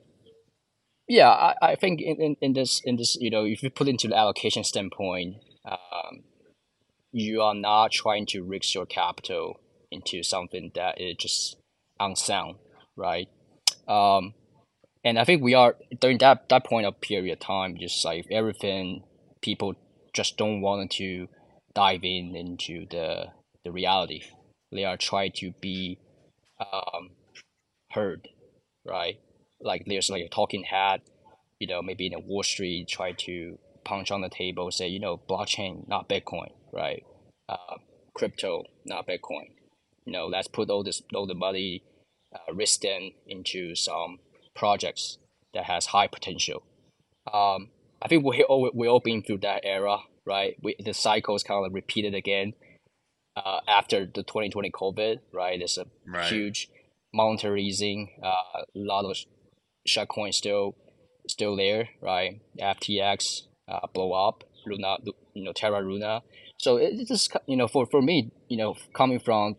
yeah, 1.08 1.30
I, 1.30 1.56
I 1.62 1.76
think 1.76 2.02
in, 2.02 2.22
in, 2.22 2.36
in 2.42 2.54
this 2.54 2.82
in 2.86 2.98
this 2.98 3.18
you 3.20 3.32
know 3.32 3.46
if 3.46 3.64
you 3.64 3.70
put 3.70 3.88
into 3.88 4.08
the 4.08 4.16
allocation 4.16 4.64
standpoint, 4.64 5.38
um, 5.66 6.24
you 7.12 7.42
are 7.42 7.56
not 7.56 7.92
trying 7.92 8.26
to 8.28 8.44
risk 8.44 8.76
your 8.76 8.86
capital 8.86 9.60
into 9.92 10.22
something 10.22 10.72
that 10.76 11.02
is 11.02 11.16
just 11.18 11.58
unsound, 12.00 12.58
right? 12.96 13.28
Um, 13.90 14.36
and 15.04 15.20
I 15.20 15.26
think 15.26 15.44
we 15.44 15.56
are 15.56 15.76
during 16.00 16.20
that 16.20 16.50
that 16.50 16.66
point 16.66 16.88
of 16.88 17.02
period 17.02 17.34
of 17.34 17.40
time, 17.40 17.78
just 17.78 18.06
like 18.06 18.28
everything, 18.32 19.04
people 19.42 19.76
just 20.14 20.38
don't 20.38 20.62
want 20.62 20.92
to 20.92 21.28
dive 21.76 22.04
in 22.04 22.36
into 22.36 22.86
the 22.90 23.28
the 23.66 23.72
reality. 23.72 24.24
They 24.72 24.86
are 24.86 24.98
trying 24.98 25.34
to 25.38 25.54
be 25.62 26.00
um, 26.60 27.12
heard, 27.92 28.30
right? 28.86 29.20
like 29.62 29.84
there's 29.86 30.10
like 30.10 30.24
a 30.24 30.30
talking 30.30 30.64
head, 30.64 31.02
you 31.60 31.68
know, 31.68 31.82
maybe 31.82 32.08
in 32.08 32.14
a 32.14 32.20
Wall 32.20 32.44
Street 32.44 32.88
try 32.88 33.12
to 33.14 33.58
punch 33.84 34.12
on 34.12 34.22
the 34.22 34.30
table, 34.30 34.72
say, 34.72 34.88
you 34.88 35.00
know, 35.00 35.18
blockchain, 35.30 35.88
not 35.88 36.10
Bitcoin, 36.10 36.52
right? 36.72 37.04
Uh, 37.48 37.78
crypto, 38.14 38.64
not 38.86 39.08
Bitcoin. 39.08 39.50
You 40.06 40.14
know, 40.14 40.28
let's 40.28 40.48
put 40.48 40.70
all 40.70 40.84
this 40.84 41.02
all 41.14 41.28
the 41.28 41.36
money, 41.36 41.84
uh, 42.34 42.54
risk 42.54 42.82
them 42.82 43.12
into 43.28 43.76
some 43.76 44.20
projects 44.56 45.18
that 45.54 45.66
has 45.66 45.88
high 45.88 46.08
potential. 46.08 46.64
Um, 47.32 47.70
I 48.02 48.08
think 48.08 48.24
we 48.24 48.44
all 48.44 48.70
we 48.74 48.88
all 48.88 49.00
been 49.00 49.22
through 49.22 49.40
that 49.40 49.62
era, 49.64 50.00
right? 50.26 50.56
We 50.62 50.76
the 50.84 50.94
cycle 50.94 51.36
is 51.36 51.44
kind 51.44 51.58
of 51.58 51.64
like 51.64 51.74
repeated 51.74 52.14
again. 52.14 52.54
Uh, 53.36 53.60
after 53.70 54.06
the 54.06 54.24
2020 54.24 54.70
COVID, 54.72 55.20
right? 55.32 55.60
There's 55.60 55.78
a 55.78 55.86
right. 56.06 56.26
huge 56.26 56.68
monetary 57.14 57.64
easing, 57.64 58.10
uh, 58.22 58.62
a 58.62 58.64
lot 58.76 59.06
of 59.06 59.16
Shitcoin 59.88 60.34
still 60.34 60.76
still 61.28 61.56
there, 61.56 61.90
right? 62.02 62.42
FTX 62.60 63.44
uh, 63.68 63.88
blow 63.94 64.12
up, 64.12 64.44
Luna, 64.66 64.98
you 65.34 65.44
know, 65.44 65.54
Terra 65.54 65.82
Luna. 65.82 66.22
So 66.58 66.78
it's 66.78 67.08
just 67.08 67.36
you 67.48 67.56
know 67.56 67.68
for, 67.68 67.86
for 67.86 68.02
me, 68.02 68.32
you 68.50 68.58
know, 68.58 68.76
coming 68.94 69.20
from 69.20 69.56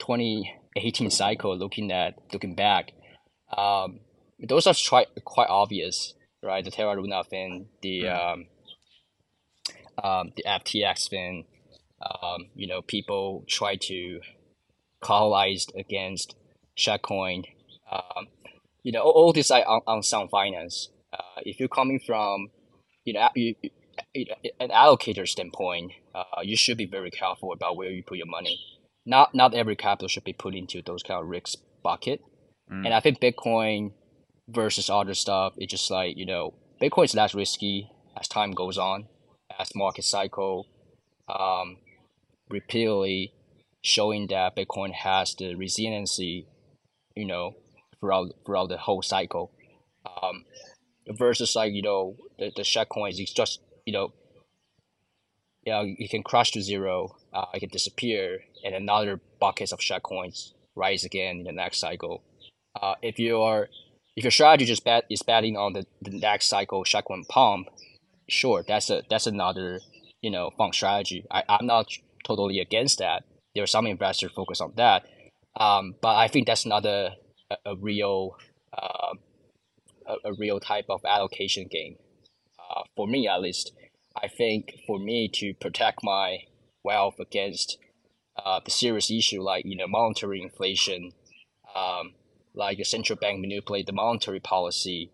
2018 0.76 1.10
cycle, 1.10 1.56
looking 1.56 1.90
at 1.90 2.14
looking 2.32 2.54
back, 2.54 2.92
um, 3.56 4.00
those 4.38 4.66
are 4.66 4.74
quite 4.88 5.08
quite 5.24 5.48
obvious, 5.48 6.14
right? 6.42 6.64
The 6.64 6.70
Terra 6.70 7.00
Luna 7.00 7.24
thing, 7.24 7.66
the 7.82 8.08
um, 8.08 8.46
um, 10.02 10.32
the 10.36 10.44
FTX 10.44 11.08
thing, 11.08 11.46
um, 12.00 12.46
you 12.54 12.66
know, 12.66 12.82
people 12.82 13.44
try 13.48 13.76
to 13.76 14.20
colonize 15.00 15.66
against 15.76 16.34
Shitcoin. 16.76 17.44
Um, 17.90 18.28
you 18.82 18.92
know, 18.92 19.00
all, 19.00 19.12
all 19.12 19.32
this 19.32 19.50
like 19.50 19.64
on, 19.66 19.80
on 19.86 20.02
some 20.02 20.28
finance. 20.28 20.88
Uh, 21.12 21.40
if 21.44 21.58
you're 21.58 21.68
coming 21.68 22.00
from, 22.04 22.48
you 23.04 23.12
know, 23.14 23.28
you, 23.34 23.54
you 24.14 24.26
an 24.60 24.70
allocator 24.70 25.28
standpoint, 25.28 25.92
uh, 26.14 26.40
you 26.42 26.56
should 26.56 26.78
be 26.78 26.86
very 26.86 27.10
careful 27.10 27.52
about 27.52 27.76
where 27.76 27.90
you 27.90 28.02
put 28.02 28.16
your 28.16 28.26
money. 28.26 28.58
Not 29.10 29.34
not 29.34 29.54
every 29.54 29.74
capital 29.74 30.06
should 30.06 30.22
be 30.22 30.32
put 30.32 30.54
into 30.54 30.82
those 30.82 31.02
kind 31.02 31.20
of 31.20 31.28
risk 31.28 31.58
bucket. 31.82 32.20
Mm. 32.70 32.84
And 32.86 32.94
I 32.94 33.00
think 33.00 33.18
Bitcoin 33.18 33.90
versus 34.48 34.88
other 34.88 35.14
stuff, 35.14 35.54
it's 35.56 35.72
just 35.72 35.90
like 35.90 36.16
you 36.16 36.26
know, 36.26 36.54
Bitcoin 36.80 37.06
is 37.06 37.14
less 37.16 37.34
risky 37.34 37.90
as 38.18 38.28
time 38.28 38.52
goes 38.52 38.78
on, 38.78 39.08
as 39.58 39.74
market 39.74 40.04
cycle, 40.04 40.68
um, 41.28 41.78
repeatedly 42.48 43.32
showing 43.82 44.28
that 44.28 44.54
Bitcoin 44.54 44.92
has 44.92 45.34
the 45.34 45.56
resiliency, 45.56 46.46
you 47.16 47.26
know, 47.26 47.56
throughout 47.98 48.28
throughout 48.46 48.68
the 48.68 48.78
whole 48.78 49.02
cycle. 49.02 49.50
Um, 50.06 50.44
versus 51.18 51.56
like 51.56 51.72
you 51.72 51.82
know 51.82 52.14
the 52.38 52.52
the 52.54 52.62
shit 52.62 52.88
coins, 52.88 53.18
it's 53.18 53.32
just 53.32 53.58
you 53.84 53.92
know, 53.92 54.12
yeah, 55.64 55.82
you 55.82 56.08
can 56.08 56.22
crash 56.22 56.52
to 56.52 56.62
zero, 56.62 57.16
uh, 57.32 57.46
it 57.54 57.58
can 57.58 57.70
disappear, 57.70 58.44
and 58.64 58.74
another 58.74 59.20
buckets 59.40 59.72
of 59.72 59.80
shit 59.80 60.02
coins 60.02 60.54
rise 60.76 61.04
again 61.04 61.38
in 61.38 61.44
the 61.44 61.52
next 61.52 61.78
cycle. 61.78 62.22
Uh, 62.80 62.94
if 63.02 63.18
you 63.18 63.40
are 63.40 63.68
if 64.16 64.24
your 64.24 64.30
strategy 64.30 64.66
just 64.66 64.84
bet 64.84 65.04
is 65.10 65.22
betting 65.22 65.56
on 65.56 65.72
the, 65.72 65.86
the 66.02 66.10
next 66.10 66.46
cycle 66.48 66.84
shitcoin 66.84 67.26
pump, 67.28 67.68
sure, 68.28 68.64
that's 68.66 68.90
a 68.90 69.02
that's 69.08 69.26
another 69.26 69.80
you 70.20 70.30
know 70.30 70.50
fun 70.56 70.72
strategy. 70.72 71.24
I, 71.30 71.42
I'm 71.48 71.66
not 71.66 71.86
totally 72.24 72.60
against 72.60 72.98
that. 72.98 73.24
There 73.54 73.64
are 73.64 73.68
some 73.68 73.86
investors 73.86 74.32
focus 74.32 74.60
on 74.60 74.74
that. 74.76 75.06
Um, 75.58 75.94
but 76.00 76.16
I 76.16 76.28
think 76.28 76.46
that's 76.46 76.66
not 76.66 76.84
a 76.86 77.16
a, 77.50 77.72
a 77.72 77.76
real 77.76 78.36
uh, 78.76 79.14
a, 80.06 80.30
a, 80.30 80.32
real 80.34 80.60
type 80.60 80.86
of 80.88 81.00
allocation 81.04 81.66
game. 81.68 81.96
Uh, 82.58 82.82
for 82.94 83.08
me, 83.08 83.26
at 83.26 83.40
least, 83.40 83.72
I 84.16 84.28
think 84.28 84.74
for 84.86 84.98
me 84.98 85.28
to 85.34 85.54
protect 85.54 86.04
my 86.04 86.44
wealth 86.84 87.18
against 87.18 87.78
uh, 88.36 88.60
the 88.64 88.70
serious 88.70 89.10
issue 89.10 89.42
like 89.42 89.64
you 89.64 89.76
know 89.76 89.86
monetary 89.86 90.42
inflation, 90.42 91.12
um, 91.74 92.14
like 92.54 92.78
the 92.78 92.84
central 92.84 93.18
bank 93.18 93.40
manipulate 93.40 93.86
the 93.86 93.92
monetary 93.92 94.40
policy, 94.40 95.10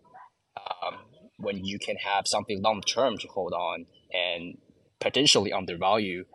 um, 0.57 0.95
when 1.37 1.63
you 1.63 1.79
can 1.79 1.97
have 1.97 2.27
something 2.27 2.61
long 2.61 2.81
term 2.81 3.17
to 3.17 3.27
hold 3.27 3.53
on 3.53 3.85
and 4.11 4.57
potentially 4.99 5.53
undervalue, 5.53 6.25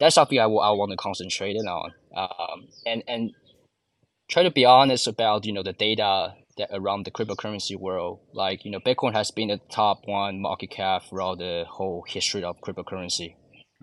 that's 0.00 0.16
something 0.16 0.38
I, 0.38 0.46
will 0.46 0.60
I 0.60 0.70
want 0.70 0.90
to 0.90 0.96
concentrate 0.96 1.56
on. 1.56 1.92
Um, 2.16 2.68
and 2.86 3.02
and 3.08 3.30
try 4.28 4.42
to 4.42 4.50
be 4.50 4.64
honest 4.64 5.06
about 5.06 5.44
you 5.44 5.52
know 5.52 5.62
the 5.62 5.72
data 5.72 6.34
that 6.56 6.70
around 6.72 7.04
the 7.04 7.10
cryptocurrency 7.10 7.78
world. 7.78 8.20
Like 8.32 8.64
you 8.64 8.70
know, 8.70 8.80
Bitcoin 8.80 9.12
has 9.14 9.30
been 9.30 9.48
the 9.48 9.60
top 9.70 10.02
one 10.04 10.40
market 10.40 10.70
cap 10.70 11.02
throughout 11.08 11.38
the 11.38 11.64
whole 11.68 12.04
history 12.06 12.44
of 12.44 12.60
cryptocurrency. 12.60 13.36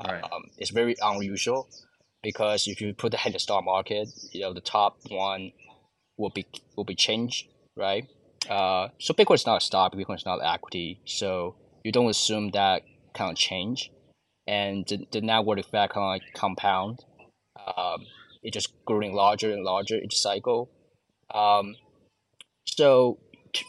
Right. 0.03 0.23
Um, 0.23 0.45
it's 0.57 0.71
very 0.71 0.95
unusual 1.01 1.67
because 2.23 2.67
if 2.67 2.81
you 2.81 2.93
put 2.93 3.11
that 3.11 3.25
in 3.25 3.33
the 3.33 3.39
stock 3.39 3.63
market, 3.63 4.09
you 4.31 4.41
know 4.41 4.53
the 4.53 4.61
top 4.61 4.97
one 5.09 5.51
will 6.17 6.29
be 6.29 6.45
will 6.75 6.83
be 6.83 6.95
changed, 6.95 7.47
right? 7.75 8.07
Uh, 8.49 8.89
so 8.99 9.13
Bitcoin 9.13 9.35
is 9.35 9.45
not 9.45 9.57
a 9.57 9.65
stock, 9.65 9.93
Bitcoin 9.93 10.15
is 10.15 10.25
not 10.25 10.39
equity, 10.43 11.01
so 11.05 11.55
you 11.83 11.91
don't 11.91 12.09
assume 12.09 12.51
that 12.51 12.83
kind 13.13 13.31
of 13.31 13.37
change, 13.37 13.91
and 14.47 14.85
the, 14.87 15.05
the 15.11 15.21
network 15.21 15.59
effect 15.59 15.93
kind 15.93 16.03
of 16.03 16.09
like 16.09 16.33
compound. 16.33 16.99
Um, 17.77 18.05
it 18.43 18.53
just 18.53 18.73
growing 18.85 19.13
larger 19.13 19.51
and 19.51 19.63
larger 19.63 19.95
each 19.97 20.17
cycle. 20.17 20.71
Um, 21.33 21.75
so 22.65 23.19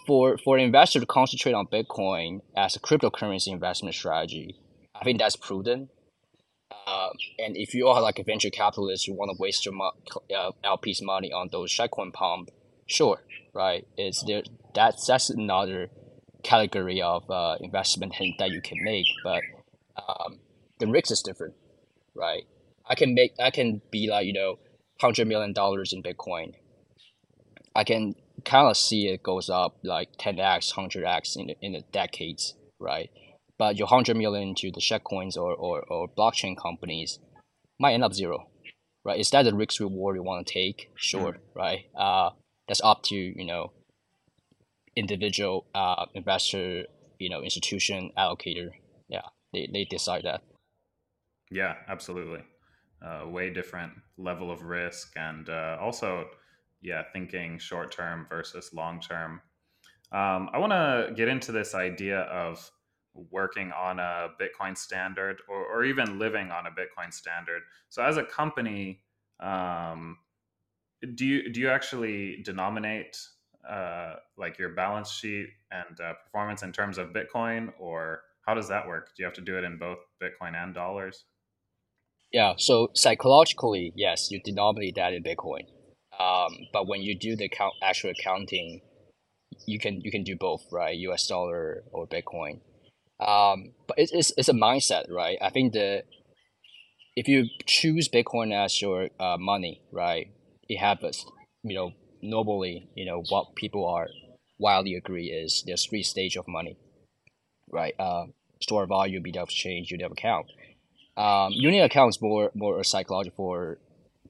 for 0.06 0.38
for 0.38 0.56
an 0.56 0.64
investor 0.64 1.00
to 1.00 1.06
concentrate 1.06 1.52
on 1.52 1.66
Bitcoin 1.66 2.40
as 2.56 2.76
a 2.76 2.80
cryptocurrency 2.80 3.48
investment 3.48 3.94
strategy, 3.94 4.56
I 4.94 5.04
think 5.04 5.18
that's 5.18 5.36
prudent. 5.36 5.90
Uh, 6.86 7.10
and 7.38 7.56
if 7.56 7.74
you 7.74 7.88
are 7.88 8.00
like 8.00 8.18
a 8.18 8.24
venture 8.24 8.50
capitalist, 8.50 9.06
you 9.06 9.14
want 9.14 9.30
to 9.30 9.40
waste 9.40 9.64
your 9.64 9.74
mo- 9.74 9.92
uh, 10.36 10.52
LP's 10.64 11.02
money 11.02 11.32
on 11.32 11.48
those 11.52 11.70
shitcoin 11.70 12.12
pump, 12.12 12.50
sure, 12.86 13.22
right? 13.54 13.86
It's 13.96 14.22
there. 14.24 14.42
That's 14.74 15.06
that's 15.06 15.30
another 15.30 15.90
category 16.42 17.00
of 17.00 17.30
uh, 17.30 17.56
investment 17.60 18.14
that 18.38 18.50
you 18.50 18.60
can 18.60 18.78
make, 18.82 19.06
but 19.22 19.42
um, 19.96 20.38
the 20.78 20.86
risk 20.86 21.10
is 21.12 21.22
different, 21.22 21.54
right? 22.14 22.44
I 22.86 22.94
can 22.94 23.14
make 23.14 23.32
I 23.40 23.50
can 23.50 23.80
be 23.90 24.08
like 24.08 24.26
you 24.26 24.32
know 24.32 24.58
hundred 25.00 25.28
million 25.28 25.52
dollars 25.52 25.92
in 25.92 26.02
Bitcoin. 26.02 26.54
I 27.74 27.84
can 27.84 28.14
kind 28.44 28.68
of 28.68 28.76
see 28.76 29.08
it 29.08 29.22
goes 29.22 29.48
up 29.48 29.78
like 29.82 30.10
ten 30.18 30.38
x, 30.38 30.72
hundred 30.72 31.04
x 31.04 31.36
in 31.36 31.50
in 31.60 31.72
the 31.72 31.82
decades, 31.92 32.54
right? 32.78 33.10
But 33.58 33.76
your 33.76 33.86
hundred 33.86 34.16
million 34.16 34.54
to 34.56 34.70
the 34.70 34.80
shitcoins 34.80 35.36
or, 35.36 35.54
or, 35.54 35.82
or 35.82 36.08
blockchain 36.08 36.56
companies 36.56 37.18
might 37.78 37.94
end 37.94 38.04
up 38.04 38.14
zero, 38.14 38.48
right? 39.04 39.20
Is 39.20 39.30
that 39.30 39.42
the 39.42 39.54
risk 39.54 39.80
reward 39.80 40.16
you 40.16 40.22
want 40.22 40.46
to 40.46 40.52
take? 40.52 40.90
Sure, 40.96 41.32
mm. 41.32 41.38
right? 41.54 41.80
Uh, 41.96 42.30
that's 42.66 42.80
up 42.82 43.02
to 43.04 43.14
you 43.14 43.44
know 43.44 43.72
individual 44.96 45.66
uh, 45.74 46.06
investor, 46.14 46.84
you 47.18 47.30
know, 47.30 47.42
institution 47.42 48.10
allocator. 48.18 48.70
Yeah, 49.08 49.22
they, 49.52 49.68
they 49.72 49.84
decide 49.84 50.22
that. 50.24 50.42
Yeah, 51.50 51.74
absolutely. 51.88 52.40
Uh, 53.04 53.28
way 53.28 53.50
different 53.50 53.92
level 54.16 54.50
of 54.50 54.62
risk 54.62 55.12
and 55.16 55.48
uh, 55.48 55.76
also 55.80 56.26
yeah 56.82 57.02
thinking 57.12 57.58
short 57.58 57.90
term 57.90 58.26
versus 58.28 58.70
long 58.72 59.00
term 59.00 59.40
um, 60.12 60.48
i 60.52 60.58
want 60.58 60.72
to 60.72 61.12
get 61.16 61.28
into 61.28 61.50
this 61.52 61.74
idea 61.74 62.20
of 62.20 62.70
working 63.14 63.72
on 63.72 63.98
a 63.98 64.28
bitcoin 64.40 64.76
standard 64.76 65.38
or, 65.48 65.64
or 65.64 65.84
even 65.84 66.18
living 66.18 66.50
on 66.50 66.66
a 66.66 66.70
bitcoin 66.70 67.12
standard 67.12 67.62
so 67.88 68.02
as 68.02 68.16
a 68.16 68.24
company 68.24 69.00
um, 69.40 70.16
do 71.14 71.26
you 71.26 71.52
do 71.52 71.60
you 71.60 71.68
actually 71.68 72.42
denominate 72.44 73.16
uh, 73.68 74.14
like 74.36 74.58
your 74.58 74.70
balance 74.70 75.10
sheet 75.10 75.48
and 75.70 76.00
uh, 76.00 76.14
performance 76.24 76.62
in 76.62 76.72
terms 76.72 76.98
of 76.98 77.08
bitcoin 77.08 77.72
or 77.78 78.22
how 78.46 78.54
does 78.54 78.68
that 78.68 78.86
work 78.86 79.08
do 79.16 79.22
you 79.22 79.24
have 79.24 79.34
to 79.34 79.40
do 79.40 79.58
it 79.58 79.64
in 79.64 79.78
both 79.78 79.98
bitcoin 80.22 80.54
and 80.54 80.74
dollars 80.74 81.24
yeah, 82.32 82.54
so 82.56 82.88
psychologically, 82.94 83.92
yes, 83.94 84.30
you 84.30 84.40
denominate 84.42 84.94
that 84.96 85.12
in 85.12 85.22
Bitcoin. 85.22 85.64
Um, 86.18 86.56
but 86.72 86.88
when 86.88 87.02
you 87.02 87.18
do 87.18 87.36
the 87.36 87.48
count, 87.48 87.74
actual 87.82 88.10
accounting, 88.10 88.80
you 89.66 89.78
can 89.78 90.00
you 90.00 90.10
can 90.10 90.24
do 90.24 90.36
both, 90.36 90.64
right? 90.72 90.96
U.S. 90.96 91.26
dollar 91.26 91.84
or 91.92 92.06
Bitcoin. 92.06 92.60
Um, 93.26 93.72
but 93.86 93.98
it's, 93.98 94.12
it's, 94.12 94.32
it's 94.36 94.48
a 94.48 94.52
mindset, 94.54 95.10
right? 95.10 95.38
I 95.40 95.50
think 95.50 95.72
the 95.72 96.04
if 97.14 97.28
you 97.28 97.46
choose 97.66 98.08
Bitcoin 98.08 98.52
as 98.52 98.80
your 98.80 99.10
uh, 99.20 99.36
money, 99.38 99.82
right, 99.92 100.28
it 100.68 100.78
happens. 100.78 101.26
You 101.62 101.74
know, 101.74 101.92
normally, 102.22 102.88
you 102.94 103.04
know 103.04 103.22
what 103.28 103.54
people 103.54 103.86
are 103.86 104.08
widely 104.58 104.94
agree 104.94 105.26
is 105.26 105.62
there's 105.66 105.86
three 105.86 106.02
stage 106.02 106.36
of 106.36 106.46
money, 106.48 106.76
right? 107.70 107.94
Uh, 107.98 108.26
store 108.60 108.86
value, 108.86 109.20
BDF 109.20 109.44
exchange, 109.44 109.90
unit 109.90 110.10
account 110.10 110.46
um, 111.16 111.52
unit 111.52 111.84
account 111.84 112.14
is 112.14 112.22
more 112.22 112.50
more 112.54 112.82
psychological 112.84 113.36
for 113.36 113.78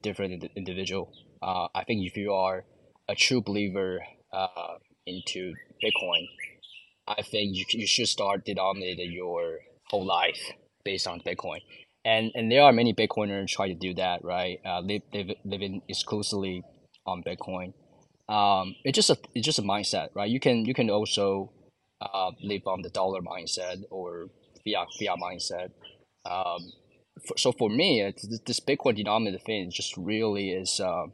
different 0.01 0.43
individual. 0.55 1.11
Uh, 1.41 1.67
I 1.73 1.83
think 1.83 2.05
if 2.05 2.17
you 2.17 2.33
are 2.33 2.65
a 3.07 3.15
true 3.15 3.41
believer 3.41 4.01
uh, 4.31 4.75
into 5.05 5.53
Bitcoin, 5.81 6.27
I 7.07 7.21
think 7.21 7.55
you, 7.55 7.65
you 7.69 7.87
should 7.87 8.07
start 8.07 8.45
denominating 8.45 9.11
your 9.11 9.59
whole 9.87 10.05
life 10.05 10.51
based 10.83 11.07
on 11.07 11.21
Bitcoin. 11.21 11.59
And 12.05 12.31
and 12.35 12.51
there 12.51 12.63
are 12.63 12.73
many 12.73 12.93
Bitcoiners 12.93 13.47
try 13.47 13.67
to 13.67 13.73
do 13.75 13.93
that, 13.95 14.23
right? 14.23 14.59
Uh, 14.65 14.81
live, 14.81 15.01
live 15.13 15.31
living 15.45 15.81
exclusively 15.87 16.63
on 17.05 17.23
Bitcoin. 17.23 17.73
Um, 18.27 18.75
it's 18.83 18.95
just 18.95 19.09
a 19.09 19.17
it's 19.35 19.45
just 19.45 19.59
a 19.59 19.63
mindset, 19.63 20.09
right? 20.15 20.29
You 20.29 20.39
can 20.39 20.65
you 20.65 20.73
can 20.73 20.89
also 20.89 21.51
uh, 22.01 22.31
live 22.41 22.63
on 22.67 22.81
the 22.81 22.89
dollar 22.89 23.21
mindset 23.21 23.83
or 23.89 24.27
fiat 24.65 24.87
fiat 24.99 25.17
mindset. 25.21 25.69
Um, 26.25 26.71
for, 27.25 27.37
so 27.37 27.51
for 27.51 27.69
me, 27.69 28.13
this 28.45 28.59
Bitcoin 28.59 28.95
denominated 28.95 29.43
thing 29.45 29.71
just 29.71 29.95
really 29.97 30.51
is 30.51 30.79
uh, 30.79 31.05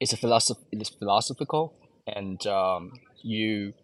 it's 0.00 0.12
a 0.12 0.16
philosoph- 0.16 0.64
it's 0.72 0.88
philosophical, 0.90 1.74
and 2.06 2.44
um, 2.46 2.92
you 3.22 3.74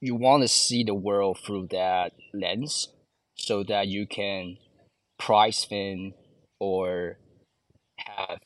you 0.00 0.14
want 0.14 0.42
to 0.42 0.48
see 0.48 0.84
the 0.84 0.94
world 0.94 1.38
through 1.44 1.68
that 1.70 2.12
lens, 2.32 2.88
so 3.34 3.62
that 3.64 3.88
you 3.88 4.06
can 4.06 4.56
price 5.18 5.66
in 5.70 6.14
or 6.60 7.18
have 7.96 8.38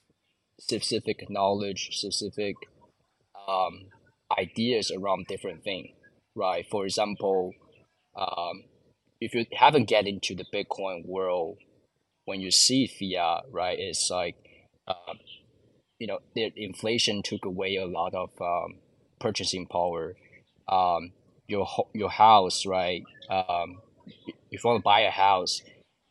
specific 0.60 1.28
knowledge, 1.28 1.90
specific 1.92 2.54
um, 3.48 3.86
ideas 4.38 4.90
around 4.90 5.26
different 5.26 5.64
things, 5.64 5.90
right? 6.34 6.64
For 6.70 6.84
example, 6.84 7.52
um, 8.16 8.64
if 9.20 9.34
you 9.34 9.46
haven't 9.52 9.88
get 9.88 10.06
into 10.06 10.34
the 10.34 10.44
Bitcoin 10.52 11.06
world, 11.06 11.58
when 12.24 12.40
you 12.40 12.50
see 12.50 12.86
fiat, 12.86 13.44
right, 13.50 13.78
it's 13.78 14.10
like, 14.10 14.36
um, 14.86 15.18
you 15.98 16.06
know, 16.06 16.20
the 16.34 16.52
inflation 16.56 17.22
took 17.22 17.44
away 17.44 17.76
a 17.76 17.86
lot 17.86 18.14
of 18.14 18.30
um, 18.40 18.78
purchasing 19.20 19.66
power. 19.66 20.16
Um, 20.68 21.12
your 21.46 21.66
your 21.94 22.10
house, 22.10 22.66
right? 22.66 23.02
Um, 23.28 23.80
if 24.50 24.64
you 24.64 24.70
want 24.70 24.80
to 24.80 24.82
buy 24.82 25.00
a 25.00 25.10
house, 25.10 25.60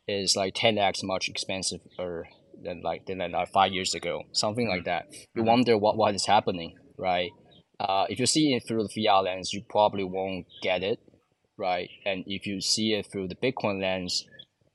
is 0.08 0.36
like 0.36 0.54
ten 0.54 0.78
x 0.78 1.02
much 1.02 1.28
expensive 1.28 1.80
or 1.98 2.28
than 2.62 2.82
like 2.82 3.06
than 3.06 3.18
like 3.18 3.52
five 3.52 3.72
years 3.72 3.94
ago, 3.94 4.24
something 4.32 4.68
like 4.68 4.84
that. 4.84 5.06
You 5.12 5.42
mm-hmm. 5.42 5.46
wonder 5.46 5.78
what 5.78 5.96
what 5.96 6.14
is 6.14 6.26
happening, 6.26 6.76
right? 6.96 7.30
Uh, 7.80 8.06
if 8.08 8.20
you 8.20 8.26
see 8.26 8.54
it 8.54 8.64
through 8.66 8.84
the 8.84 8.88
fiat 8.88 9.24
lens, 9.24 9.52
you 9.52 9.62
probably 9.68 10.04
won't 10.04 10.46
get 10.62 10.82
it 10.82 11.00
right? 11.62 11.90
And 12.04 12.24
if 12.26 12.46
you 12.46 12.60
see 12.60 12.94
it 12.94 13.06
through 13.06 13.28
the 13.28 13.34
Bitcoin 13.34 13.80
lens, 13.80 14.26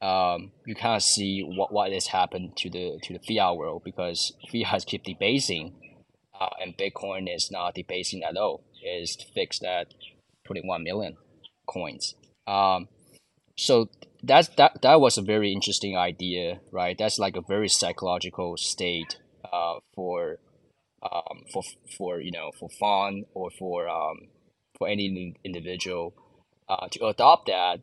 um, 0.01 0.51
you 0.65 0.75
kind 0.75 0.95
of 0.95 1.03
see 1.03 1.41
what, 1.41 1.71
what 1.73 1.91
has 1.91 2.07
happened 2.07 2.55
to 2.57 2.69
the 2.69 2.99
to 3.03 3.13
the 3.13 3.19
fiat 3.19 3.57
world 3.57 3.81
because 3.83 4.33
fiat 4.51 4.67
has 4.67 4.85
keep 4.85 5.03
debasing, 5.03 5.73
uh, 6.39 6.49
and 6.61 6.77
Bitcoin 6.77 7.33
is 7.33 7.49
not 7.51 7.75
debasing 7.75 8.23
at 8.23 8.37
all. 8.37 8.63
It's 8.81 9.17
fixed 9.35 9.63
at 9.63 9.93
21 10.47 10.83
million 10.83 11.17
coins. 11.67 12.15
Um, 12.47 12.87
so 13.57 13.89
that's 14.23 14.49
that 14.57 14.81
that 14.81 15.01
was 15.01 15.17
a 15.17 15.21
very 15.21 15.51
interesting 15.51 15.97
idea, 15.97 16.59
right? 16.71 16.97
That's 16.97 17.19
like 17.19 17.35
a 17.35 17.41
very 17.41 17.69
psychological 17.69 18.57
state 18.57 19.17
uh, 19.51 19.79
for 19.93 20.37
um, 21.03 21.43
for 21.51 21.63
for 21.97 22.19
you 22.19 22.31
know 22.31 22.51
for 22.59 22.69
fun 22.69 23.25
or 23.33 23.49
for 23.51 23.87
um, 23.89 24.27
for 24.77 24.87
any 24.87 25.35
individual 25.43 26.13
uh, 26.69 26.87
to 26.91 27.07
adopt 27.07 27.47
that, 27.47 27.79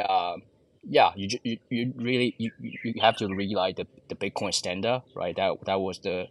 uh, 0.00 0.36
yeah, 0.84 1.12
you, 1.16 1.38
you, 1.42 1.58
you 1.70 1.92
really 1.96 2.34
you, 2.38 2.50
you 2.60 2.94
have 3.00 3.16
to 3.16 3.28
read 3.28 3.54
like 3.54 3.76
the, 3.76 3.86
the 4.08 4.14
Bitcoin 4.14 4.52
standard, 4.52 5.02
right? 5.14 5.34
That 5.36 5.64
that 5.66 5.80
was 5.80 5.98
the 6.00 6.26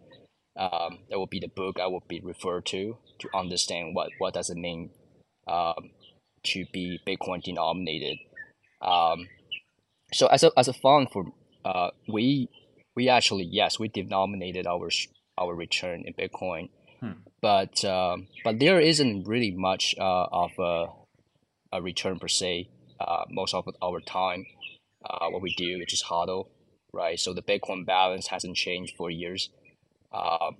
um, 0.57 0.99
that 1.09 1.19
would 1.19 1.29
be 1.29 1.39
the 1.39 1.47
book 1.47 1.79
I 1.79 1.87
would 1.87 2.07
be 2.07 2.19
referred 2.19 2.65
to 2.67 2.97
to 3.19 3.29
understand 3.33 3.95
what 3.95 4.09
what 4.17 4.33
does 4.33 4.49
it 4.49 4.57
mean 4.57 4.91
um, 5.51 5.91
to 6.43 6.65
be 6.71 6.99
Bitcoin 7.07 7.43
denominated. 7.43 8.17
Um, 8.81 9.27
so 10.13 10.27
as 10.27 10.43
a 10.43 10.51
as 10.57 10.67
a 10.67 10.73
fund 10.73 11.09
for 11.11 11.25
uh, 11.65 11.89
we 12.07 12.49
we 12.95 13.09
actually 13.09 13.47
yes 13.51 13.79
we 13.79 13.87
denominated 13.87 14.65
our 14.65 14.89
our 15.37 15.55
return 15.55 16.03
in 16.05 16.13
Bitcoin, 16.13 16.69
hmm. 16.99 17.21
but 17.41 17.83
um, 17.85 18.27
but 18.43 18.59
there 18.59 18.79
isn't 18.79 19.27
really 19.27 19.51
much 19.51 19.95
uh, 19.99 20.27
of 20.31 20.51
a 20.59 20.87
a 21.73 21.81
return 21.81 22.19
per 22.19 22.27
se. 22.27 22.69
uh, 23.01 23.25
most 23.29 23.53
of 23.53 23.67
our 23.81 23.99
time. 24.01 24.45
Uh, 25.03 25.29
what 25.29 25.41
we 25.41 25.53
do, 25.55 25.79
which 25.79 25.93
is 25.93 26.03
hodl, 26.03 26.49
right? 26.93 27.19
So 27.19 27.33
the 27.33 27.41
Bitcoin 27.41 27.85
balance 27.85 28.27
hasn't 28.27 28.55
changed 28.55 28.95
for 28.95 29.09
years. 29.09 29.49
Um, 30.13 30.57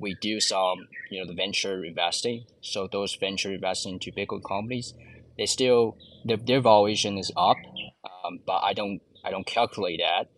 we 0.00 0.16
do 0.20 0.40
some, 0.40 0.88
you 1.10 1.20
know, 1.20 1.26
the 1.26 1.34
venture 1.34 1.84
investing. 1.84 2.44
So 2.62 2.88
those 2.90 3.14
venture 3.14 3.52
investing 3.52 3.94
into 3.94 4.10
Bitcoin 4.10 4.42
companies, 4.42 4.94
they 5.38 5.46
still 5.46 5.96
their, 6.24 6.38
their 6.38 6.60
valuation 6.60 7.18
is 7.18 7.30
up, 7.36 7.56
um, 8.04 8.40
but 8.46 8.60
I 8.64 8.72
don't 8.72 9.00
I 9.24 9.30
don't 9.30 9.46
calculate 9.46 10.00
that 10.00 10.28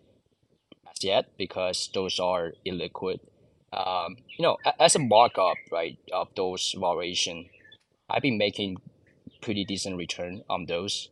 as 0.91 1.03
yet 1.05 1.31
because 1.39 1.91
those 1.95 2.19
are 2.19 2.53
illiquid. 2.67 3.21
Um, 3.73 4.17
you 4.37 4.43
know, 4.43 4.59
as 4.79 4.97
a 4.97 4.99
markup, 4.99 5.57
right, 5.71 5.99
of 6.13 6.29
those 6.37 6.75
valuation, 6.79 7.47
I've 8.11 8.23
been 8.23 8.37
making 8.37 8.77
pretty 9.41 9.65
decent 9.65 9.97
return 9.97 10.43
on 10.51 10.67
those, 10.67 11.09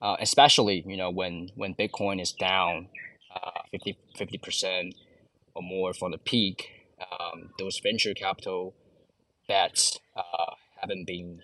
uh, 0.00 0.16
especially 0.20 0.84
you 0.86 0.96
know 0.96 1.10
when 1.10 1.50
when 1.54 1.74
Bitcoin 1.74 2.20
is 2.20 2.32
down 2.32 2.88
uh, 3.34 3.62
50 4.16 4.38
percent 4.38 4.94
or 5.54 5.62
more 5.62 5.92
from 5.92 6.12
the 6.12 6.18
peak. 6.18 6.70
Um, 7.00 7.50
those 7.58 7.80
venture 7.82 8.14
capital 8.14 8.74
bets 9.46 10.00
uh, 10.16 10.54
haven't 10.80 11.06
been 11.06 11.42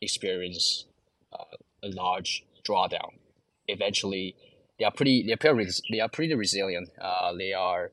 experienced 0.00 0.86
uh, 1.32 1.56
a 1.82 1.88
large 1.88 2.44
drawdown. 2.66 3.18
Eventually, 3.66 4.34
they 4.78 4.84
are 4.84 4.90
pretty 4.90 5.24
they 5.26 5.32
are 5.32 5.36
pretty 5.36 5.70
they 5.90 6.00
are 6.00 6.08
pretty 6.08 6.34
resilient. 6.34 6.90
Uh, 7.00 7.32
they 7.36 7.52
are 7.52 7.90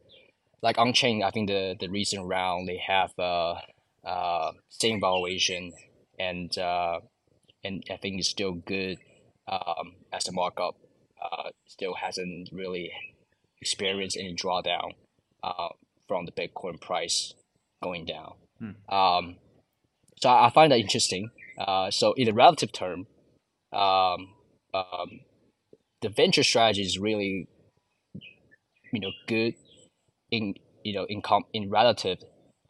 like 0.62 0.78
on 0.78 0.94
chain. 0.94 1.24
I 1.24 1.32
think 1.32 1.50
the 1.50 1.76
the 1.80 1.90
recent 1.90 2.26
round 2.26 2.68
they 2.68 2.78
have 2.78 3.12
uh, 3.20 3.56
uh 4.04 4.52
same 4.70 5.00
valuation 5.00 5.74
and 6.20 6.56
uh, 6.58 7.00
and 7.64 7.84
I 7.90 7.98
think 7.98 8.20
it's 8.20 8.30
still 8.30 8.54
good 8.54 9.00
um, 9.48 9.96
as 10.14 10.28
a 10.28 10.32
markup. 10.32 10.76
Uh, 11.22 11.50
still 11.66 11.96
hasn't 11.96 12.50
really 12.52 12.92
experienced 13.60 14.18
any 14.18 14.36
drawdown 14.36 14.94
uh, 15.44 15.70
from 16.08 16.26
the 16.26 16.32
Bitcoin 16.32 16.80
price 16.80 17.34
going 17.84 18.06
down. 18.06 18.34
Hmm. 18.60 18.94
Um, 18.94 19.36
so 20.22 20.30
I 20.30 20.50
find 20.50 20.72
that 20.72 20.80
interesting. 20.80 21.32
Uh, 21.58 21.92
so 21.92 22.14
in 22.14 22.30
a 22.30 22.34
relative 22.34 22.72
term, 22.72 23.08
um, 23.72 24.34
um, 24.74 25.22
the 26.02 26.10
venture 26.10 26.44
strategy 26.44 26.82
is 26.82 27.00
really, 27.00 27.48
you 28.92 29.00
know, 29.00 29.12
good 29.28 29.56
in 30.32 30.56
you 30.84 30.94
know 30.94 31.06
in 31.06 31.22
com- 31.22 31.46
in 31.54 31.70
relative 31.70 32.20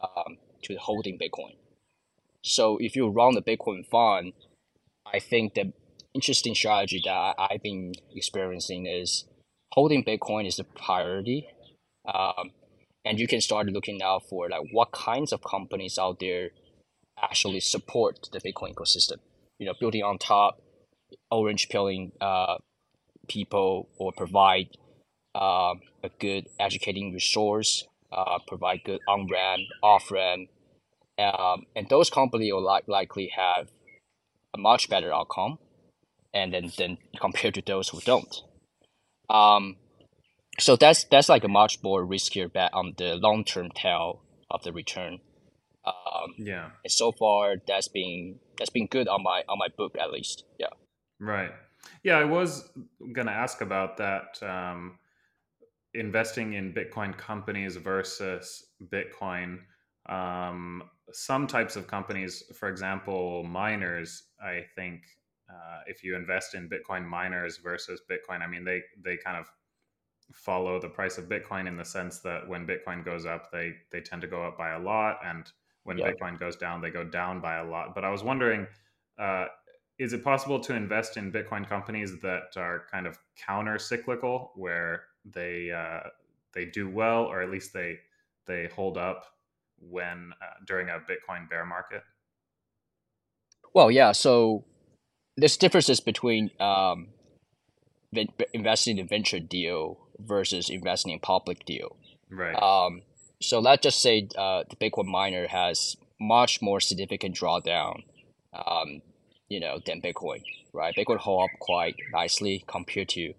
um, 0.01 0.37
to 0.63 0.75
holding 0.75 1.17
Bitcoin. 1.17 1.55
So 2.41 2.77
if 2.79 2.95
you 2.95 3.07
run 3.07 3.35
the 3.35 3.41
Bitcoin 3.41 3.85
fund, 3.85 4.33
I 5.05 5.19
think 5.19 5.55
the 5.55 5.73
interesting 6.13 6.55
strategy 6.55 7.01
that 7.05 7.35
I've 7.37 7.61
been 7.61 7.93
experiencing 8.15 8.85
is 8.85 9.25
holding 9.71 10.03
Bitcoin 10.03 10.47
is 10.47 10.57
the 10.57 10.63
priority. 10.63 11.47
Um, 12.05 12.51
and 13.05 13.19
you 13.19 13.27
can 13.27 13.39
start 13.39 13.67
looking 13.67 14.01
out 14.01 14.27
for 14.27 14.49
like 14.49 14.63
what 14.71 14.91
kinds 14.91 15.31
of 15.31 15.43
companies 15.43 15.97
out 15.97 16.19
there 16.19 16.49
actually 17.21 17.59
support 17.59 18.27
the 18.33 18.39
Bitcoin 18.39 18.73
ecosystem. 18.73 19.19
You 19.59 19.67
know, 19.67 19.73
building 19.79 20.03
on 20.03 20.17
top, 20.17 20.61
orange 21.31 21.69
pilling 21.69 22.11
uh, 22.19 22.57
people 23.27 23.87
or 23.97 24.11
provide 24.11 24.69
uh, 25.35 25.75
a 26.03 26.09
good 26.19 26.47
educating 26.59 27.13
resource, 27.13 27.85
uh, 28.11 28.39
provide 28.47 28.81
good 28.83 28.99
on 29.07 29.27
ramp, 29.31 29.61
off 29.83 30.11
ramp, 30.11 30.49
um, 31.17 31.65
and 31.75 31.87
those 31.89 32.09
companies 32.09 32.51
will 32.51 32.65
li- 32.65 32.81
likely 32.87 33.31
have 33.35 33.69
a 34.53 34.57
much 34.57 34.89
better 34.89 35.13
outcome, 35.13 35.59
and 36.33 36.53
then 36.53 36.71
then 36.77 36.97
compared 37.21 37.53
to 37.53 37.61
those 37.61 37.89
who 37.89 38.01
don't. 38.01 38.41
Um, 39.29 39.77
so 40.59 40.75
that's 40.75 41.03
that's 41.05 41.29
like 41.29 41.43
a 41.43 41.47
much 41.47 41.81
more 41.83 42.05
riskier 42.05 42.51
bet 42.51 42.73
on 42.73 42.93
the 42.97 43.15
long 43.15 43.43
term 43.43 43.69
tail 43.71 44.21
of 44.49 44.63
the 44.63 44.71
return. 44.71 45.19
Um, 45.85 46.33
yeah. 46.37 46.69
And 46.83 46.91
so 46.91 47.11
far, 47.11 47.55
that's 47.67 47.87
been 47.87 48.39
that's 48.57 48.69
been 48.69 48.87
good 48.87 49.07
on 49.07 49.23
my 49.23 49.43
on 49.47 49.57
my 49.59 49.67
book 49.77 49.95
at 49.99 50.11
least. 50.11 50.43
Yeah. 50.59 50.67
Right. 51.19 51.51
Yeah, 52.03 52.17
I 52.17 52.23
was 52.23 52.69
gonna 53.13 53.31
ask 53.31 53.61
about 53.61 53.97
that. 53.97 54.41
Um, 54.41 54.97
investing 55.93 56.53
in 56.53 56.73
Bitcoin 56.73 57.17
companies 57.17 57.75
versus 57.77 58.65
Bitcoin. 58.91 59.59
Um, 60.07 60.83
some 61.11 61.47
types 61.47 61.75
of 61.75 61.87
companies, 61.87 62.43
for 62.59 62.67
example, 62.67 63.43
miners, 63.43 64.23
I 64.43 64.63
think 64.75 65.01
uh, 65.49 65.81
if 65.87 66.03
you 66.03 66.15
invest 66.15 66.55
in 66.55 66.69
Bitcoin 66.69 67.05
miners 67.05 67.57
versus 67.57 68.01
Bitcoin, 68.09 68.41
I 68.41 68.47
mean, 68.47 68.65
they 68.65 68.81
they 69.03 69.17
kind 69.17 69.37
of 69.37 69.47
follow 70.31 70.79
the 70.79 70.89
price 70.89 71.17
of 71.17 71.25
Bitcoin 71.25 71.67
in 71.67 71.77
the 71.77 71.85
sense 71.85 72.19
that 72.19 72.47
when 72.47 72.65
Bitcoin 72.67 73.03
goes 73.03 73.25
up, 73.25 73.51
they 73.51 73.73
they 73.91 74.01
tend 74.01 74.21
to 74.21 74.27
go 74.27 74.43
up 74.43 74.57
by 74.57 74.71
a 74.71 74.79
lot, 74.79 75.19
and 75.25 75.51
when. 75.83 75.97
Bitcoin 75.97 76.39
goes 76.39 76.55
down, 76.55 76.81
they 76.81 76.89
go 76.89 77.03
down 77.03 77.39
by 77.41 77.57
a 77.57 77.63
lot. 77.63 77.93
But 77.93 78.03
I 78.03 78.09
was 78.09 78.23
wondering, 78.23 78.65
uh, 79.19 79.45
is 79.99 80.13
it 80.13 80.23
possible 80.23 80.59
to 80.61 80.73
invest 80.73 81.15
in 81.15 81.31
Bitcoin 81.31 81.67
companies 81.67 82.19
that 82.21 82.57
are 82.57 82.85
kind 82.91 83.05
of 83.05 83.19
counter 83.37 83.77
cyclical, 83.77 84.51
where 84.55 85.03
they 85.23 85.71
uh, 85.71 86.09
they 86.53 86.65
do 86.65 86.89
well, 86.89 87.23
or 87.25 87.41
at 87.41 87.49
least 87.51 87.71
they 87.71 87.99
they 88.47 88.67
hold 88.75 88.97
up 88.97 89.25
when 89.79 90.31
uh, 90.41 90.63
during 90.65 90.89
a 90.89 90.93
Bitcoin 90.93 91.49
bear 91.49 91.65
market? 91.65 92.03
Well, 93.73 93.91
yeah. 93.91 94.11
So 94.11 94.65
there's 95.37 95.57
differences 95.57 95.99
between 95.99 96.49
um, 96.59 97.09
investing 98.53 98.97
in 98.97 99.05
a 99.05 99.07
venture 99.07 99.39
deal 99.39 99.99
versus 100.19 100.69
investing 100.69 101.11
in 101.11 101.19
public 101.19 101.65
deal. 101.65 101.97
Right. 102.29 102.55
Um, 102.55 103.01
so 103.41 103.59
let's 103.59 103.83
just 103.83 104.01
say 104.01 104.27
uh, 104.37 104.63
the 104.69 104.75
Bitcoin 104.75 105.05
miner 105.05 105.47
has 105.47 105.95
much 106.19 106.61
more 106.61 106.79
significant 106.79 107.35
drawdown, 107.35 108.03
um, 108.53 109.01
you 109.49 109.59
know, 109.59 109.79
than 109.85 110.01
Bitcoin. 110.01 110.41
Right. 110.73 110.95
Bitcoin 110.95 111.17
hold 111.17 111.49
up 111.49 111.59
quite 111.59 111.95
nicely 112.11 112.63
compared 112.67 113.09
to 113.09 113.33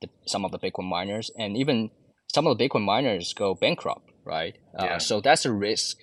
the, 0.00 0.08
some 0.26 0.44
of 0.44 0.52
the 0.52 0.58
Bitcoin 0.58 0.88
miners, 0.88 1.30
and 1.38 1.56
even 1.56 1.90
some 2.32 2.46
of 2.46 2.56
the 2.56 2.68
Bitcoin 2.68 2.84
miners 2.84 3.32
go 3.32 3.54
bankrupt. 3.54 4.10
Right. 4.24 4.56
Uh, 4.78 4.84
yeah. 4.84 4.98
So 4.98 5.20
that's 5.20 5.44
a 5.44 5.52
risk 5.52 5.98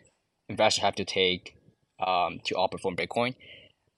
investors 0.50 0.82
have 0.82 0.96
to 0.96 1.06
take 1.06 1.56
um, 2.06 2.40
to 2.46 2.56
outperform 2.56 2.98
Bitcoin. 2.98 3.36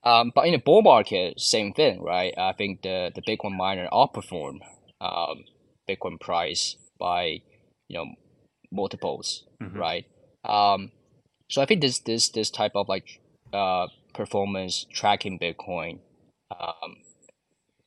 Um, 0.04 0.32
but 0.34 0.46
in 0.46 0.52
the 0.52 0.58
bull 0.58 0.82
market, 0.82 1.40
same 1.40 1.72
thing, 1.72 2.02
right? 2.02 2.34
I 2.36 2.52
think 2.52 2.82
the, 2.82 3.12
the 3.14 3.22
Bitcoin 3.22 3.56
miner 3.56 3.88
outperform 3.92 4.58
um, 5.00 5.44
Bitcoin 5.88 6.18
price 6.20 6.76
by 6.98 7.42
you 7.88 7.98
know 7.98 8.06
multiples, 8.70 9.44
mm-hmm. 9.62 9.78
right? 9.78 10.06
Um, 10.44 10.90
so 11.50 11.60
I 11.62 11.66
think 11.66 11.82
this 11.82 11.98
this 12.00 12.28
this 12.30 12.50
type 12.50 12.72
of 12.74 12.88
like 12.88 13.20
uh, 13.52 13.88
performance 14.14 14.86
tracking 14.92 15.38
Bitcoin, 15.38 16.00
um, 16.50 16.96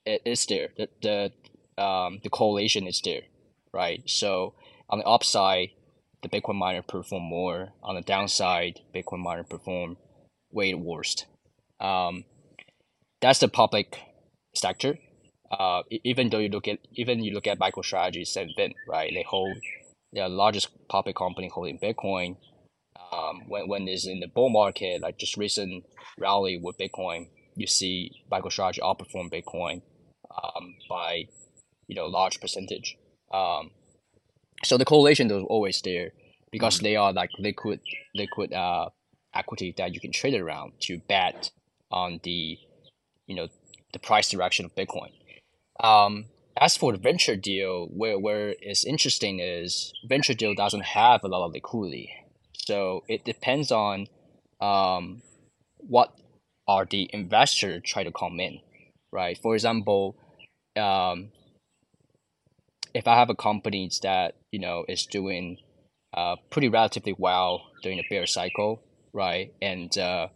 it 0.06 0.22
is 0.26 0.46
there. 0.46 0.70
The 0.78 0.90
the 1.02 1.84
um, 1.84 2.20
the 2.24 2.30
correlation 2.30 2.88
is 2.88 3.02
there, 3.04 3.24
right? 3.74 4.04
So 4.06 4.54
on 4.90 5.00
the 5.00 5.06
upside, 5.06 5.70
the 6.22 6.30
Bitcoin 6.30 6.56
miner 6.56 6.82
perform 6.82 7.24
more. 7.24 7.74
On 7.84 7.96
the 7.96 8.02
downside, 8.02 8.82
Bitcoin 8.94 9.20
miner 9.20 9.44
perform 9.44 9.98
way 10.52 10.74
worst. 10.74 11.26
Um, 11.86 12.26
that's 13.22 13.40
the 13.40 13.48
public 13.48 14.00
sector. 14.56 14.98
Uh, 15.52 15.84
even 16.04 16.30
though 16.30 16.40
you 16.40 16.50
look 16.50 16.68
at 16.68 16.80
even 16.94 17.24
you 17.24 17.34
look 17.34 17.48
at 17.48 17.60
MicroStrategy, 17.60 18.26
same 18.26 18.50
thing, 18.56 18.74
right? 18.90 19.12
They 19.14 19.24
hold 19.24 19.58
the 20.12 20.28
largest 20.28 20.70
public 20.90 21.16
company 21.16 21.50
holding 21.54 21.80
Bitcoin. 21.80 22.38
Um, 23.12 23.44
when 23.48 23.68
when 23.68 23.88
it's 23.88 24.08
in 24.08 24.20
the 24.20 24.28
bull 24.28 24.50
market, 24.50 25.02
like 25.02 25.18
just 25.18 25.38
recent 25.38 25.86
rally 26.18 26.60
with 26.62 26.78
Bitcoin, 26.78 27.28
you 27.56 27.68
see 27.68 28.12
MicroStrategy 28.32 28.80
outperform 28.80 29.32
Bitcoin 29.32 29.82
um, 30.32 30.76
by 30.90 31.26
you 31.88 31.96
know 31.96 32.08
large 32.08 32.42
percentage. 32.42 32.98
Um, 33.32 33.72
so 34.64 34.78
the 34.78 34.86
correlation 34.86 35.30
is 35.30 35.44
always 35.48 35.82
there 35.82 36.12
because 36.52 36.78
mm-hmm. 36.78 36.86
they 36.86 36.96
are 36.96 37.14
like 37.14 37.30
liquid 37.38 37.80
liquid 38.16 38.52
uh, 38.52 38.90
equity 39.36 39.74
that 39.78 39.94
you 39.94 40.00
can 40.00 40.12
trade 40.12 40.40
around 40.40 40.74
to 40.82 41.00
bet 41.08 41.52
on 41.96 42.20
the 42.24 42.60
you 43.26 43.36
know 43.36 43.48
the 43.94 44.00
price 44.00 44.30
direction 44.30 44.66
of 44.66 44.76
Bitcoin. 44.76 45.12
Um, 45.80 46.26
as 46.58 46.78
for 46.78 46.92
the 46.92 46.98
venture 46.98 47.36
deal, 47.36 47.88
where 47.88 48.20
where 48.20 48.56
it's 48.60 48.86
interesting 48.86 49.40
is 49.40 49.94
venture 50.08 50.34
deal 50.34 50.54
doesn't 50.54 50.86
have 50.86 51.24
a 51.24 51.28
lot 51.28 51.46
of 51.46 51.54
liquidity, 51.54 52.12
so 52.54 53.04
it 53.08 53.26
depends 53.26 53.72
on 53.72 54.08
um, 54.62 55.22
what 55.78 56.14
are 56.68 56.86
the 56.86 57.10
investors 57.14 57.82
try 57.86 58.04
to 58.04 58.12
come 58.12 58.40
in, 58.40 58.60
right? 59.12 59.38
For 59.42 59.54
example, 59.54 60.18
um, 60.76 61.32
if 62.94 63.08
I 63.08 63.16
have 63.16 63.30
a 63.30 63.36
company 63.36 63.90
that 64.04 64.36
you 64.52 64.60
know 64.60 64.86
is 64.88 65.06
doing 65.06 65.58
uh, 66.14 66.36
pretty 66.50 66.70
relatively 66.70 67.16
well 67.18 67.64
during 67.84 67.98
the 67.98 68.06
bear 68.10 68.26
cycle, 68.26 68.82
right, 69.14 69.54
and 69.62 69.96
uh, 69.98 70.28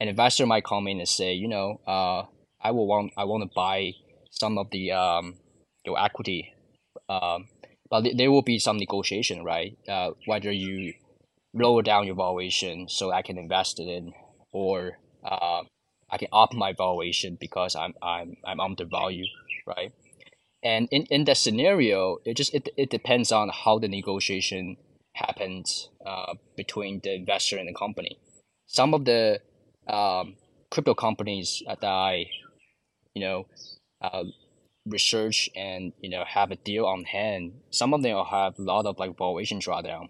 an 0.00 0.08
investor 0.08 0.46
might 0.46 0.64
come 0.64 0.86
in 0.88 0.98
and 0.98 1.08
say, 1.08 1.32
you 1.32 1.48
know, 1.48 1.80
uh, 1.86 2.24
I 2.60 2.70
will 2.70 2.86
want 2.86 3.12
I 3.16 3.24
want 3.24 3.42
to 3.42 3.54
buy 3.54 3.92
some 4.30 4.58
of 4.58 4.70
the 4.70 4.92
um, 4.92 5.36
your 5.84 5.98
equity. 5.98 6.52
Um, 7.08 7.48
but 7.88 8.04
there 8.16 8.30
will 8.30 8.42
be 8.42 8.58
some 8.58 8.78
negotiation, 8.78 9.44
right? 9.44 9.78
Uh, 9.88 10.10
whether 10.26 10.50
you 10.50 10.94
lower 11.54 11.82
down 11.82 12.06
your 12.06 12.16
valuation 12.16 12.88
so 12.88 13.12
I 13.12 13.22
can 13.22 13.38
invest 13.38 13.78
it 13.78 13.88
in, 13.88 14.12
or 14.52 14.98
uh, 15.24 15.62
I 16.10 16.18
can 16.18 16.28
up 16.32 16.52
my 16.52 16.72
valuation 16.72 17.36
because 17.40 17.76
I'm 17.76 17.94
I'm 18.02 18.36
I'm 18.44 18.60
undervalued, 18.60 19.28
right? 19.66 19.92
And 20.62 20.88
in, 20.90 21.02
in 21.04 21.24
that 21.26 21.36
scenario, 21.36 22.18
it 22.24 22.36
just 22.36 22.54
it, 22.54 22.68
it 22.76 22.90
depends 22.90 23.30
on 23.30 23.50
how 23.50 23.78
the 23.78 23.88
negotiation 23.88 24.76
happens 25.14 25.90
uh, 26.04 26.34
between 26.56 27.00
the 27.02 27.14
investor 27.14 27.56
and 27.56 27.68
the 27.68 27.74
company. 27.74 28.18
Some 28.66 28.92
of 28.92 29.04
the 29.04 29.40
um, 29.88 30.34
crypto 30.70 30.94
companies 30.94 31.62
that 31.66 31.84
I, 31.84 32.26
you 33.14 33.22
know, 33.22 33.46
uh, 34.00 34.24
research 34.86 35.50
and 35.56 35.92
you 36.00 36.08
know 36.08 36.24
have 36.26 36.50
a 36.50 36.56
deal 36.56 36.86
on 36.86 37.04
hand. 37.04 37.52
Some 37.70 37.94
of 37.94 38.02
them 38.02 38.24
have 38.24 38.58
a 38.58 38.62
lot 38.62 38.86
of 38.86 38.98
like 38.98 39.16
valuation 39.16 39.58
drawdown, 39.58 40.08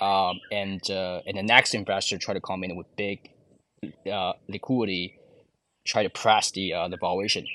um, 0.00 0.40
and 0.52 0.80
uh, 0.90 1.20
and 1.26 1.36
the 1.36 1.42
next 1.42 1.74
investor 1.74 2.18
try 2.18 2.34
to 2.34 2.40
come 2.40 2.64
in 2.64 2.76
with 2.76 2.86
big 2.96 3.30
uh, 4.10 4.32
liquidity, 4.48 5.18
try 5.84 6.02
to 6.02 6.10
press 6.10 6.50
the 6.50 6.72
uh, 6.74 6.88
the 6.88 6.96
valuation, 6.96 7.46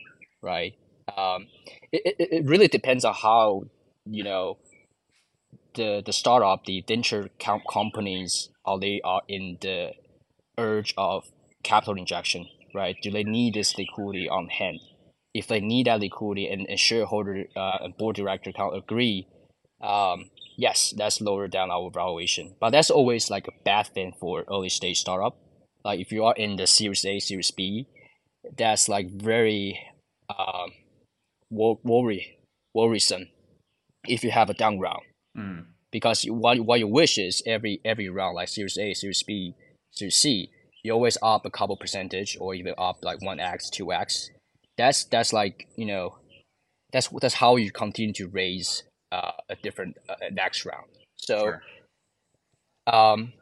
right? 0.41 0.75
Um, 1.15 1.47
it, 1.91 2.15
it, 2.19 2.29
it 2.31 2.45
really 2.45 2.67
depends 2.67 3.05
on 3.05 3.13
how 3.13 3.65
you 4.05 4.23
know 4.23 4.57
the 5.75 6.01
the 6.05 6.13
startup, 6.13 6.65
the 6.65 6.83
venture 6.87 7.29
companies, 7.39 8.49
are 8.65 8.79
they 8.79 9.01
are 9.03 9.21
in 9.27 9.57
the 9.61 9.91
urge 10.57 10.93
of 10.97 11.25
capital 11.63 11.95
injection, 11.95 12.47
right? 12.73 12.95
Do 13.01 13.11
they 13.11 13.23
need 13.23 13.55
this 13.55 13.77
liquidity 13.77 14.29
on 14.29 14.47
hand? 14.47 14.79
If 15.33 15.47
they 15.47 15.59
need 15.59 15.87
that 15.87 15.99
liquidity 15.99 16.47
and, 16.47 16.65
and 16.69 16.79
shareholder 16.79 17.45
uh, 17.55 17.77
and 17.81 17.97
board 17.97 18.15
director 18.15 18.51
can 18.51 18.71
agree, 18.73 19.27
um, 19.81 20.29
yes, 20.57 20.93
that's 20.95 21.21
lower 21.21 21.47
down 21.47 21.71
our 21.71 21.89
valuation. 21.91 22.55
But 22.59 22.71
that's 22.71 22.89
always 22.89 23.29
like 23.29 23.47
a 23.47 23.63
bad 23.63 23.87
thing 23.87 24.13
for 24.19 24.45
early 24.49 24.69
stage 24.69 24.99
startup. 24.99 25.37
Like 25.83 25.99
if 25.99 26.11
you 26.11 26.23
are 26.23 26.35
in 26.35 26.55
the 26.55 26.67
Series 26.67 27.05
A, 27.05 27.19
Series 27.19 27.51
B, 27.51 27.87
that's 28.57 28.87
like 28.87 29.11
very 29.11 29.79
um, 30.29 30.71
wor- 31.49 31.79
worry 31.83 32.39
worrisome 32.73 33.27
if 34.07 34.23
you 34.23 34.31
have 34.31 34.49
a 34.49 34.53
down 34.53 34.79
round. 34.79 35.03
Mm. 35.37 35.65
Because 35.91 36.23
what 36.25 36.59
what 36.61 36.79
you 36.79 36.87
wish 36.87 37.17
is 37.17 37.41
every 37.45 37.79
every 37.85 38.09
round 38.09 38.35
like 38.35 38.49
Series 38.49 38.77
A, 38.77 38.93
Series 38.93 39.23
B, 39.23 39.55
Series 39.95 40.15
C, 40.15 40.49
you 40.83 40.91
always 40.91 41.17
up 41.21 41.45
a 41.45 41.49
couple 41.49 41.75
percentage 41.77 42.37
or 42.39 42.53
even 42.53 42.73
up 42.77 42.97
like 43.03 43.21
one 43.21 43.39
x, 43.39 43.69
two 43.69 43.91
x. 43.91 44.29
That's 44.77 45.05
that's 45.05 45.31
like 45.33 45.67
you 45.75 45.85
know, 45.85 46.17
that's 46.91 47.09
that's 47.21 47.35
how 47.35 47.55
you 47.55 47.71
continue 47.71 48.13
to 48.13 48.27
raise 48.27 48.83
uh, 49.11 49.31
a 49.49 49.55
different 49.55 49.97
uh, 50.09 50.15
next 50.31 50.65
round. 50.65 50.87
So, 51.17 51.37
sure. 51.37 51.61
um, 52.93 53.33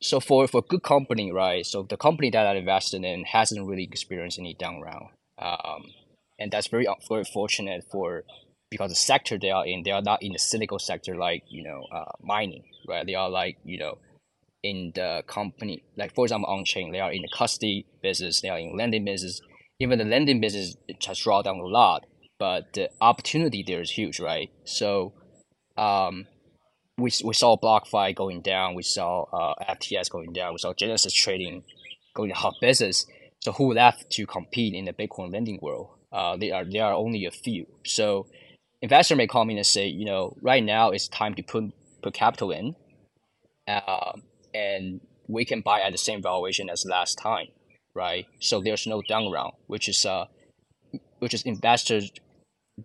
so 0.00 0.20
for 0.20 0.46
for 0.46 0.62
good 0.62 0.82
company, 0.82 1.32
right? 1.32 1.66
So 1.66 1.82
the 1.82 1.96
company 1.96 2.30
that 2.30 2.46
I 2.46 2.54
invested 2.54 3.04
in 3.04 3.24
hasn't 3.24 3.66
really 3.66 3.84
experienced 3.84 4.38
any 4.38 4.54
down 4.54 4.80
round. 4.80 5.08
Um, 5.38 5.92
and 6.38 6.50
that's 6.50 6.68
very 6.68 6.86
very 7.08 7.24
fortunate 7.24 7.84
for 7.90 8.24
because 8.70 8.90
the 8.90 8.96
sector 8.96 9.38
they 9.38 9.50
are 9.50 9.66
in, 9.66 9.82
they 9.82 9.90
are 9.90 10.02
not 10.02 10.22
in 10.22 10.32
the 10.32 10.38
cyclical 10.38 10.78
sector 10.78 11.16
like 11.16 11.42
you 11.48 11.64
know 11.64 11.84
uh, 11.90 12.12
mining, 12.22 12.64
right? 12.86 13.04
They 13.04 13.14
are 13.14 13.28
like 13.28 13.58
you 13.64 13.78
know 13.78 13.98
in 14.62 14.92
the 14.94 15.22
company, 15.26 15.82
like 15.96 16.14
for 16.14 16.24
example, 16.24 16.50
on 16.50 16.64
chain, 16.64 16.92
they 16.92 17.00
are 17.00 17.12
in 17.12 17.22
the 17.22 17.28
custody 17.36 17.86
business, 18.02 18.40
they 18.40 18.48
are 18.48 18.58
in 18.58 18.76
lending 18.76 19.04
business. 19.04 19.40
Even 19.80 19.98
the 19.98 20.04
lending 20.04 20.40
business 20.40 20.76
has 21.06 21.18
drawn 21.18 21.44
down 21.44 21.58
a 21.58 21.66
lot, 21.66 22.04
but 22.38 22.72
the 22.72 22.90
opportunity 23.00 23.64
there 23.66 23.80
is 23.80 23.90
huge, 23.90 24.18
right? 24.18 24.50
So, 24.64 25.12
um, 25.76 26.26
we, 26.98 27.12
we 27.24 27.32
saw 27.32 27.56
BlockFi 27.56 28.14
going 28.14 28.42
down, 28.42 28.74
we 28.74 28.82
saw 28.82 29.22
uh, 29.32 29.54
FTX 29.74 30.10
going 30.10 30.32
down, 30.32 30.52
we 30.52 30.58
saw 30.58 30.74
Genesis 30.74 31.14
trading 31.14 31.62
going 32.14 32.30
hot 32.30 32.54
business. 32.60 33.06
So 33.40 33.52
who 33.52 33.72
left 33.72 34.10
to 34.10 34.26
compete 34.26 34.74
in 34.74 34.84
the 34.86 34.92
Bitcoin 34.92 35.32
lending 35.32 35.60
world? 35.62 35.90
Uh, 36.10 36.36
there 36.36 36.54
are 36.54 36.64
there 36.64 36.84
are 36.84 36.94
only 36.94 37.24
a 37.26 37.30
few. 37.30 37.66
So 37.86 38.26
investor 38.82 39.14
may 39.14 39.28
come 39.28 39.50
in 39.50 39.58
and 39.58 39.66
say, 39.66 39.86
you 39.86 40.04
know, 40.04 40.36
right 40.42 40.64
now 40.64 40.90
it's 40.90 41.06
time 41.06 41.34
to 41.36 41.42
put 41.44 41.64
put 42.02 42.14
capital 42.14 42.50
in, 42.50 42.74
uh, 43.68 44.12
and 44.58 45.00
we 45.28 45.44
can 45.44 45.60
buy 45.60 45.80
at 45.80 45.92
the 45.92 45.98
same 45.98 46.22
valuation 46.22 46.70
as 46.70 46.84
last 46.86 47.18
time, 47.18 47.48
right? 47.94 48.26
So 48.40 48.60
there's 48.60 48.86
no 48.86 49.02
down 49.02 49.30
round, 49.30 49.54
which 49.66 49.88
is 49.88 50.04
uh, 50.04 50.26
which 51.18 51.34
is 51.34 51.42
investors 51.42 52.10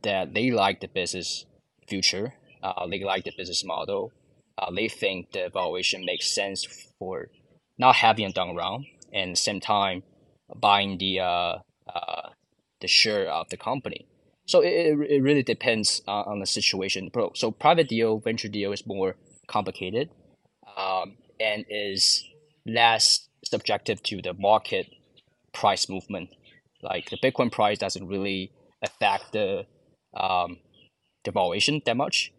that 0.02 0.34
they 0.34 0.52
like 0.52 0.82
the 0.82 0.88
business 0.88 1.46
future, 1.88 2.34
uh, 2.64 2.88
they 2.88 3.04
like 3.04 3.24
the 3.24 3.34
business 3.38 3.64
model, 3.64 4.12
uh, 4.58 4.72
they 4.72 4.88
think 4.88 5.32
the 5.32 5.50
valuation 5.54 6.06
makes 6.06 6.34
sense 6.34 6.66
for 7.00 7.30
not 7.78 7.96
having 7.96 8.26
a 8.26 8.32
down 8.32 8.56
round 8.56 8.86
and 9.12 9.38
same 9.38 9.60
time 9.60 10.04
buying 10.56 10.98
the 10.98 11.20
uh, 11.20 11.56
uh, 11.94 12.30
the 12.82 12.88
share 12.88 13.26
of 13.30 13.50
the 13.50 13.58
company. 13.58 14.08
So 14.46 14.60
it, 14.62 14.98
it 15.10 15.22
really 15.24 15.44
depends 15.44 16.02
on, 16.08 16.26
on 16.32 16.40
the 16.40 16.46
situation. 16.46 17.10
So 17.36 17.52
private 17.52 17.88
deal, 17.88 18.20
venture 18.20 18.50
deal 18.50 18.74
is 18.74 18.86
more 18.86 19.16
complicated 19.48 20.10
and 21.44 21.66
is 21.70 22.24
less 22.66 23.28
subjective 23.44 24.02
to 24.04 24.22
the 24.22 24.34
market 24.34 24.88
price 25.54 25.90
movement. 25.90 26.30
Like 26.82 27.10
the 27.10 27.18
Bitcoin 27.18 27.52
price 27.52 27.78
doesn't 27.78 28.08
really 28.08 28.52
affect 28.82 29.34
the 29.34 29.66
um, 30.16 30.60
the 31.24 31.32
valuation 31.32 31.82
that 31.86 31.98
much, 31.98 32.32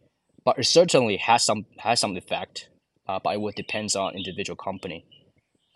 but 0.45 0.59
it 0.59 0.65
certainly 0.65 1.17
has 1.17 1.45
some 1.45 1.67
has 1.79 2.01
some 2.01 2.17
effect. 2.17 2.69
Uh, 3.07 3.19
but 3.23 3.35
it 3.35 3.41
would 3.41 3.55
depends 3.55 3.95
on 3.95 4.15
individual 4.15 4.57
company. 4.57 5.05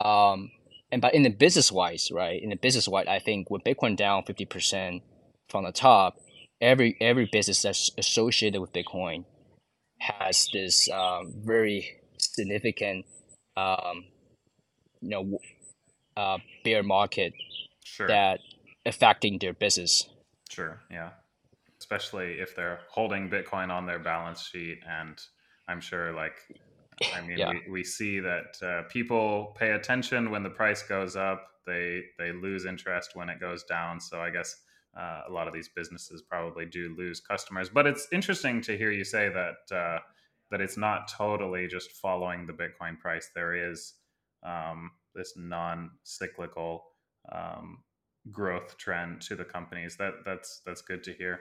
Um, 0.00 0.50
and 0.90 1.02
but 1.02 1.14
in 1.14 1.22
the 1.22 1.30
business 1.30 1.70
wise, 1.70 2.10
right? 2.10 2.42
In 2.42 2.50
the 2.50 2.56
business 2.56 2.88
wise, 2.88 3.06
I 3.06 3.18
think 3.18 3.50
with 3.50 3.64
Bitcoin 3.64 3.96
down 3.96 4.24
fifty 4.24 4.46
percent 4.46 5.02
from 5.48 5.64
the 5.64 5.72
top, 5.72 6.16
every 6.60 6.96
every 7.00 7.28
business 7.30 7.62
that's 7.62 7.90
associated 7.98 8.60
with 8.60 8.72
Bitcoin 8.72 9.24
has 10.00 10.48
this 10.52 10.88
um, 10.90 11.34
very 11.44 12.00
significant, 12.20 13.06
um, 13.56 14.04
you 15.00 15.08
know, 15.10 15.38
uh, 16.16 16.38
bear 16.64 16.82
market 16.82 17.32
sure. 17.84 18.08
that 18.08 18.40
affecting 18.86 19.38
their 19.38 19.52
business. 19.52 20.08
Sure. 20.50 20.80
Yeah. 20.90 21.10
Especially 21.78 22.40
if 22.40 22.56
they're 22.56 22.80
holding 22.90 23.30
Bitcoin 23.30 23.70
on 23.70 23.86
their 23.86 23.98
balance 23.98 24.42
sheet, 24.42 24.80
and 24.88 25.18
I'm 25.68 25.80
sure 25.80 26.12
like 26.12 26.34
I 27.14 27.20
mean, 27.20 27.38
yeah. 27.38 27.50
we, 27.50 27.70
we 27.70 27.84
see 27.84 28.20
that 28.20 28.56
uh, 28.62 28.82
people 28.88 29.54
pay 29.58 29.72
attention 29.72 30.30
when 30.30 30.42
the 30.42 30.50
price 30.50 30.82
goes 30.82 31.16
up. 31.16 31.46
They 31.66 32.02
they 32.18 32.32
lose 32.32 32.64
interest 32.64 33.14
when 33.14 33.28
it 33.28 33.40
goes 33.40 33.62
down. 33.64 34.00
So 34.00 34.20
I 34.20 34.30
guess 34.30 34.56
uh, 34.98 35.22
a 35.28 35.32
lot 35.32 35.46
of 35.46 35.54
these 35.54 35.68
businesses 35.68 36.22
probably 36.22 36.66
do 36.66 36.94
lose 36.96 37.20
customers. 37.20 37.68
But 37.68 37.86
it's 37.86 38.08
interesting 38.10 38.60
to 38.62 38.76
hear 38.76 38.90
you 38.90 39.04
say 39.04 39.28
that 39.28 39.76
uh, 39.76 39.98
that 40.50 40.60
it's 40.60 40.76
not 40.76 41.08
totally 41.08 41.66
just 41.66 41.92
following 41.92 42.46
the 42.46 42.52
Bitcoin 42.52 42.98
price. 42.98 43.28
There 43.34 43.70
is 43.70 43.94
um, 44.44 44.90
this 45.14 45.34
non-cyclical 45.36 46.84
um, 47.32 47.78
growth 48.30 48.76
trend 48.78 49.20
to 49.22 49.36
the 49.36 49.44
companies. 49.44 49.96
That 49.96 50.14
that's 50.24 50.60
that's 50.64 50.82
good 50.82 51.04
to 51.04 51.12
hear. 51.12 51.40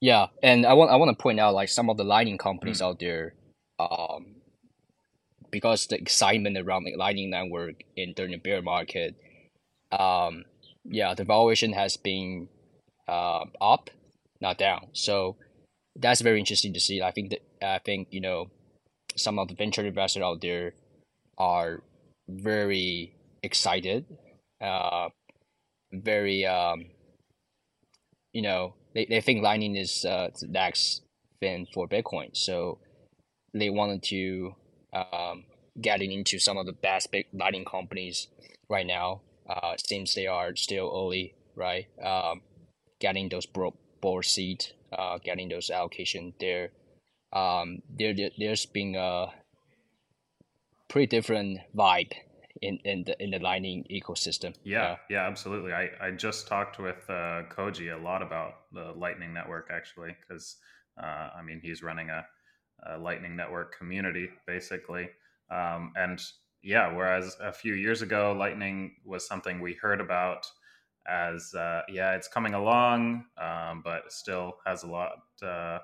Yeah, 0.00 0.26
and 0.42 0.66
I 0.66 0.74
want 0.74 0.90
I 0.90 0.96
want 0.96 1.16
to 1.16 1.22
point 1.22 1.40
out 1.40 1.54
like 1.54 1.68
some 1.68 1.90
of 1.90 1.96
the 1.96 2.04
Lightning 2.04 2.38
companies 2.38 2.80
mm. 2.80 2.86
out 2.86 3.00
there. 3.00 3.34
Um, 3.78 4.36
because 5.50 5.86
the 5.86 5.96
excitement 5.96 6.58
around 6.58 6.84
the 6.84 6.96
Lightning 6.96 7.30
Network 7.30 7.82
in 7.96 8.14
during 8.14 8.32
the 8.32 8.38
bear 8.38 8.62
market, 8.62 9.14
um, 9.92 10.44
yeah, 10.84 11.14
the 11.14 11.24
valuation 11.24 11.72
has 11.72 11.96
been 11.96 12.48
uh, 13.08 13.44
up, 13.60 13.90
not 14.40 14.58
down. 14.58 14.88
So 14.92 15.36
that's 15.94 16.20
very 16.20 16.38
interesting 16.38 16.74
to 16.74 16.80
see. 16.80 17.02
I 17.02 17.10
think 17.10 17.30
that 17.30 17.40
I 17.62 17.78
think 17.84 18.08
you 18.10 18.20
know 18.20 18.50
some 19.16 19.38
of 19.38 19.48
the 19.48 19.54
venture 19.54 19.84
investors 19.84 20.22
out 20.22 20.40
there 20.40 20.74
are 21.38 21.82
very 22.28 23.14
excited, 23.42 24.04
uh, 24.60 25.08
very 25.92 26.44
um, 26.44 26.86
you 28.32 28.42
know 28.42 28.74
they, 28.94 29.06
they 29.06 29.20
think 29.20 29.42
Lightning 29.42 29.76
is 29.76 30.04
uh, 30.04 30.30
the 30.40 30.48
next 30.48 31.02
thing 31.40 31.66
for 31.72 31.88
Bitcoin. 31.88 32.36
So 32.36 32.78
they 33.52 33.70
wanted 33.70 34.02
to 34.04 34.54
um, 34.92 35.44
getting 35.80 36.12
into 36.12 36.38
some 36.38 36.56
of 36.56 36.66
the 36.66 36.72
best 36.72 37.10
big 37.12 37.26
Lightning 37.32 37.64
companies 37.64 38.28
right 38.68 38.86
now. 38.86 39.22
Uh, 39.48 39.76
seems 39.76 40.14
they 40.14 40.26
are 40.26 40.56
still 40.56 40.92
early, 40.94 41.34
right? 41.54 41.86
Um, 42.02 42.40
getting 43.00 43.28
those 43.28 43.46
board 43.46 44.24
seat, 44.24 44.72
uh, 44.92 45.18
getting 45.22 45.48
those 45.48 45.70
allocation 45.70 46.34
there. 46.40 46.70
Um, 47.32 47.82
there, 47.88 48.14
there's 48.38 48.66
been 48.66 48.94
a 48.94 49.26
pretty 50.88 51.06
different 51.06 51.58
vibe 51.74 52.12
in, 52.62 52.78
in 52.84 53.04
the 53.04 53.22
in 53.22 53.30
the 53.30 53.38
Lightning 53.38 53.84
ecosystem. 53.90 54.54
Yeah, 54.64 54.96
yeah, 55.10 55.26
absolutely. 55.26 55.72
I, 55.72 55.90
I 56.00 56.10
just 56.10 56.48
talked 56.48 56.78
with 56.78 57.04
uh, 57.08 57.42
Koji 57.50 57.94
a 57.94 58.02
lot 58.02 58.22
about 58.22 58.72
the 58.72 58.92
Lightning 58.96 59.32
Network 59.32 59.68
actually, 59.72 60.16
because 60.20 60.56
uh, 61.02 61.30
I 61.36 61.42
mean 61.42 61.60
he's 61.62 61.82
running 61.82 62.10
a, 62.10 62.24
a, 62.86 62.98
Lightning 62.98 63.36
Network 63.36 63.76
community 63.76 64.30
basically, 64.46 65.08
um, 65.50 65.92
and 65.96 66.20
yeah, 66.62 66.92
whereas 66.92 67.36
a 67.40 67.52
few 67.52 67.74
years 67.74 68.02
ago 68.02 68.34
Lightning 68.36 68.96
was 69.04 69.26
something 69.26 69.60
we 69.60 69.74
heard 69.74 70.00
about 70.00 70.46
as 71.08 71.54
uh, 71.54 71.82
yeah, 71.88 72.14
it's 72.14 72.28
coming 72.28 72.54
along, 72.54 73.24
um, 73.38 73.82
but 73.84 74.12
still 74.12 74.54
has 74.66 74.82
a 74.82 74.86
lot 74.86 75.12
uh, 75.42 75.78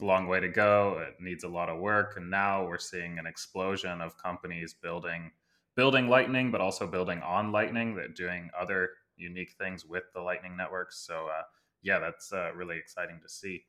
long 0.00 0.26
way 0.26 0.40
to 0.40 0.48
go. 0.48 1.02
It 1.06 1.16
needs 1.20 1.44
a 1.44 1.48
lot 1.48 1.68
of 1.68 1.78
work, 1.78 2.14
and 2.16 2.30
now 2.30 2.66
we're 2.66 2.78
seeing 2.78 3.18
an 3.18 3.26
explosion 3.26 4.00
of 4.00 4.16
companies 4.16 4.74
building 4.74 5.30
building 5.76 6.08
Lightning, 6.08 6.50
but 6.50 6.60
also 6.60 6.88
building 6.88 7.20
on 7.22 7.52
Lightning, 7.52 7.94
that 7.94 8.16
doing 8.16 8.50
other 8.58 8.90
unique 9.16 9.54
things 9.58 9.84
with 9.84 10.02
the 10.12 10.20
Lightning 10.20 10.56
networks. 10.56 11.06
So 11.06 11.26
uh, 11.26 11.42
yeah, 11.82 11.98
that's 11.98 12.32
uh, 12.32 12.50
really 12.54 12.76
exciting 12.76 13.20
to 13.22 13.28
see. 13.28 13.64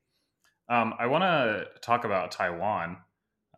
Um, 0.69 0.93
I 0.99 1.07
want 1.07 1.23
to 1.23 1.67
talk 1.82 2.05
about 2.05 2.32
Taiwan 2.32 2.97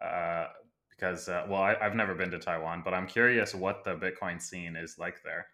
uh, 0.02 0.48
because 0.90 1.28
uh, 1.30 1.46
well, 1.50 1.62
I, 1.62 1.76
I've 1.82 1.96
never 1.96 2.16
been 2.16 2.32
to 2.32 2.40
Taiwan, 2.40 2.82
but 2.84 2.94
I'm 2.94 3.08
curious 3.08 3.54
what 3.54 3.84
the 3.84 3.96
Bitcoin 3.96 4.42
scene 4.42 4.76
is 4.76 4.98
like 4.98 5.24
there. 5.24 5.48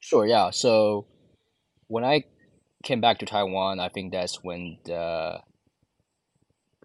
Sure. 0.00 0.26
Yeah. 0.26 0.50
So 0.50 1.06
when 1.86 2.04
I 2.04 2.24
came 2.82 3.00
back 3.00 3.18
to 3.20 3.26
Taiwan, 3.26 3.80
I 3.80 3.88
think 3.88 4.12
that's 4.12 4.42
when 4.42 4.78
the 4.84 5.40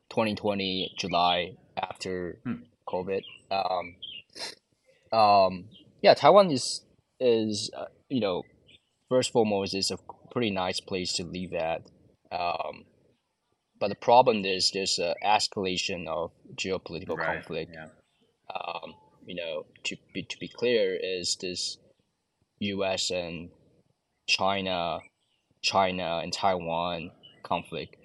2020 0.10 0.96
July 0.98 1.52
after 1.82 2.40
hmm. 2.44 2.64
COVID. 2.88 3.22
Um, 3.52 3.96
um, 5.12 5.66
yeah, 6.02 6.14
Taiwan 6.14 6.52
is 6.52 6.82
is 7.20 7.72
uh, 7.76 7.86
you 8.10 8.22
know 8.22 8.44
first 9.10 9.32
foremost 9.32 9.74
is 9.74 9.92
a 9.92 9.98
pretty 10.32 10.52
nice 10.52 10.80
place 10.80 11.14
to 11.14 11.24
live 11.24 11.54
at. 11.54 11.82
Um, 12.32 12.86
but 13.80 13.90
the 13.90 13.96
problem 13.96 14.44
is 14.44 14.72
there's 14.72 15.00
an 15.00 15.14
escalation 15.24 16.08
of 16.08 16.32
geopolitical 16.56 17.18
right. 17.18 17.36
conflict. 17.36 17.72
Yeah. 17.74 17.88
Um, 18.54 18.96
you 19.26 19.36
know, 19.36 19.66
to 19.84 19.96
be 20.14 20.24
to 20.24 20.38
be 20.40 20.48
clear, 20.48 20.98
is 21.02 21.38
this 21.40 21.78
U.S. 22.60 23.12
and 23.12 23.50
China, 24.28 25.00
China 25.62 26.20
and 26.24 26.34
Taiwan 26.34 27.12
conflict. 27.44 27.96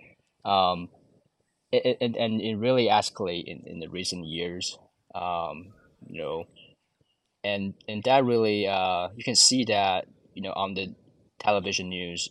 Um, 0.44 0.88
it, 1.72 1.98
it, 2.00 2.16
and 2.16 2.40
it 2.40 2.56
really 2.56 2.88
escalated 2.88 3.44
in, 3.46 3.62
in 3.66 3.80
the 3.80 3.88
recent 3.88 4.26
years. 4.26 4.78
Um, 5.14 5.72
you 6.06 6.20
know, 6.22 6.44
and 7.42 7.74
and 7.88 8.02
that 8.04 8.24
really 8.24 8.68
uh, 8.68 9.08
you 9.16 9.24
can 9.24 9.34
see 9.34 9.64
that 9.64 10.06
you 10.34 10.42
know 10.42 10.52
on 10.52 10.74
the 10.74 10.94
television 11.38 11.88
news, 11.88 12.28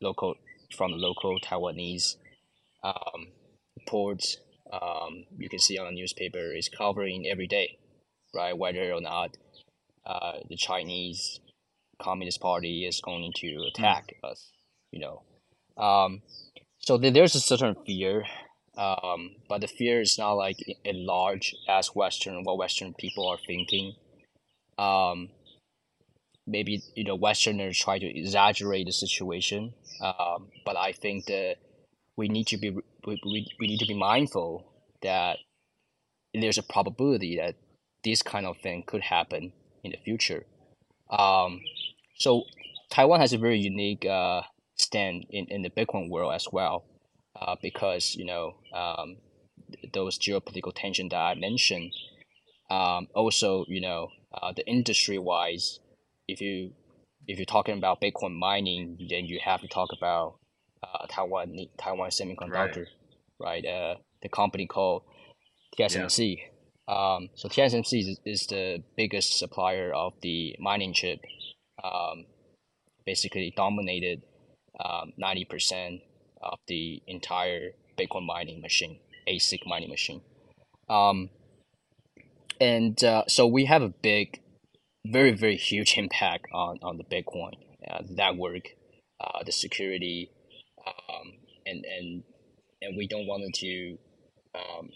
local 0.00 0.34
from 0.76 0.92
the 0.92 0.96
local 0.98 1.38
Taiwanese 1.40 2.16
um, 2.84 3.28
reports. 3.78 4.38
Um, 4.70 5.24
you 5.38 5.48
can 5.48 5.58
see 5.58 5.78
on 5.78 5.86
the 5.86 6.00
newspaper 6.00 6.54
is 6.54 6.68
covering 6.68 7.26
every 7.30 7.46
day, 7.46 7.78
right? 8.34 8.56
Whether 8.56 8.92
or 8.92 9.00
not 9.00 9.36
uh, 10.04 10.40
the 10.48 10.56
Chinese 10.56 11.40
Communist 11.98 12.40
Party 12.40 12.84
is 12.86 13.00
going 13.00 13.32
to 13.36 13.64
attack 13.68 14.14
mm. 14.22 14.30
us, 14.30 14.50
you 14.90 15.00
know. 15.00 15.22
Um, 15.82 16.20
so 16.80 16.98
there's 16.98 17.34
a 17.34 17.40
certain 17.40 17.76
fear 17.86 18.24
um, 18.78 19.32
but 19.48 19.60
the 19.60 19.66
fear 19.66 20.00
is 20.00 20.18
not 20.18 20.34
like 20.34 20.58
a 20.84 20.92
large 20.92 21.54
as 21.68 21.88
Western 21.96 22.44
what 22.44 22.58
Western 22.58 22.94
people 22.94 23.28
are 23.28 23.38
thinking. 23.44 23.94
Um, 24.78 25.30
maybe 26.46 26.82
you 26.94 27.02
know 27.02 27.16
Westerners 27.16 27.76
try 27.76 27.98
to 27.98 28.06
exaggerate 28.06 28.86
the 28.86 28.92
situation, 28.92 29.74
um, 30.00 30.48
but 30.64 30.76
I 30.76 30.92
think 30.92 31.26
that 31.26 31.56
we 32.16 32.28
need 32.28 32.46
to 32.48 32.56
be 32.56 32.70
we, 32.70 33.20
we, 33.24 33.48
we 33.58 33.66
need 33.66 33.80
to 33.80 33.86
be 33.86 33.94
mindful 33.94 34.72
that 35.02 35.38
there's 36.32 36.58
a 36.58 36.62
probability 36.62 37.36
that 37.38 37.56
this 38.04 38.22
kind 38.22 38.46
of 38.46 38.58
thing 38.58 38.84
could 38.86 39.02
happen 39.02 39.52
in 39.82 39.90
the 39.90 39.98
future. 40.04 40.46
Um, 41.10 41.62
so 42.16 42.44
Taiwan 42.90 43.18
has 43.18 43.32
a 43.32 43.38
very 43.38 43.58
unique 43.58 44.06
uh, 44.06 44.42
stand 44.76 45.26
in, 45.30 45.46
in 45.46 45.62
the 45.62 45.70
Bitcoin 45.70 46.10
world 46.10 46.32
as 46.32 46.46
well 46.52 46.84
uh, 47.40 47.56
because 47.62 48.14
you 48.14 48.24
know 48.24 48.54
um, 48.74 49.16
those 49.92 50.18
geopolitical 50.18 50.72
tension 50.74 51.08
that 51.10 51.16
I 51.16 51.34
mentioned. 51.34 51.92
Um, 52.70 53.08
also, 53.14 53.64
you 53.66 53.80
know, 53.80 54.08
uh, 54.34 54.52
the 54.54 54.66
industry 54.66 55.18
wise, 55.18 55.80
if 56.26 56.40
you 56.40 56.72
if 57.26 57.38
you're 57.38 57.46
talking 57.46 57.76
about 57.76 58.00
Bitcoin 58.00 58.34
mining, 58.34 58.96
then 59.10 59.26
you 59.26 59.38
have 59.44 59.60
to 59.60 59.68
talk 59.68 59.90
about 59.96 60.38
uh, 60.82 61.06
Taiwan 61.08 61.56
Taiwan 61.78 62.10
Semiconductor, 62.10 62.86
right? 63.38 63.64
right? 63.64 63.66
Uh, 63.66 63.94
the 64.22 64.28
company 64.28 64.66
called 64.66 65.02
TSMC. 65.78 66.38
Yeah. 66.38 66.44
Um, 66.88 67.28
so 67.34 67.48
TSMC 67.48 68.00
is, 68.00 68.20
is 68.24 68.46
the 68.46 68.82
biggest 68.96 69.38
supplier 69.38 69.92
of 69.92 70.14
the 70.22 70.56
mining 70.58 70.94
chip. 70.94 71.20
Um, 71.84 72.24
basically 73.06 73.52
dominated 73.56 74.22
um, 74.84 75.12
ninety 75.16 75.44
percent 75.44 76.00
of 76.42 76.58
the 76.66 77.02
entire 77.06 77.70
Bitcoin 77.98 78.26
mining 78.26 78.60
machine, 78.60 78.98
ASIC 79.28 79.66
mining 79.66 79.90
machine. 79.90 80.22
Um, 80.88 81.30
and 82.60 83.02
uh, 83.04 83.24
so 83.28 83.46
we 83.46 83.66
have 83.66 83.82
a 83.82 83.88
big, 83.88 84.40
very, 85.06 85.32
very 85.32 85.56
huge 85.56 85.96
impact 85.96 86.46
on, 86.52 86.78
on 86.82 86.98
the 86.98 87.04
Bitcoin 87.04 87.52
uh, 87.88 88.02
network, 88.08 88.74
uh, 89.20 89.42
the 89.44 89.52
security, 89.52 90.30
um, 90.86 91.34
and, 91.66 91.84
and, 91.84 92.22
and 92.82 92.96
we 92.96 93.06
don't 93.06 93.26
want 93.26 93.54
to 93.54 93.98
um, 94.54 94.90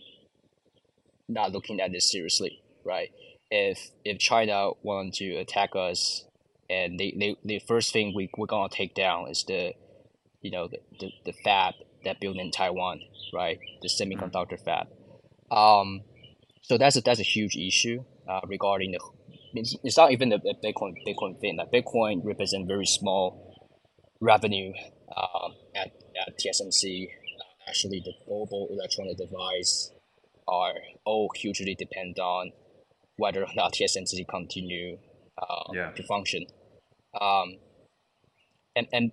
not 1.29 1.53
looking 1.53 1.81
at 1.81 1.93
this 1.93 2.11
seriously, 2.11 2.63
right? 2.85 3.11
If, 3.51 3.91
if 4.05 4.19
China 4.19 4.71
want 4.83 5.15
to 5.15 5.37
attack 5.37 5.71
us 5.77 6.25
and 6.71 6.99
they, 6.99 7.15
they, 7.19 7.37
the 7.45 7.59
first 7.61 7.93
thing 7.93 8.15
we, 8.15 8.31
we're 8.37 8.47
going 8.47 8.69
to 8.69 8.75
take 8.75 8.95
down 8.95 9.29
is 9.29 9.45
the 9.45 9.75
you 10.43 10.51
know 10.51 10.69
the, 10.69 10.79
the, 11.01 11.11
the 11.25 11.33
fab 11.45 11.75
that 12.05 12.21
built 12.21 12.37
in 12.37 12.51
Taiwan, 12.51 13.01
right? 13.33 13.59
The 13.81 13.89
semiconductor 13.89 14.63
fab. 14.63 14.89
Um, 15.51 16.03
so 16.63 16.79
that's 16.79 16.97
a, 16.97 17.01
that's 17.01 17.21
a 17.21 17.25
huge 17.25 17.57
issue 17.57 18.05
uh, 18.29 18.41
regarding 18.47 18.93
the. 18.93 19.01
It's, 19.55 19.97
not 19.99 20.13
even 20.13 20.31
the, 20.31 20.39
the 20.39 20.55
Bitcoin 20.65 20.95
Bitcoin 21.07 21.39
thing. 21.41 21.57
Like 21.59 21.71
Bitcoin 21.71 22.25
represent 22.25 22.67
very 22.67 22.87
small 22.87 23.55
revenue 24.21 24.73
um, 25.17 25.53
at, 25.75 25.93
at 26.27 26.39
TSMC. 26.39 27.09
Actually, 27.69 28.03
the 28.05 28.13
global 28.27 28.69
electronic 28.71 29.19
device 29.19 29.93
are 30.49 30.75
all 31.05 31.31
hugely 31.37 31.75
depend 31.75 32.19
on 32.19 32.53
whether 33.17 33.43
or 33.43 33.55
not 33.55 33.75
TSMC 33.75 34.27
continue 34.29 34.99
uh, 35.39 35.71
yeah. 35.73 35.91
to 35.91 36.03
function. 36.05 36.47
Um, 37.21 37.59
and, 38.75 38.89
and 38.93 39.13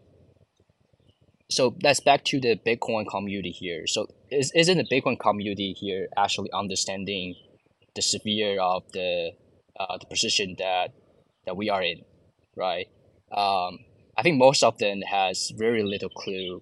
so 1.49 1.75
that's 1.81 1.99
back 1.99 2.23
to 2.25 2.39
the 2.39 2.55
Bitcoin 2.65 3.07
community 3.07 3.51
here. 3.51 3.87
So 3.87 4.07
is, 4.31 4.51
isn't 4.55 4.77
the 4.77 4.85
Bitcoin 4.85 5.19
community 5.19 5.73
here 5.73 6.07
actually 6.17 6.51
understanding 6.53 7.35
the 7.95 8.01
severe 8.01 8.59
of 8.61 8.83
the 8.93 9.31
uh, 9.79 9.97
the 9.97 10.05
position 10.05 10.55
that 10.59 10.93
that 11.45 11.57
we 11.57 11.69
are 11.69 11.81
in, 11.81 12.03
right? 12.55 12.87
Um, 13.31 13.79
I 14.17 14.23
think 14.23 14.37
most 14.37 14.63
of 14.63 14.77
them 14.77 15.01
has 15.01 15.51
very 15.57 15.83
little 15.83 16.09
clue 16.09 16.61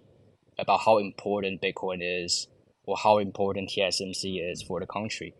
about 0.59 0.81
how 0.85 0.99
important 0.99 1.61
Bitcoin 1.61 1.99
is 2.01 2.47
or 2.85 2.97
how 2.97 3.17
important 3.17 3.69
TSMC 3.69 4.51
is 4.51 4.63
for 4.63 4.79
the 4.79 4.87
country. 4.87 5.33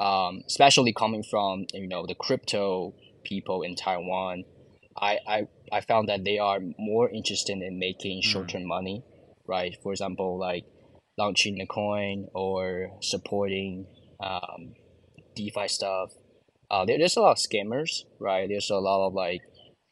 Um, 0.00 0.42
especially 0.46 0.92
coming 0.92 1.22
from 1.22 1.66
you 1.72 1.88
know 1.88 2.06
the 2.06 2.14
crypto 2.14 2.94
people 3.24 3.62
in 3.62 3.76
Taiwan 3.76 4.44
I, 4.96 5.18
I, 5.26 5.48
I 5.72 5.80
found 5.80 6.08
that 6.08 6.24
they 6.24 6.38
are 6.38 6.60
more 6.78 7.08
interested 7.08 7.58
in 7.58 7.78
making 7.78 8.20
mm. 8.20 8.24
short 8.24 8.48
term 8.48 8.66
money, 8.66 9.02
right? 9.46 9.76
For 9.82 9.92
example, 9.92 10.38
like 10.38 10.64
launching 11.16 11.60
a 11.60 11.66
coin 11.66 12.28
or 12.34 12.90
supporting 13.00 13.86
um, 14.22 14.74
DeFi 15.36 15.68
stuff. 15.68 16.12
Uh, 16.70 16.84
there, 16.84 16.98
there's 16.98 17.16
a 17.16 17.20
lot 17.20 17.32
of 17.32 17.38
scammers, 17.38 18.04
right? 18.18 18.48
There's 18.48 18.70
a 18.70 18.76
lot 18.76 19.06
of 19.06 19.14
like 19.14 19.42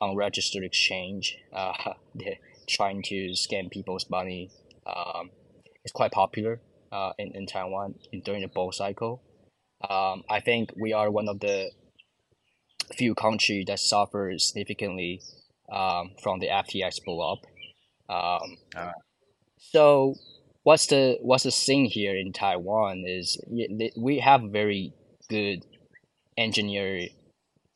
unregistered 0.01 0.65
exchange. 0.65 1.37
Uh, 1.53 1.95
they're 2.15 2.39
trying 2.67 3.03
to 3.03 3.33
scam 3.35 3.71
people's 3.71 4.09
money. 4.09 4.51
Um, 4.87 5.31
it's 5.85 5.93
quite 5.93 6.11
popular 6.11 6.61
uh, 6.91 7.13
in, 7.19 7.33
in 7.35 7.47
Taiwan 7.47 7.95
in, 8.11 8.23
during 8.23 8.41
the 8.41 8.49
bull 8.49 8.73
cycle. 8.73 9.23
Um, 9.89 10.23
I 10.31 10.41
think 10.41 10.71
we 10.81 10.93
are 10.93 11.11
one 11.11 11.29
of 11.29 11.41
the 11.41 11.71
few 12.97 13.15
countries 13.15 13.67
that 13.67 13.81
suffer 13.81 14.33
significantly 14.39 15.21
um, 15.73 16.11
from 16.23 16.39
the 16.39 16.49
FTX 16.49 17.05
blow 17.05 17.33
up. 17.33 17.39
Um, 18.09 18.57
uh. 18.77 18.93
So 19.59 20.15
what's 20.63 20.87
the 20.87 21.19
what's 21.23 21.45
the 21.45 21.51
thing 21.51 21.87
here 21.87 22.17
in 22.17 22.33
Taiwan 22.33 23.05
is 23.07 23.41
we 23.49 24.19
have 24.19 24.45
a 24.45 24.49
very 24.49 24.93
good 25.29 25.65
engineer 26.37 27.09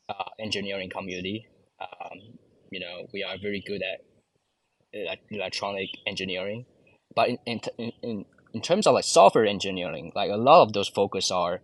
uh, 0.08 0.30
engineering 0.38 0.90
community. 0.90 1.46
Um, 1.80 2.38
you 2.70 2.80
know, 2.80 3.06
we 3.12 3.22
are 3.22 3.36
very 3.40 3.62
good 3.66 3.82
at 3.82 5.18
electronic 5.30 5.88
engineering, 6.06 6.66
but 7.14 7.28
in, 7.28 7.38
in, 7.46 7.92
in, 8.02 8.24
in 8.54 8.62
terms 8.62 8.86
of 8.86 8.94
like 8.94 9.04
software 9.04 9.46
engineering, 9.46 10.12
like 10.14 10.30
a 10.30 10.36
lot 10.36 10.62
of 10.62 10.72
those 10.72 10.88
focus 10.88 11.30
are 11.30 11.60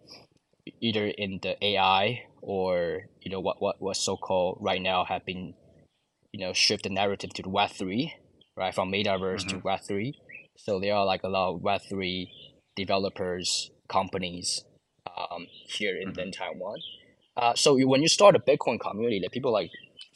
either 0.81 1.07
in 1.07 1.41
the 1.43 1.63
AI 1.65 2.25
or 2.41 3.09
you 3.21 3.31
know 3.31 3.41
what 3.41 3.61
what 3.61 3.81
what 3.81 3.97
so 3.97 4.17
called 4.17 4.59
right 4.61 4.83
now 4.83 5.05
have 5.05 5.25
been 5.25 5.55
you 6.33 6.45
know 6.45 6.53
shift 6.53 6.85
the 6.85 6.91
narrative 6.91 7.33
to 7.35 7.43
the 7.43 7.49
Web 7.49 7.71
three, 7.71 8.15
right 8.57 8.75
from 8.75 8.91
metaverse 8.91 9.41
mm-hmm. 9.41 9.59
to 9.59 9.65
Web 9.65 9.81
three. 9.87 10.15
So 10.57 10.81
there 10.81 10.95
are 10.95 11.07
like 11.07 11.23
a 11.23 11.29
lot 11.29 11.55
of 11.55 11.63
Web 11.63 11.83
three 11.89 12.31
developers 12.77 13.71
companies 13.89 14.65
um, 15.07 15.47
here 15.67 15.97
in, 15.97 16.11
mm-hmm. 16.11 16.21
in 16.21 16.33
Taiwan. 16.33 16.79
Uh, 17.37 17.55
so 17.55 17.79
when 17.87 18.03
you 18.03 18.09
start 18.09 18.37
a 18.37 18.39
Bitcoin 18.39 18.79
community, 18.81 19.21
that 19.21 19.33
people 19.33 19.53
like 19.53 19.71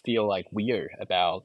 feel 0.04 0.26
like 0.28 0.46
weird 0.52 0.90
about 1.00 1.44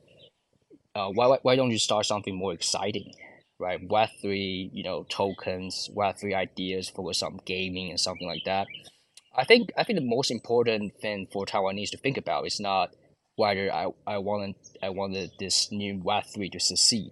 uh, 0.95 1.09
why 1.09 1.37
why 1.41 1.55
don't 1.55 1.71
you 1.71 1.79
start 1.79 2.05
something 2.05 2.35
more 2.35 2.53
exciting, 2.53 3.13
right? 3.59 3.79
Web 3.89 4.09
three, 4.21 4.69
you 4.73 4.83
know, 4.83 5.05
tokens, 5.09 5.89
Web 5.93 6.17
three 6.17 6.33
ideas, 6.33 6.89
focus 6.89 7.23
on 7.23 7.39
gaming 7.45 7.89
and 7.89 7.99
something 7.99 8.27
like 8.27 8.43
that. 8.45 8.67
I 9.35 9.45
think 9.45 9.71
I 9.77 9.83
think 9.83 9.99
the 9.99 10.05
most 10.05 10.31
important 10.31 10.99
thing 11.01 11.27
for 11.31 11.45
Taiwanese 11.45 11.91
to 11.91 11.97
think 11.97 12.17
about 12.17 12.45
is 12.45 12.59
not 12.59 12.93
whether 13.41 13.73
I, 13.73 13.87
I 14.05 14.17
wanted 14.19 14.55
I 14.83 14.89
wanted 14.89 15.31
this 15.39 15.71
new 15.71 15.99
Web 16.03 16.25
three 16.31 16.49
to 16.51 16.59
succeed, 16.59 17.11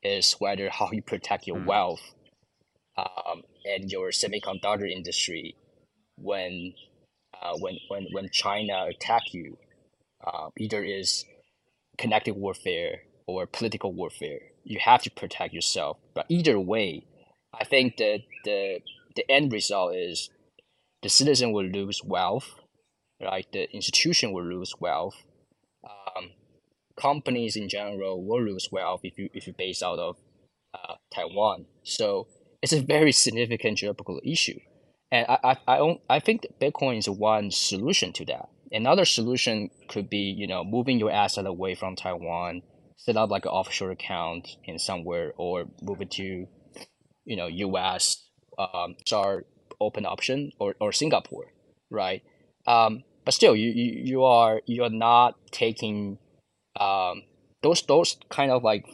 is 0.00 0.36
whether 0.38 0.70
how 0.70 0.90
you 0.92 1.02
protect 1.02 1.48
your 1.48 1.58
mm. 1.58 1.66
wealth, 1.66 2.04
um, 2.96 3.42
and 3.64 3.90
your 3.90 4.10
semiconductor 4.10 4.88
industry 4.88 5.56
when 6.28 6.72
uh, 7.42 7.56
when 7.58 7.78
when 7.88 8.06
when 8.12 8.28
China 8.30 8.86
attack 8.88 9.34
you, 9.34 9.58
uh, 10.24 10.50
either 10.56 10.84
is 10.84 11.24
connected 11.98 12.34
warfare 12.34 13.02
or 13.26 13.44
political 13.46 13.92
warfare. 13.92 14.42
You 14.62 14.78
have 14.78 15.02
to 15.02 15.10
protect 15.10 15.52
yourself. 15.52 15.96
But 16.14 16.26
either 16.28 16.60
way, 16.60 17.06
I 17.52 17.64
think 17.64 17.96
that 17.96 18.20
the 18.44 18.78
the 19.16 19.28
end 19.28 19.52
result 19.52 19.96
is 19.96 20.30
the 21.02 21.08
citizen 21.08 21.50
will 21.50 21.66
lose 21.66 22.04
wealth, 22.04 22.54
right? 23.20 23.46
The 23.52 23.68
institution 23.74 24.32
will 24.32 24.44
lose 24.44 24.72
wealth. 24.78 25.16
Companies 27.00 27.56
in 27.56 27.68
general 27.68 28.24
will 28.24 28.42
lose 28.42 28.68
wealth 28.72 29.00
if 29.04 29.18
you 29.18 29.28
if 29.34 29.46
you 29.46 29.52
base 29.52 29.82
out 29.82 29.98
of 29.98 30.16
uh, 30.74 30.94
Taiwan. 31.14 31.66
So 31.82 32.28
it's 32.62 32.72
a 32.72 32.80
very 32.80 33.12
significant 33.12 33.78
geopolitical 33.78 34.20
issue, 34.24 34.58
and 35.10 35.26
I 35.28 35.38
I 35.66 35.78
I, 35.78 35.98
I 36.08 36.20
think 36.20 36.46
Bitcoin 36.60 36.98
is 36.98 37.08
one 37.08 37.50
solution 37.50 38.12
to 38.14 38.24
that. 38.26 38.48
Another 38.72 39.04
solution 39.04 39.70
could 39.88 40.08
be 40.08 40.34
you 40.36 40.46
know 40.46 40.64
moving 40.64 40.98
your 40.98 41.10
asset 41.10 41.46
away 41.46 41.74
from 41.74 41.96
Taiwan, 41.96 42.62
set 42.96 43.16
up 43.16 43.30
like 43.30 43.44
an 43.44 43.52
offshore 43.52 43.90
account 43.90 44.56
in 44.64 44.78
somewhere, 44.78 45.32
or 45.36 45.66
move 45.82 46.00
it 46.00 46.10
to 46.12 46.46
you 47.24 47.36
know 47.36 47.46
U.S. 47.46 48.24
Um, 48.58 48.96
open 49.80 50.06
option 50.06 50.52
or, 50.58 50.74
or 50.80 50.92
Singapore, 50.92 51.52
right? 51.90 52.22
Um, 52.66 53.04
but 53.24 53.34
still, 53.34 53.56
you, 53.56 53.70
you, 53.70 54.02
you 54.04 54.24
are 54.24 54.62
you 54.66 54.84
are 54.84 54.90
not 54.90 55.34
taking 55.50 56.18
um, 56.80 57.22
those 57.62 57.82
those 57.82 58.16
kind 58.30 58.50
of 58.50 58.62
like 58.62 58.86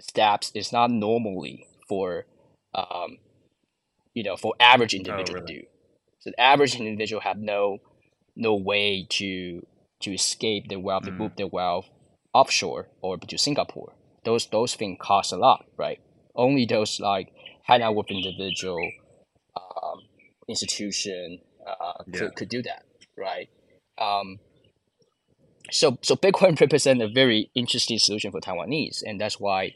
steps 0.00 0.52
is 0.54 0.72
not 0.72 0.90
normally 0.90 1.66
for 1.88 2.26
um, 2.74 3.18
you 4.14 4.22
know 4.22 4.36
for 4.36 4.54
average 4.60 4.94
oh, 4.94 4.98
individual 4.98 5.40
oh, 5.40 5.42
really? 5.42 5.54
to 5.54 5.60
do. 5.60 5.66
So 6.20 6.30
the 6.30 6.40
average 6.40 6.76
individual 6.76 7.20
have 7.22 7.38
no 7.38 7.78
no 8.36 8.54
way 8.54 9.06
to 9.10 9.66
to 10.00 10.14
escape 10.14 10.68
their 10.68 10.78
wealth, 10.78 11.02
mm. 11.02 11.06
to 11.06 11.12
move 11.12 11.32
their 11.36 11.46
wealth 11.46 11.88
offshore 12.32 12.88
or 13.00 13.16
to 13.18 13.38
Singapore. 13.38 13.92
Those 14.24 14.46
those 14.46 14.74
things 14.74 14.98
cost 15.00 15.32
a 15.32 15.36
lot, 15.36 15.66
right? 15.76 16.00
Only 16.34 16.66
those 16.66 17.00
like 17.00 17.32
high 17.66 17.78
net 17.78 17.94
worth 17.94 18.10
individual 18.10 18.80
um, 19.56 20.00
institution 20.48 21.40
uh, 21.66 22.04
could, 22.12 22.34
could 22.36 22.48
do 22.48 22.62
that, 22.62 22.84
right? 23.16 23.48
Um, 23.98 24.38
so 25.70 25.98
so 26.02 26.16
Bitcoin 26.16 26.58
represent 26.60 27.02
a 27.02 27.08
very 27.08 27.50
interesting 27.54 27.98
solution 27.98 28.30
for 28.30 28.40
Taiwanese, 28.40 29.02
and 29.06 29.20
that's 29.20 29.38
why 29.40 29.74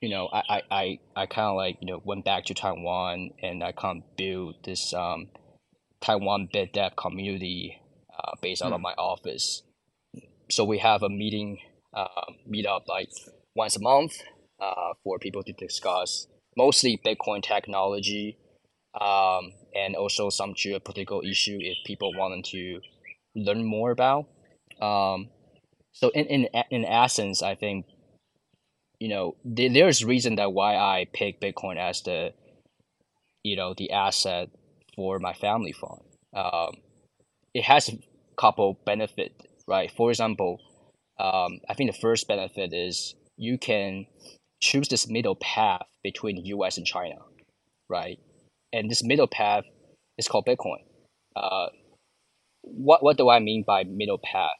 you 0.00 0.08
know 0.08 0.28
I 0.32 0.62
I, 0.70 0.98
I 1.16 1.26
kind 1.26 1.48
of 1.48 1.56
like 1.56 1.78
you 1.80 1.86
know 1.86 2.02
went 2.04 2.24
back 2.24 2.44
to 2.46 2.54
Taiwan 2.54 3.30
and 3.42 3.62
I 3.62 3.72
kind 3.72 4.02
of 4.02 4.16
build 4.16 4.56
this 4.64 4.92
um, 4.94 5.28
Taiwan 6.00 6.48
BitDev 6.52 6.96
community 6.96 7.80
uh, 8.16 8.32
based 8.40 8.62
out 8.62 8.72
of 8.72 8.78
hmm. 8.78 8.82
my 8.82 8.94
office. 8.94 9.62
So 10.50 10.64
we 10.64 10.78
have 10.78 11.02
a 11.02 11.08
meeting 11.08 11.58
uh, 11.94 12.32
meet 12.46 12.66
up 12.66 12.86
like 12.88 13.08
once 13.54 13.76
a 13.76 13.80
month 13.80 14.22
uh, 14.60 14.94
for 15.02 15.18
people 15.18 15.42
to 15.42 15.52
discuss 15.52 16.26
mostly 16.56 17.00
Bitcoin 17.04 17.42
technology 17.42 18.38
um, 19.00 19.52
and 19.74 19.96
also 19.96 20.30
some 20.30 20.54
geopolitical 20.54 21.28
issue 21.28 21.58
if 21.60 21.76
people 21.84 22.12
wanted 22.16 22.44
to 22.44 22.80
learn 23.34 23.64
more 23.64 23.90
about. 23.90 24.26
Um, 24.84 25.30
so 25.92 26.10
in, 26.10 26.26
in 26.26 26.48
in 26.70 26.84
essence, 26.84 27.42
I 27.42 27.54
think 27.56 27.86
you 29.00 29.08
know 29.08 29.36
there's 29.44 30.04
reason 30.04 30.36
that 30.36 30.52
why 30.52 30.76
I 30.76 31.06
pick 31.12 31.40
Bitcoin 31.40 31.78
as 31.78 32.02
the 32.02 32.32
you 33.44 33.56
know 33.56 33.74
the 33.76 33.92
asset 33.92 34.50
for 34.96 35.18
my 35.20 35.34
family 35.34 35.72
fund. 35.72 36.02
Um, 36.34 36.74
it 37.54 37.64
has 37.64 37.88
a 37.90 37.98
couple 38.38 38.80
benefit, 38.86 39.32
right? 39.68 39.90
For 39.90 40.10
example, 40.10 40.60
um, 41.20 41.60
I 41.68 41.74
think 41.74 41.92
the 41.92 41.98
first 42.00 42.28
benefit 42.28 42.72
is 42.74 43.14
you 43.36 43.58
can 43.58 44.06
choose 44.62 44.88
this 44.88 45.08
middle 45.08 45.36
path 45.36 45.86
between 46.04 46.44
U.S. 46.46 46.78
and 46.78 46.86
China, 46.86 47.16
right? 47.88 48.18
and 48.72 48.90
this 48.90 49.04
middle 49.04 49.28
path 49.28 49.64
is 50.18 50.28
called 50.28 50.46
Bitcoin. 50.46 50.84
Uh, 51.36 51.68
what 52.62 53.02
what 53.04 53.18
do 53.18 53.30
I 53.30 53.40
mean 53.40 53.64
by 53.66 53.84
middle 53.84 54.18
path? 54.18 54.56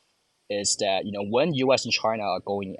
Is 0.51 0.77
that 0.77 1.07
you 1.07 1.13
know 1.13 1.25
when 1.25 1.55
U.S. 1.55 1.85
and 1.85 1.93
China 1.93 2.23
are 2.23 2.41
going 2.41 2.77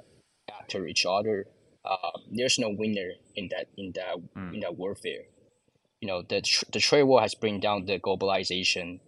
after 0.59 0.85
each 0.85 1.05
other, 1.05 1.47
uh, 1.83 2.19
there's 2.31 2.59
no 2.59 2.69
winner 2.69 3.11
in 3.35 3.49
that 3.49 3.67
in 3.77 3.91
that 3.95 4.17
mm. 4.37 4.53
in 4.53 4.59
that 4.61 4.77
warfare. 4.77 5.23
You 6.01 6.07
know 6.07 6.21
the 6.21 6.41
tr- 6.41 6.65
the 6.71 6.79
trade 6.79 7.03
war 7.03 7.21
has 7.21 7.35
bring 7.35 7.59
down 7.59 7.85
the 7.85 7.99
globalization. 7.99 8.99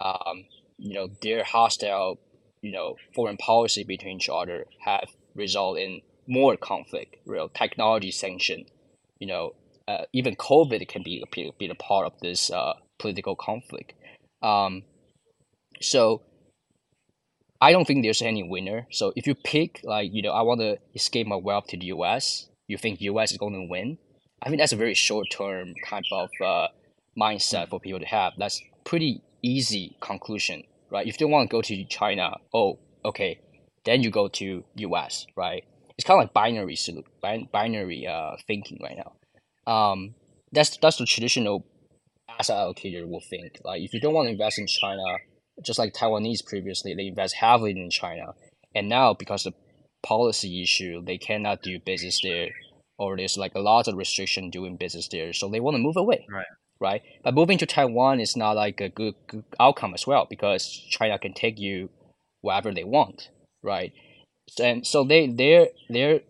Um, 0.00 0.46
you 0.78 0.94
know 0.94 1.08
their 1.22 1.44
hostile, 1.44 2.18
you 2.62 2.72
know 2.72 2.96
foreign 3.14 3.36
policy 3.36 3.84
between 3.84 4.16
each 4.16 4.28
other 4.32 4.66
have 4.80 5.08
resulted 5.34 5.82
in 5.84 6.00
more 6.26 6.56
conflict, 6.56 7.16
real 7.26 7.48
technology 7.48 8.10
sanction. 8.10 8.64
You 9.18 9.28
know 9.28 9.54
uh, 9.88 10.04
even 10.12 10.36
COVID 10.36 10.86
can 10.88 11.02
be 11.02 11.22
a, 11.22 11.52
be 11.58 11.68
a 11.68 11.74
part 11.74 12.06
of 12.06 12.12
this 12.20 12.50
uh, 12.50 12.74
political 12.98 13.34
conflict. 13.34 13.92
Um, 14.42 14.84
so 15.80 16.22
I 17.60 17.72
don't 17.72 17.86
think 17.86 18.02
there's 18.02 18.22
any 18.22 18.42
winner. 18.42 18.86
So 18.90 19.12
if 19.16 19.26
you 19.26 19.34
pick 19.34 19.80
like 19.84 20.10
you 20.12 20.22
know 20.22 20.32
I 20.32 20.42
want 20.42 20.60
to 20.60 20.78
escape 20.94 21.26
my 21.26 21.36
wealth 21.36 21.66
to 21.68 21.76
the 21.76 21.86
U.S., 21.86 22.48
you 22.66 22.78
think 22.78 23.00
U.S. 23.00 23.32
is 23.32 23.38
going 23.38 23.54
to 23.54 23.66
win. 23.68 23.98
I 24.42 24.48
think 24.48 24.60
that's 24.60 24.72
a 24.72 24.76
very 24.76 24.94
short 24.94 25.26
term 25.30 25.74
type 25.86 26.04
of 26.12 26.30
uh, 26.44 26.68
mindset 27.18 27.68
for 27.68 27.80
people 27.80 28.00
to 28.00 28.06
have. 28.06 28.32
That's 28.38 28.62
pretty 28.84 29.22
easy 29.42 29.96
conclusion, 30.00 30.64
right? 30.90 31.06
If 31.06 31.14
you 31.14 31.26
don't 31.26 31.32
want 31.32 31.50
to 31.50 31.52
go 31.52 31.62
to 31.62 31.84
China, 31.84 32.36
oh 32.54 32.78
okay, 33.04 33.40
then 33.84 34.02
you 34.02 34.10
go 34.10 34.28
to 34.28 34.64
U.S. 34.76 35.26
Right? 35.36 35.64
It's 35.98 36.06
kind 36.06 36.18
of 36.18 36.24
like 36.24 36.32
binary 36.32 36.78
binary 37.52 38.06
uh, 38.06 38.36
thinking 38.46 38.78
right 38.82 38.96
now 38.96 39.12
um, 39.66 40.14
that's 40.52 40.76
that's 40.78 40.96
the 40.96 41.06
traditional 41.06 41.64
asset 42.28 42.56
allocator 42.56 43.08
will 43.08 43.20
think. 43.20 43.60
Like 43.64 43.82
if 43.82 43.94
you 43.94 44.00
don't 44.00 44.14
want 44.14 44.26
to 44.26 44.32
invest 44.32 44.58
in 44.58 44.66
China, 44.66 45.02
just 45.62 45.78
like 45.78 45.94
Taiwanese 45.94 46.44
previously, 46.44 46.94
they 46.94 47.06
invest 47.06 47.34
heavily 47.34 47.72
in 47.72 47.90
China, 47.90 48.34
and 48.74 48.88
now 48.88 49.14
because 49.14 49.44
the 49.44 49.52
policy 50.02 50.62
issue, 50.62 51.02
they 51.04 51.18
cannot 51.18 51.62
do 51.62 51.78
business 51.78 52.20
there, 52.22 52.48
or 52.98 53.16
there's 53.16 53.36
like 53.36 53.54
a 53.54 53.60
lot 53.60 53.88
of 53.88 53.96
restriction 53.96 54.50
doing 54.50 54.76
business 54.76 55.08
there, 55.08 55.32
so 55.32 55.48
they 55.48 55.60
want 55.60 55.74
to 55.76 55.82
move 55.82 55.96
away. 55.96 56.26
Right. 56.30 56.46
Right. 56.80 57.02
But 57.22 57.34
moving 57.34 57.58
to 57.58 57.66
Taiwan 57.66 58.20
is 58.20 58.36
not 58.36 58.56
like 58.56 58.80
a 58.80 58.88
good, 58.88 59.14
good 59.28 59.44
outcome 59.60 59.92
as 59.92 60.06
well 60.06 60.26
because 60.30 60.66
China 60.88 61.18
can 61.18 61.34
take 61.34 61.58
you 61.58 61.90
wherever 62.40 62.72
they 62.72 62.84
want. 62.84 63.28
Right. 63.62 63.92
And 64.58 64.86
so 64.86 65.04
they 65.04 65.26
their 65.26 65.68
their 65.90 66.20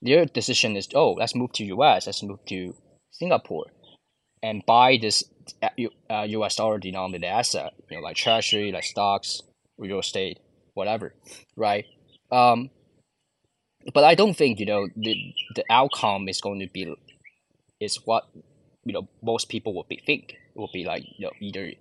their 0.00 0.26
decision 0.26 0.76
is 0.76 0.88
oh 0.94 1.12
let's 1.12 1.34
move 1.34 1.52
to 1.52 1.82
us 1.82 2.06
let's 2.06 2.22
move 2.22 2.38
to 2.46 2.74
singapore 3.10 3.66
and 4.42 4.64
buy 4.66 4.98
this 5.00 5.24
uh, 5.62 6.22
us 6.22 6.56
dollar 6.56 6.78
denominated 6.78 7.26
asset 7.26 7.72
you 7.90 7.96
know 7.96 8.02
like 8.02 8.16
treasury 8.16 8.72
like 8.72 8.84
stocks 8.84 9.42
real 9.78 9.98
estate 9.98 10.38
whatever 10.74 11.14
right 11.56 11.86
um, 12.30 12.70
but 13.94 14.04
i 14.04 14.14
don't 14.14 14.36
think 14.36 14.60
you 14.60 14.66
know 14.66 14.88
the 14.96 15.34
the 15.54 15.64
outcome 15.70 16.28
is 16.28 16.40
going 16.40 16.60
to 16.60 16.68
be 16.68 16.94
is 17.80 17.96
what 18.04 18.24
you 18.84 18.92
know 18.92 19.08
most 19.22 19.48
people 19.48 19.74
would 19.74 19.88
be 19.88 20.00
think 20.04 20.32
it 20.32 20.58
would 20.58 20.72
be 20.72 20.84
like 20.84 21.04
you 21.16 21.26
know 21.26 21.32
either 21.40 21.72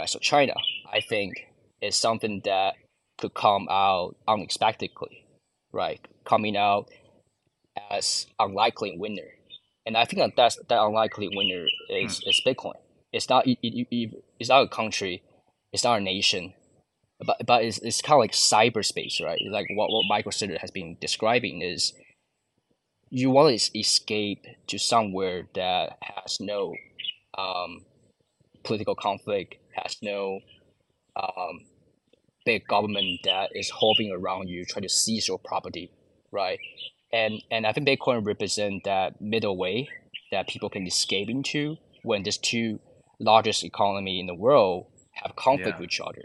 us 0.00 0.14
or 0.14 0.20
china 0.20 0.54
i 0.92 1.00
think 1.00 1.48
is 1.82 1.96
something 1.96 2.40
that 2.44 2.74
could 3.18 3.34
come 3.34 3.68
out 3.70 4.16
unexpectedly, 4.26 5.26
right? 5.72 6.00
Coming 6.24 6.56
out 6.56 6.88
as 7.90 8.26
unlikely 8.38 8.96
winner, 8.96 9.28
and 9.84 9.96
I 9.96 10.04
think 10.04 10.22
that 10.22 10.32
that's, 10.36 10.56
that 10.68 10.82
unlikely 10.82 11.28
winner 11.34 11.66
is, 11.90 12.20
mm. 12.20 12.28
is 12.28 12.40
Bitcoin. 12.46 12.74
It's 13.12 13.28
not 13.28 13.46
it, 13.46 13.58
it, 13.62 14.14
it's 14.38 14.48
not 14.48 14.62
a 14.62 14.68
country, 14.68 15.22
it's 15.72 15.84
not 15.84 15.98
a 15.98 16.02
nation, 16.02 16.54
but 17.24 17.44
but 17.46 17.64
it's, 17.64 17.78
it's 17.78 18.00
kind 18.02 18.16
of 18.16 18.20
like 18.20 18.32
cyberspace, 18.32 19.22
right? 19.22 19.40
Like 19.50 19.66
what 19.74 19.90
what 19.90 20.04
Michael 20.08 20.32
Saylor 20.32 20.58
has 20.58 20.70
been 20.70 20.96
describing 21.00 21.62
is 21.62 21.92
you 23.10 23.30
want 23.30 23.58
to 23.58 23.78
escape 23.78 24.46
to 24.68 24.78
somewhere 24.78 25.46
that 25.54 25.98
has 26.00 26.40
no 26.40 26.74
um, 27.36 27.84
political 28.64 28.94
conflict, 28.94 29.56
has 29.74 29.96
no 30.02 30.40
um, 31.16 31.60
big 32.46 32.66
government 32.66 33.20
that 33.24 33.50
is 33.54 33.70
hovering 33.70 34.12
around 34.12 34.48
you, 34.48 34.64
trying 34.64 34.82
to 34.82 34.88
seize 34.88 35.28
your 35.28 35.38
property, 35.38 35.90
right? 36.30 36.58
And 37.12 37.42
and 37.50 37.66
I 37.66 37.72
think 37.72 37.86
Bitcoin 37.86 38.26
represent 38.26 38.84
that 38.84 39.20
middle 39.20 39.56
way 39.56 39.88
that 40.30 40.48
people 40.48 40.70
can 40.70 40.86
escape 40.86 41.28
into 41.28 41.76
when 42.02 42.22
these 42.22 42.38
two 42.38 42.80
largest 43.18 43.64
economy 43.64 44.20
in 44.20 44.26
the 44.26 44.34
world 44.34 44.86
have 45.12 45.36
conflict 45.36 45.76
yeah. 45.76 45.80
with 45.80 45.90
each 45.90 46.00
other. 46.00 46.22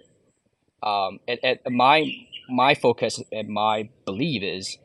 Um, 0.83 1.19
and, 1.27 1.39
and 1.43 1.75
my 1.75 2.05
my 2.49 2.75
focus 2.75 3.21
and 3.31 3.49
my 3.49 3.89
belief 4.05 4.41
is, 4.43 4.77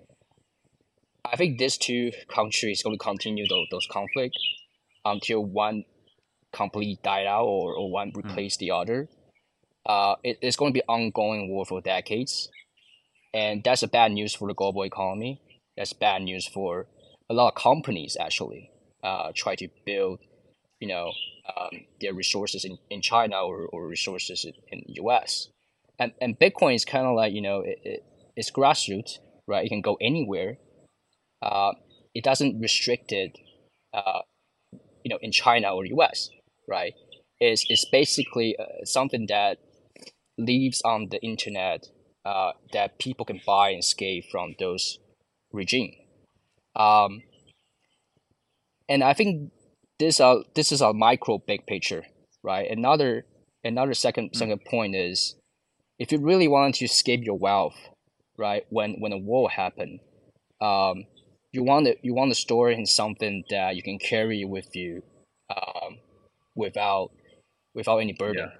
I 1.24 1.36
think 1.36 1.58
these 1.58 1.76
two 1.76 2.12
countries 2.28 2.82
going 2.82 2.98
to 2.98 3.04
continue 3.04 3.46
those, 3.46 3.66
those 3.70 3.86
conflict 3.90 4.36
until 5.04 5.44
one 5.44 5.84
completely 6.52 6.98
died 7.02 7.26
out 7.26 7.44
or, 7.44 7.74
or 7.74 7.90
one 7.90 8.10
hmm. 8.10 8.18
replace 8.18 8.56
mm. 8.56 8.60
the 8.60 8.70
other. 8.72 9.08
Uh, 9.86 10.14
it, 10.22 10.38
it's 10.42 10.56
going 10.56 10.72
to 10.72 10.78
be 10.78 10.82
ongoing 10.88 11.48
war 11.48 11.64
for 11.64 11.80
decades, 11.80 12.48
and 13.34 13.64
that's 13.64 13.82
a 13.82 13.88
bad 13.88 14.12
news 14.12 14.34
for 14.34 14.46
the 14.48 14.54
global 14.54 14.84
economy. 14.84 15.40
That's 15.76 15.92
bad 15.92 16.22
news 16.22 16.46
for 16.46 16.86
a 17.28 17.34
lot 17.34 17.48
of 17.48 17.54
companies 17.54 18.16
actually. 18.20 18.70
Uh, 19.02 19.32
try 19.34 19.56
to 19.56 19.68
build, 19.84 20.20
you 20.82 20.88
know, 20.88 21.12
um, 21.56 21.70
their 22.00 22.14
resources 22.14 22.64
in, 22.64 22.78
in 22.90 23.00
China 23.00 23.36
or, 23.48 23.66
or 23.72 23.86
resources 23.86 24.44
in, 24.44 24.82
the 24.86 24.94
US. 25.04 25.48
And, 25.98 26.12
and 26.20 26.38
Bitcoin 26.38 26.74
is 26.74 26.84
kind 26.84 27.06
of 27.06 27.14
like, 27.14 27.32
you 27.32 27.42
know, 27.42 27.60
it, 27.60 27.78
it, 27.84 28.04
it's 28.36 28.50
grassroots, 28.50 29.18
right? 29.46 29.64
It 29.64 29.68
can 29.68 29.80
go 29.80 29.96
anywhere. 30.00 30.58
Uh, 31.40 31.72
it 32.14 32.24
doesn't 32.24 32.60
restrict 32.60 33.12
it, 33.12 33.38
uh, 33.94 34.20
you 35.04 35.10
know, 35.10 35.18
in 35.22 35.32
China 35.32 35.74
or 35.74 35.84
US 35.86 36.30
right? 36.68 36.94
Is 37.40 37.66
is 37.68 37.84
basically 37.90 38.56
uh, 38.58 38.84
something 38.84 39.26
that 39.28 39.58
lives 40.38 40.80
on 40.84 41.08
the 41.10 41.20
internet 41.22 41.88
uh, 42.24 42.52
that 42.72 42.98
people 42.98 43.24
can 43.24 43.40
buy 43.44 43.70
and 43.70 43.80
escape 43.80 44.24
from 44.30 44.54
those 44.58 44.98
regime. 45.52 45.94
Um, 46.76 47.22
and 48.88 49.02
I 49.02 49.12
think 49.12 49.52
this 50.02 50.20
uh 50.20 50.42
this 50.54 50.72
is 50.72 50.80
a 50.80 50.92
micro 50.92 51.38
big 51.38 51.66
picture, 51.66 52.04
right? 52.42 52.68
Another 52.68 53.24
another 53.62 53.94
second 53.94 54.32
mm. 54.32 54.36
second 54.36 54.64
point 54.64 54.96
is 54.96 55.36
if 55.98 56.10
you 56.10 56.18
really 56.18 56.48
want 56.48 56.74
to 56.76 56.84
escape 56.84 57.20
your 57.22 57.38
wealth, 57.38 57.78
right? 58.36 58.64
When 58.70 58.96
when 58.98 59.12
a 59.12 59.18
war 59.18 59.48
happen, 59.48 60.00
um, 60.60 61.04
you 61.52 61.62
want 61.62 61.86
to 61.86 61.96
you 62.02 62.14
want 62.14 62.30
to 62.32 62.34
store 62.34 62.70
it 62.70 62.78
in 62.78 62.86
something 62.86 63.44
that 63.50 63.76
you 63.76 63.82
can 63.82 63.98
carry 63.98 64.44
with 64.44 64.74
you 64.74 65.02
um, 65.54 65.98
without 66.56 67.10
without 67.74 67.98
any 67.98 68.12
burden, 68.12 68.50
yeah. 68.50 68.58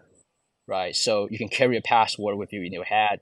right? 0.69 0.95
So 0.95 1.29
you 1.31 1.39
can 1.39 1.49
carry 1.49 1.77
a 1.77 1.83
password 1.83 2.37
with 2.39 2.53
you 2.53 2.63
in 2.63 2.73
your 2.73 2.85
head, 2.85 3.21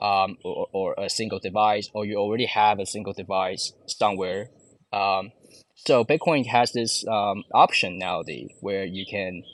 um, 0.00 0.36
or, 0.44 0.66
or 0.72 0.94
a 0.98 1.08
single 1.08 1.38
device, 1.38 1.88
or 1.94 2.04
you 2.04 2.16
already 2.16 2.46
have 2.46 2.78
a 2.78 2.86
single 2.86 3.14
device 3.14 3.72
somewhere. 3.86 4.50
Um, 4.92 5.32
so 5.86 6.04
Bitcoin 6.04 6.46
has 6.48 6.72
this 6.72 7.06
um, 7.08 7.44
option 7.54 7.98
nowadays 7.98 8.50
where 8.60 8.84
you 8.84 9.06
can 9.10 9.44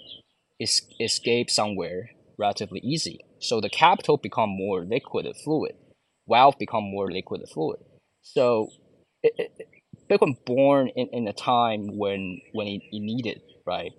es- 0.60 0.82
escape 1.00 1.50
somewhere 1.50 2.10
relatively 2.38 2.80
easy. 2.84 3.20
So 3.40 3.60
the 3.60 3.70
capital 3.70 4.18
become 4.18 4.50
more 4.50 4.84
liquid 4.84 5.26
and 5.26 5.36
fluid, 5.44 5.74
wealth 6.26 6.58
become 6.58 6.84
more 6.84 7.12
liquid 7.12 7.42
and 7.42 7.50
fluid. 7.50 7.80
So 8.22 8.70
it, 9.22 9.34
it, 9.38 9.68
Bitcoin 10.10 10.36
born 10.46 10.88
in, 10.96 11.08
in 11.12 11.28
a 11.28 11.34
time 11.34 11.98
when 11.98 12.40
when 12.52 12.68
it, 12.68 12.82
it 12.92 13.00
needed, 13.00 13.42
right? 13.66 13.92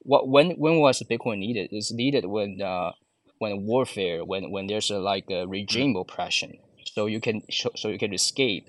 what 0.00 0.28
when 0.28 0.52
when 0.52 0.78
was 0.78 1.02
Bitcoin 1.02 1.38
needed? 1.38 1.70
It's 1.72 1.92
needed 1.92 2.26
when 2.26 2.60
uh, 2.62 2.92
when 3.38 3.66
warfare, 3.66 4.24
when 4.24 4.50
when 4.52 4.68
there's 4.68 4.90
a, 4.90 4.98
like 4.98 5.26
a 5.30 5.46
regime 5.46 5.96
oppression. 5.96 6.58
So 6.94 7.06
you 7.06 7.20
can 7.20 7.42
so 7.50 7.88
you 7.88 7.98
can 7.98 8.14
escape 8.14 8.66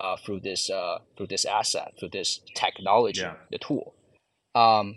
uh, 0.00 0.16
through 0.16 0.40
this 0.40 0.70
uh, 0.70 0.98
through 1.16 1.28
this 1.28 1.44
asset, 1.44 1.94
through 1.98 2.10
this 2.10 2.40
technology, 2.54 3.20
yeah. 3.20 3.34
the 3.50 3.58
tool. 3.58 3.94
Um, 4.54 4.96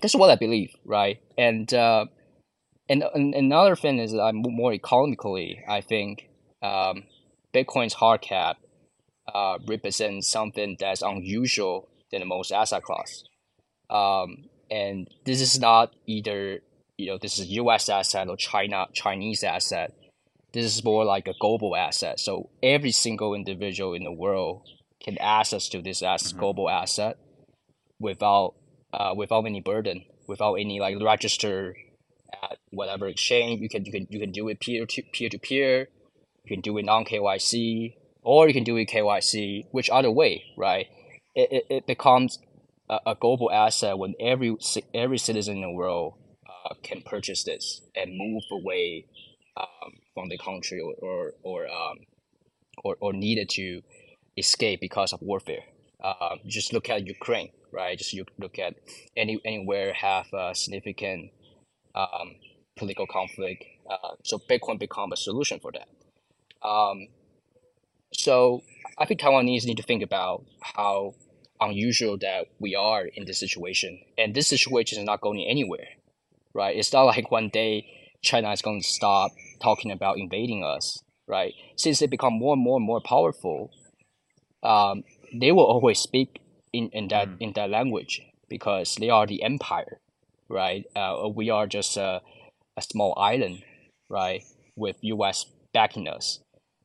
that's 0.00 0.14
what 0.14 0.30
I 0.30 0.36
believe, 0.36 0.74
right? 0.84 1.20
And 1.36 1.72
uh, 1.72 2.06
and, 2.88 3.04
and 3.14 3.34
another 3.34 3.76
thing 3.76 3.98
is, 3.98 4.14
I'm 4.14 4.42
more 4.42 4.72
economically, 4.72 5.62
I 5.68 5.80
think 5.80 6.28
um, 6.62 7.04
Bitcoin's 7.54 7.94
hard 7.94 8.22
cap 8.22 8.58
uh, 9.32 9.58
represents 9.66 10.28
something 10.28 10.76
that's 10.80 11.02
unusual 11.02 11.88
than 12.10 12.26
most 12.26 12.50
asset 12.50 12.82
class. 12.82 13.24
Um, 13.90 14.48
and 14.70 15.08
this 15.24 15.40
is 15.40 15.60
not 15.60 15.94
either 16.06 16.60
you 16.96 17.06
know 17.06 17.18
this 17.18 17.38
is 17.38 17.46
U.S. 17.48 17.88
asset 17.88 18.28
or 18.28 18.36
China 18.36 18.86
Chinese 18.92 19.44
asset. 19.44 19.92
This 20.52 20.64
is 20.64 20.84
more 20.84 21.04
like 21.04 21.28
a 21.28 21.34
global 21.38 21.76
asset. 21.76 22.20
So 22.20 22.50
every 22.62 22.90
single 22.90 23.34
individual 23.34 23.94
in 23.94 24.04
the 24.04 24.12
world 24.12 24.62
can 25.02 25.18
access 25.18 25.68
to 25.70 25.82
this 25.82 26.02
as 26.02 26.22
mm-hmm. 26.22 26.38
global 26.38 26.70
asset 26.70 27.18
without 28.00 28.54
uh, 28.92 29.12
without 29.14 29.44
any 29.44 29.60
burden, 29.60 30.04
without 30.26 30.54
any 30.54 30.80
like 30.80 30.96
register 31.02 31.76
at 32.42 32.58
whatever 32.70 33.06
exchange. 33.06 33.60
You 33.60 33.68
can 33.68 33.84
you 33.84 33.92
can 33.92 34.06
you 34.10 34.20
can 34.20 34.32
do 34.32 34.48
it 34.48 34.60
peer 34.60 34.86
to 34.86 35.02
peer 35.12 35.28
to 35.28 35.38
peer. 35.38 35.88
You 36.44 36.56
can 36.56 36.60
do 36.62 36.78
it 36.78 36.84
non 36.84 37.04
KYC, 37.04 37.94
or 38.22 38.48
you 38.48 38.54
can 38.54 38.64
do 38.64 38.76
it 38.76 38.88
KYC. 38.88 39.66
Which 39.70 39.90
other 39.90 40.10
way, 40.10 40.44
right? 40.56 40.86
It, 41.34 41.52
it, 41.52 41.66
it 41.68 41.86
becomes 41.86 42.38
a, 42.88 42.98
a 43.06 43.14
global 43.14 43.50
asset 43.52 43.98
when 43.98 44.14
every 44.18 44.56
every 44.94 45.18
citizen 45.18 45.56
in 45.56 45.62
the 45.62 45.72
world 45.72 46.14
uh, 46.48 46.74
can 46.82 47.02
purchase 47.02 47.44
this 47.44 47.82
and 47.94 48.16
move 48.16 48.42
away 48.50 49.04
um, 49.58 49.92
from 50.14 50.28
the 50.28 50.38
country 50.38 50.80
or 50.80 50.94
or 51.02 51.32
or, 51.42 51.66
um, 51.68 51.98
or 52.84 52.96
or 53.00 53.12
needed 53.12 53.48
to 53.50 53.82
escape 54.36 54.80
because 54.80 55.12
of 55.12 55.20
warfare. 55.22 55.64
Uh, 56.02 56.36
just 56.46 56.72
look 56.72 56.88
at 56.88 57.06
Ukraine, 57.06 57.50
right? 57.72 57.98
Just 57.98 58.12
you 58.12 58.24
look 58.38 58.58
at 58.58 58.74
any 59.16 59.40
anywhere 59.44 59.92
have 59.92 60.26
a 60.32 60.54
significant 60.54 61.30
um, 61.94 62.36
political 62.76 63.06
conflict. 63.06 63.64
Uh, 63.90 64.14
so 64.22 64.38
Bitcoin 64.38 64.78
become 64.78 65.12
a 65.12 65.16
solution 65.16 65.58
for 65.58 65.72
that. 65.72 65.88
Um, 66.66 67.08
so 68.12 68.62
I 68.96 69.04
think 69.06 69.20
Taiwanese 69.20 69.66
need 69.66 69.76
to 69.76 69.82
think 69.82 70.02
about 70.02 70.44
how 70.60 71.14
unusual 71.60 72.16
that 72.18 72.46
we 72.58 72.74
are 72.74 73.04
in 73.06 73.24
this 73.24 73.40
situation. 73.40 74.00
And 74.16 74.34
this 74.34 74.48
situation 74.48 74.98
is 74.98 75.04
not 75.04 75.20
going 75.20 75.44
anywhere, 75.48 75.88
right? 76.54 76.76
It's 76.76 76.92
not 76.92 77.04
like 77.04 77.30
one 77.30 77.48
day 77.48 77.86
China 78.22 78.52
is 78.52 78.62
going 78.62 78.80
to 78.82 78.86
stop 78.86 79.32
talking 79.60 79.90
about 79.90 80.18
invading 80.18 80.64
us, 80.64 81.02
right? 81.26 81.54
Since 81.76 81.98
they 81.98 82.06
become 82.06 82.34
more 82.34 82.54
and 82.54 82.62
more 82.62 82.76
and 82.76 82.86
more 82.86 83.00
powerful, 83.00 83.70
um, 84.62 85.04
they 85.32 85.52
will 85.52 85.64
always 85.64 85.98
speak 85.98 86.40
in, 86.72 86.90
in 86.92 87.08
that 87.08 87.28
mm. 87.28 87.36
in 87.40 87.52
that 87.54 87.70
language 87.70 88.22
because 88.48 88.96
they 88.96 89.10
are 89.10 89.26
the 89.26 89.42
empire, 89.42 90.00
right? 90.48 90.84
Uh, 90.96 91.28
we 91.34 91.50
are 91.50 91.66
just 91.66 91.96
a, 91.96 92.20
a 92.76 92.82
small 92.82 93.14
island, 93.18 93.62
right, 94.08 94.42
with 94.76 94.96
U.S. 95.02 95.46
backing 95.72 96.08
us. 96.08 96.40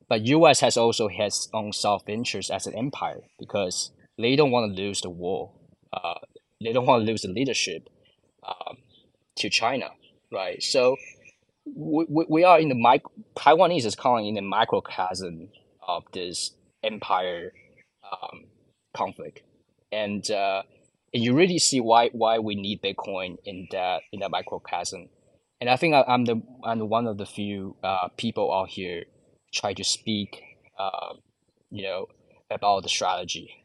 But 0.09 0.21
U.S. 0.27 0.59
has 0.59 0.77
also 0.77 1.07
has 1.07 1.47
own 1.53 1.71
self 1.73 2.03
interest 2.07 2.51
as 2.51 2.67
an 2.67 2.75
empire 2.75 3.21
because 3.39 3.91
they 4.17 4.35
don't 4.35 4.51
want 4.51 4.75
to 4.75 4.81
lose 4.81 5.01
the 5.01 5.09
war. 5.09 5.51
Uh, 5.91 6.19
they 6.61 6.73
don't 6.73 6.85
want 6.85 7.05
to 7.05 7.11
lose 7.11 7.21
the 7.21 7.29
leadership 7.29 7.89
um, 8.47 8.77
to 9.37 9.49
China, 9.49 9.89
right? 10.31 10.61
So 10.61 10.97
we, 11.65 12.25
we 12.29 12.43
are 12.43 12.59
in 12.59 12.69
the 12.69 12.75
mic. 12.75 13.03
Taiwanese 13.35 13.85
is 13.85 13.95
calling 13.95 14.27
in 14.27 14.35
the 14.35 14.41
microcosm 14.41 15.49
of 15.87 16.03
this 16.13 16.51
empire 16.83 17.53
um, 18.11 18.45
conflict, 18.95 19.41
and 19.91 20.29
uh, 20.31 20.63
and 21.13 21.23
you 21.23 21.33
really 21.33 21.59
see 21.59 21.79
why 21.79 22.09
why 22.09 22.39
we 22.39 22.55
need 22.55 22.81
Bitcoin 22.81 23.37
in 23.45 23.67
that 23.71 24.01
in 24.11 24.19
that 24.21 24.31
microcosm. 24.31 25.09
And 25.61 25.69
I 25.69 25.77
think 25.77 25.95
I, 25.95 26.03
am 26.07 26.25
the 26.25 26.41
I'm 26.63 26.89
one 26.89 27.07
of 27.07 27.17
the 27.17 27.25
few 27.25 27.75
uh, 27.83 28.09
people 28.17 28.53
out 28.53 28.69
here 28.69 29.05
try 29.53 29.73
to 29.73 29.83
speak, 29.83 30.41
uh, 30.77 31.13
you 31.69 31.83
know, 31.83 32.07
about 32.49 32.83
the 32.83 32.89
strategy 32.89 33.63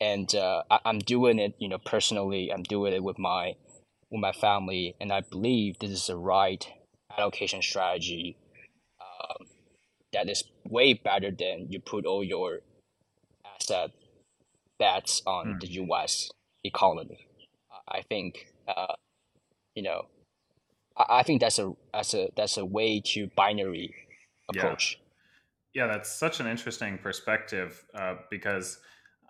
and 0.00 0.32
uh, 0.34 0.62
I, 0.70 0.80
am 0.84 1.00
doing 1.00 1.38
it, 1.38 1.54
you 1.58 1.68
know, 1.68 1.78
personally. 1.78 2.52
I'm 2.52 2.62
doing 2.62 2.92
it 2.92 3.02
with 3.02 3.18
my 3.18 3.54
with 4.10 4.20
my 4.20 4.32
family, 4.32 4.94
and 5.00 5.12
I 5.12 5.22
believe 5.22 5.78
this 5.78 5.90
is 5.90 6.06
the 6.06 6.16
right 6.16 6.66
allocation 7.18 7.62
strategy 7.62 8.36
um, 9.00 9.46
that 10.12 10.28
is 10.28 10.44
way 10.68 10.94
better 10.94 11.30
than 11.30 11.66
you 11.70 11.80
put 11.80 12.06
all 12.06 12.24
your 12.24 12.60
asset 13.56 13.90
bets 14.78 15.22
on 15.26 15.46
Mm. 15.54 15.60
the 15.60 15.66
U.S. 15.84 16.30
economy. 16.64 17.26
I 17.88 18.02
think 18.02 18.52
uh, 18.66 18.94
you 19.74 19.82
know 19.82 20.06
I, 20.96 21.20
I 21.20 21.22
think 21.22 21.40
that's 21.40 21.58
a 21.58 21.72
that's 21.92 22.14
a 22.14 22.28
that's 22.36 22.56
a 22.56 22.64
way 22.64 23.00
to 23.12 23.28
binary 23.36 23.94
Yeah. 24.52 24.62
approach. 24.62 24.98
Yeah, 25.74 25.86
that's 25.86 26.10
such 26.10 26.40
an 26.40 26.46
interesting 26.46 26.98
perspective 26.98 27.84
uh, 27.94 28.16
because 28.30 28.78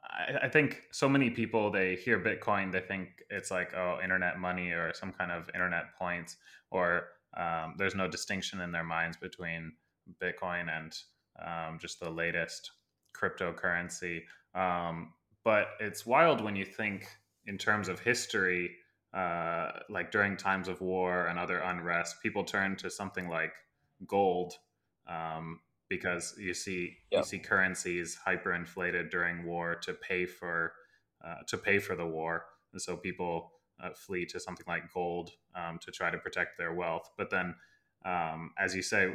I, 0.05 0.47
I 0.47 0.49
think 0.49 0.83
so 0.93 1.09
many 1.09 1.31
people 1.31 1.71
they 1.71 1.97
hear 1.97 2.19
Bitcoin, 2.21 2.73
they 2.73 2.81
think 2.81 3.09
it's 3.31 3.51
like 3.51 3.75
oh, 3.75 3.99
internet 4.03 4.39
money 4.39 4.71
or 4.71 4.93
some 4.95 5.13
kind 5.13 5.31
of 5.33 5.49
internet 5.55 5.95
points, 5.99 6.37
or 6.71 7.09
um, 7.39 7.75
there's 7.79 7.95
no 7.95 8.09
distinction 8.09 8.61
in 8.61 8.73
their 8.73 8.85
minds 8.85 9.17
between 9.17 9.73
Bitcoin 10.21 10.69
and 10.71 10.99
um, 11.45 11.79
just 11.81 12.01
the 12.01 12.11
latest 12.11 12.73
cryptocurrency. 13.17 14.23
Um, 14.55 15.13
but 15.45 15.69
it's 15.81 16.05
wild 16.05 16.43
when 16.43 16.57
you 16.57 16.65
think 16.65 17.07
in 17.47 17.57
terms 17.57 17.89
of 17.89 18.01
history, 18.01 18.71
uh, 19.15 19.71
like 19.89 20.11
during 20.11 20.37
times 20.37 20.69
of 20.69 20.81
war 20.81 21.27
and 21.27 21.39
other 21.39 21.59
unrest, 21.59 22.17
people 22.23 22.45
turn 22.45 22.77
to 22.77 22.91
something 22.91 23.29
like 23.29 23.53
gold 24.07 24.55
um, 25.09 25.61
because 25.89 26.35
you 26.39 26.53
see 26.53 26.99
you 27.11 27.25
see 27.25 27.39
currencies 27.39 28.19
hyperinflated 28.27 29.11
during 29.11 29.45
war 29.45 29.75
to 29.77 29.95
pay 29.95 30.27
for 30.27 30.75
uh, 31.25 31.37
to 31.47 31.57
pay 31.57 31.79
for 31.79 31.97
the 31.97 32.07
war, 32.07 32.45
and 32.73 32.83
so 32.83 32.97
people 32.97 33.53
uh, 33.83 33.91
flee 33.95 34.27
to 34.27 34.41
something 34.41 34.67
like 34.67 34.93
gold 34.93 35.31
um, 35.55 35.79
to 35.81 35.91
try 35.91 36.11
to 36.11 36.19
protect 36.19 36.59
their 36.59 36.75
wealth. 36.75 37.11
But 37.17 37.31
then, 37.31 37.55
um, 38.05 38.53
as 38.59 38.75
you 38.75 38.83
say, 38.83 39.15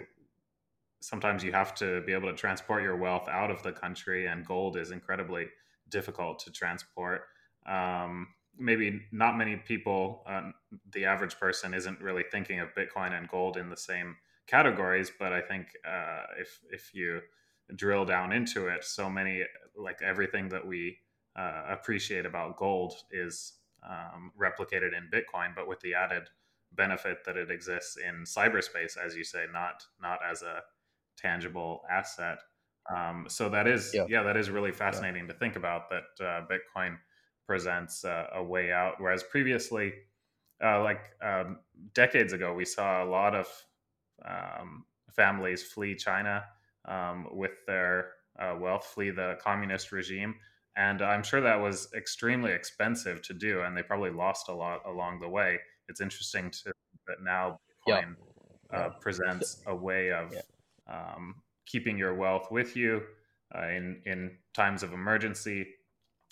sometimes 1.00 1.44
you 1.44 1.52
have 1.52 1.76
to 1.76 2.02
be 2.02 2.14
able 2.14 2.30
to 2.30 2.36
transport 2.36 2.82
your 2.82 2.96
wealth 2.96 3.28
out 3.28 3.52
of 3.52 3.62
the 3.64 3.72
country, 3.72 4.28
and 4.28 4.46
gold 4.46 4.78
is 4.78 4.92
incredibly 4.92 5.48
difficult 5.90 6.40
to 6.40 6.52
transport. 6.52 7.24
Um, 7.66 8.28
maybe 8.58 9.02
not 9.12 9.38
many 9.38 9.58
people, 9.58 10.24
uh, 10.28 10.52
the 10.92 11.06
average 11.06 11.38
person, 11.40 11.74
isn't 11.74 12.00
really 12.02 12.24
thinking 12.32 12.60
of 12.60 12.74
Bitcoin 12.76 13.18
and 13.18 13.28
gold 13.28 13.58
in 13.58 13.70
the 13.70 13.78
same 13.78 14.16
categories. 14.48 15.12
But 15.18 15.34
I 15.34 15.42
think 15.42 15.68
uh, 15.86 16.24
if 16.40 16.60
if 16.72 16.94
you 16.94 17.22
drill 17.76 18.06
down 18.06 18.32
into 18.32 18.68
it, 18.68 18.84
so 18.84 19.10
many 19.10 19.44
like 19.76 20.02
everything 20.02 20.50
that 20.50 20.66
we 20.66 20.98
uh, 21.36 21.64
appreciate 21.70 22.26
about 22.26 22.58
gold 22.58 22.94
is 23.12 23.54
um, 23.88 24.32
replicated 24.40 24.92
in 24.98 25.10
Bitcoin, 25.12 25.56
but 25.56 25.68
with 25.68 25.80
the 25.82 25.94
added 25.94 26.30
benefit 26.76 27.20
that 27.26 27.38
it 27.38 27.52
exists 27.52 27.98
in 27.98 28.24
cyberspace, 28.24 28.98
as 28.98 29.16
you 29.16 29.24
say, 29.24 29.46
not 29.52 29.84
not 30.02 30.20
as 30.30 30.42
a 30.42 30.62
tangible 31.18 31.84
asset. 31.90 32.40
Um, 32.94 33.26
so 33.30 33.50
that 33.50 33.68
is, 33.68 33.92
yeah. 33.94 34.06
Yeah. 34.10 34.24
that 34.24 34.36
is 34.36 34.50
really 34.50 34.72
fascinating 34.72 35.28
to 35.28 35.34
think 35.34 35.56
about. 35.56 35.90
That 35.90 36.26
uh, 36.26 36.42
Bitcoin 36.48 36.98
presents 37.48 38.04
uh, 38.04 38.28
a 38.34 38.44
way 38.44 38.72
out, 38.72 38.96
whereas 38.98 39.24
previously, 39.24 39.94
uh, 40.64 40.82
like 40.84 41.12
um, 41.22 41.60
decades 41.94 42.34
ago, 42.34 42.54
we 42.54 42.66
saw 42.66 43.04
a 43.04 43.06
lot 43.06 43.36
of 43.36 43.48
um, 44.26 44.86
families 45.12 45.64
flee 45.64 45.96
China 45.96 46.44
um, 46.86 47.28
with 47.32 47.52
their 47.68 48.12
uh, 48.40 48.56
wealth, 48.60 48.86
flee 48.86 49.12
the 49.12 49.38
communist 49.42 49.92
regime, 49.92 50.36
and 50.76 51.02
I'm 51.02 51.24
sure 51.24 51.42
that 51.42 51.60
was 51.62 51.92
extremely 51.96 52.52
expensive 52.52 53.22
to 53.24 53.34
do, 53.34 53.62
and 53.62 53.76
they 53.78 53.84
probably 53.84 54.12
lost 54.12 54.50
a 54.50 54.54
lot 54.54 54.82
along 54.86 55.20
the 55.20 55.30
way. 55.30 55.60
It's 55.90 56.02
interesting 56.02 56.50
to 56.52 56.74
that 57.08 57.22
now 57.22 57.60
Yeah. 57.88 58.02
Bitcoin 58.02 58.16
uh, 58.74 58.90
presents 59.02 59.62
a 59.68 59.76
way 59.76 60.12
of 60.12 60.34
Yeah. 60.34 60.42
um, 60.88 61.44
keeping 61.66 61.98
your 61.98 62.16
wealth 62.16 62.52
with 62.52 62.76
you 62.76 63.04
uh, 63.56 63.68
in 63.68 64.02
in 64.06 64.38
times 64.54 64.84
of 64.84 64.94
emergency, 64.94 65.68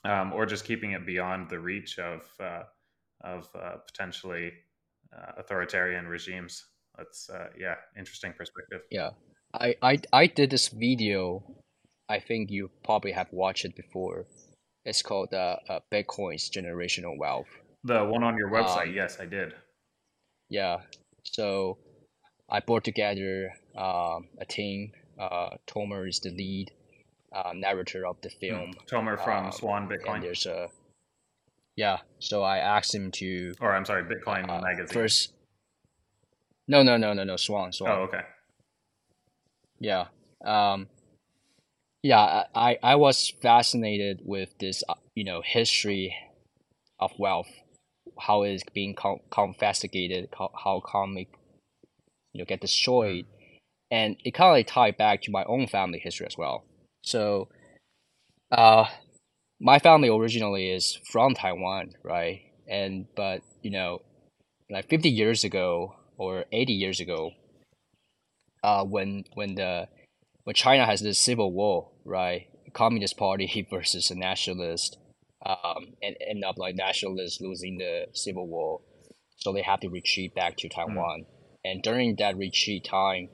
um, 0.05 0.33
or 0.33 0.45
just 0.45 0.65
keeping 0.65 0.91
it 0.91 1.05
beyond 1.05 1.49
the 1.49 1.59
reach 1.59 1.99
of 1.99 2.21
uh, 2.39 2.63
of 3.21 3.49
uh, 3.55 3.77
potentially 3.85 4.53
uh, 5.15 5.33
authoritarian 5.37 6.07
regimes. 6.07 6.65
That's 6.97 7.29
uh, 7.29 7.49
yeah, 7.57 7.75
interesting 7.97 8.33
perspective. 8.33 8.81
Yeah, 8.89 9.11
I, 9.53 9.75
I 9.81 9.99
I 10.11 10.27
did 10.27 10.49
this 10.49 10.69
video. 10.69 11.43
I 12.11 12.19
think 12.19 12.51
you 12.51 12.69
probably 12.83 13.13
have 13.13 13.27
watched 13.31 13.63
it 13.63 13.73
before. 13.73 14.25
It's 14.83 15.01
called 15.01 15.33
uh, 15.33 15.55
uh, 15.69 15.79
Bitcoin's 15.89 16.49
generational 16.49 17.17
wealth. 17.17 17.47
The 17.85 18.03
one 18.03 18.21
on 18.23 18.35
your 18.37 18.49
website, 18.51 18.89
Um, 18.89 18.93
yes, 18.93 19.17
I 19.21 19.25
did. 19.25 19.53
Yeah, 20.49 20.77
so 21.23 21.77
I 22.49 22.59
brought 22.59 22.83
together 22.83 23.53
um, 23.77 24.27
a 24.39 24.45
team. 24.45 24.91
Uh, 25.17 25.51
Tomer 25.67 26.09
is 26.09 26.19
the 26.19 26.31
lead 26.31 26.71
uh, 27.31 27.53
narrator 27.55 28.05
of 28.05 28.17
the 28.21 28.29
film, 28.29 28.73
Tomer 28.91 29.17
from 29.23 29.45
um, 29.45 29.51
Swan 29.53 29.87
Bitcoin, 29.87 30.21
there's 30.21 30.45
a 30.45 30.67
yeah. 31.77 31.99
So 32.19 32.43
I 32.43 32.57
asked 32.57 32.93
him 32.93 33.11
to 33.11 33.53
or 33.61 33.73
I'm 33.73 33.85
sorry, 33.85 34.03
Bitcoin 34.03 34.49
uh, 34.49 34.61
Magazine. 34.61 34.93
first. 34.93 35.33
No, 36.67 36.83
no, 36.83 36.97
no, 36.97 37.13
no, 37.13 37.23
no. 37.23 37.37
Swan, 37.37 37.71
Swan. 37.71 37.91
oh, 37.91 38.01
okay. 38.03 38.21
Yeah. 39.79 40.07
Um, 40.43 40.87
yeah, 42.03 42.43
I, 42.55 42.77
I 42.81 42.95
was 42.95 43.33
fascinated 43.41 44.21
with 44.23 44.57
this, 44.59 44.83
uh, 44.89 44.95
you 45.15 45.23
know, 45.23 45.41
history 45.43 46.15
of 46.99 47.11
wealth, 47.19 47.49
how 48.19 48.43
it's 48.43 48.63
being 48.73 48.95
con- 48.95 49.19
confiscated, 49.29 50.29
how, 50.37 50.51
how 50.63 50.81
comic, 50.85 51.29
you 52.33 52.39
know, 52.39 52.45
get 52.45 52.61
destroyed. 52.61 53.25
And 53.91 54.17
it 54.23 54.33
kind 54.33 54.49
of 54.49 54.53
like 54.53 54.67
tied 54.67 54.97
back 54.97 55.21
to 55.23 55.31
my 55.31 55.43
own 55.45 55.67
family 55.67 55.99
history 55.99 56.25
as 56.25 56.37
well. 56.37 56.63
So, 57.03 57.49
uh, 58.51 58.85
my 59.59 59.79
family 59.79 60.09
originally 60.09 60.69
is 60.71 60.99
from 61.11 61.35
Taiwan, 61.35 61.93
right? 62.03 62.41
And, 62.67 63.07
but, 63.15 63.41
you 63.61 63.71
know, 63.71 64.01
like 64.69 64.89
50 64.89 65.09
years 65.09 65.43
ago 65.43 65.95
or 66.17 66.45
80 66.51 66.73
years 66.73 66.99
ago, 66.99 67.31
uh, 68.63 68.83
when 68.83 69.25
when 69.33 69.55
the 69.55 69.87
when 70.43 70.55
China 70.55 70.85
has 70.85 71.01
this 71.01 71.19
civil 71.19 71.51
war, 71.51 71.90
right? 72.05 72.47
Communist 72.73 73.17
Party 73.17 73.67
versus 73.69 74.11
a 74.11 74.15
nationalist, 74.15 74.97
um, 75.45 75.93
and 76.01 76.15
end 76.27 76.43
up 76.43 76.57
like 76.57 76.75
nationalists 76.75 77.41
losing 77.41 77.77
the 77.77 78.07
civil 78.13 78.47
war, 78.47 78.81
so 79.37 79.53
they 79.53 79.61
have 79.61 79.79
to 79.81 79.89
retreat 79.89 80.35
back 80.35 80.57
to 80.57 80.69
Taiwan. 80.69 81.25
And 81.63 81.83
during 81.83 82.15
that 82.17 82.37
retreat 82.37 82.85
time, 82.85 83.29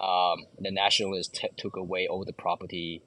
um, 0.00 0.46
the 0.58 0.70
nationalists 0.70 1.38
t- 1.40 1.48
took 1.56 1.76
away 1.76 2.06
all 2.08 2.24
the 2.24 2.32
property 2.32 3.02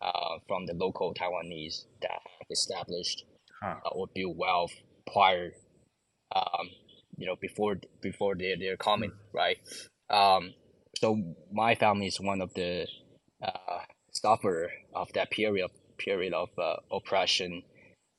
uh, 0.00 0.38
from 0.46 0.66
the 0.66 0.74
local 0.74 1.14
Taiwanese 1.14 1.84
that 2.02 2.10
have 2.10 2.48
established 2.50 3.24
Huh. 3.62 3.76
uh, 3.86 3.90
or 3.90 4.08
built 4.12 4.36
wealth 4.36 4.72
prior, 5.12 5.52
um, 6.34 6.68
you 7.16 7.26
know, 7.26 7.36
before 7.40 7.76
before 8.00 8.34
their 8.34 8.56
their 8.58 8.76
coming, 8.76 9.12
right? 9.32 9.58
Um, 10.10 10.54
so 10.98 11.36
my 11.52 11.76
family 11.76 12.08
is 12.08 12.20
one 12.20 12.40
of 12.40 12.52
the 12.54 12.88
uh, 13.40 13.78
sufferer 14.22 14.70
of 14.94 15.12
that 15.14 15.30
period 15.30 15.70
period 15.98 16.32
of 16.32 16.48
uh, 16.58 16.76
oppression 16.90 17.62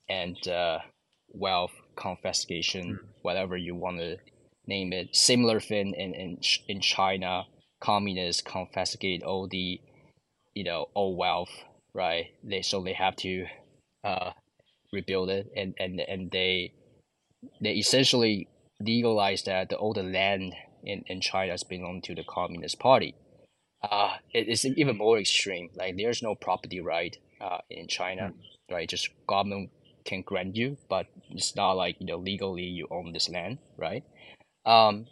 and 0.09 0.47
uh, 0.47 0.79
wealth 1.33 1.71
confiscation, 1.95 2.99
whatever 3.21 3.57
you 3.57 3.75
want 3.75 3.97
to 3.97 4.17
name 4.67 4.93
it. 4.93 5.15
Similar 5.15 5.59
thing 5.59 5.93
in 5.93 6.13
in 6.13 6.37
in 6.67 6.81
China, 6.81 7.43
communists 7.81 8.41
confiscate 8.41 9.23
all 9.23 9.47
the 9.47 9.79
you 10.53 10.63
know 10.63 10.89
all 10.93 11.15
wealth, 11.15 11.51
right? 11.93 12.27
They 12.43 12.61
so 12.61 12.83
they 12.83 12.93
have 12.93 13.15
to 13.17 13.45
uh, 14.03 14.31
rebuild 14.91 15.29
it, 15.29 15.51
and 15.55 15.73
and 15.79 15.99
and 15.99 16.31
they 16.31 16.73
they 17.61 17.73
essentially 17.73 18.47
legalize 18.79 19.43
that 19.43 19.69
the 19.69 19.77
all 19.77 19.93
the 19.93 20.03
land 20.03 20.53
in, 20.83 21.03
in 21.07 21.21
China 21.21 21.51
has 21.51 21.63
belonged 21.63 22.03
to 22.05 22.15
the 22.15 22.23
Communist 22.23 22.79
Party. 22.79 23.15
Uh, 23.83 24.15
it 24.33 24.47
is 24.49 24.65
even 24.65 24.97
more 24.97 25.19
extreme. 25.19 25.69
Like 25.75 25.97
there's 25.97 26.23
no 26.23 26.35
property 26.35 26.81
right 26.81 27.17
uh, 27.41 27.59
in 27.69 27.87
China, 27.87 28.33
right? 28.71 28.89
Just 28.89 29.09
government 29.27 29.71
can 30.05 30.21
grant 30.23 30.55
you, 30.55 30.77
but 30.89 31.07
it's 31.31 31.55
not 31.55 31.73
like 31.73 31.97
you 31.99 32.07
know 32.07 32.17
legally 32.17 32.63
you 32.63 32.87
own 32.91 33.13
this 33.13 33.29
land, 33.29 33.59
right? 33.77 34.03
Um, 34.65 35.07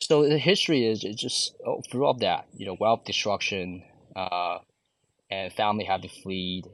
so 0.00 0.28
the 0.28 0.38
history 0.38 0.86
is 0.86 1.04
it's 1.04 1.20
just 1.20 1.56
oh, 1.66 1.82
throughout 1.90 2.20
that 2.20 2.46
you 2.56 2.66
know 2.66 2.76
wealth 2.80 3.04
destruction, 3.04 3.84
uh, 4.16 4.58
and 5.30 5.52
family 5.52 5.84
have 5.84 6.02
to 6.02 6.08
flee, 6.08 6.64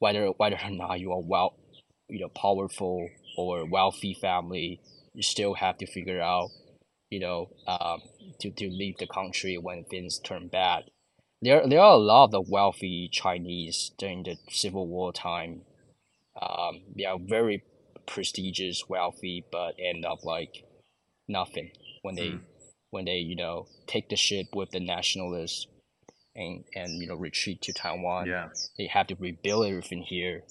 whether 0.00 0.28
whether 0.28 0.58
or 0.62 0.70
not 0.70 1.00
you 1.00 1.12
are 1.12 1.20
well, 1.22 1.54
you 2.08 2.20
know, 2.20 2.28
powerful 2.28 3.08
or 3.36 3.66
wealthy 3.66 4.14
family, 4.14 4.80
you 5.14 5.22
still 5.22 5.54
have 5.54 5.78
to 5.78 5.86
figure 5.86 6.20
out, 6.20 6.50
you 7.10 7.20
know, 7.20 7.48
um, 7.66 8.02
to, 8.40 8.50
to 8.50 8.68
leave 8.68 8.96
the 8.98 9.06
country 9.06 9.56
when 9.58 9.84
things 9.84 10.18
turn 10.18 10.48
bad. 10.48 10.84
There, 11.42 11.66
there 11.66 11.80
are 11.80 11.94
a 11.94 11.96
lot 11.96 12.24
of 12.24 12.30
the 12.32 12.40
wealthy 12.42 13.08
Chinese 13.10 13.92
during 13.98 14.24
the 14.24 14.36
Civil 14.50 14.86
War 14.86 15.12
time. 15.12 15.62
Um, 16.40 16.82
they 16.96 17.04
are 17.04 17.18
very 17.18 17.64
prestigious, 18.06 18.88
wealthy, 18.88 19.44
but 19.50 19.74
end 19.78 20.04
up 20.04 20.24
like 20.24 20.64
nothing 21.28 21.70
when 22.02 22.14
they 22.16 22.28
Mm. 22.30 22.40
when 22.90 23.04
they 23.04 23.18
you 23.18 23.36
know 23.36 23.66
take 23.86 24.08
the 24.08 24.16
ship 24.16 24.46
with 24.54 24.70
the 24.72 24.80
nationalists 24.80 25.66
and 26.34 26.64
and 26.74 27.00
you 27.00 27.06
know 27.06 27.14
retreat 27.14 27.62
to 27.62 27.72
Taiwan. 27.72 28.26
Yeah. 28.26 28.48
They 28.76 28.86
have 28.86 29.06
to 29.08 29.14
rebuild 29.16 29.66
everything 29.66 30.02
here. 30.02 30.42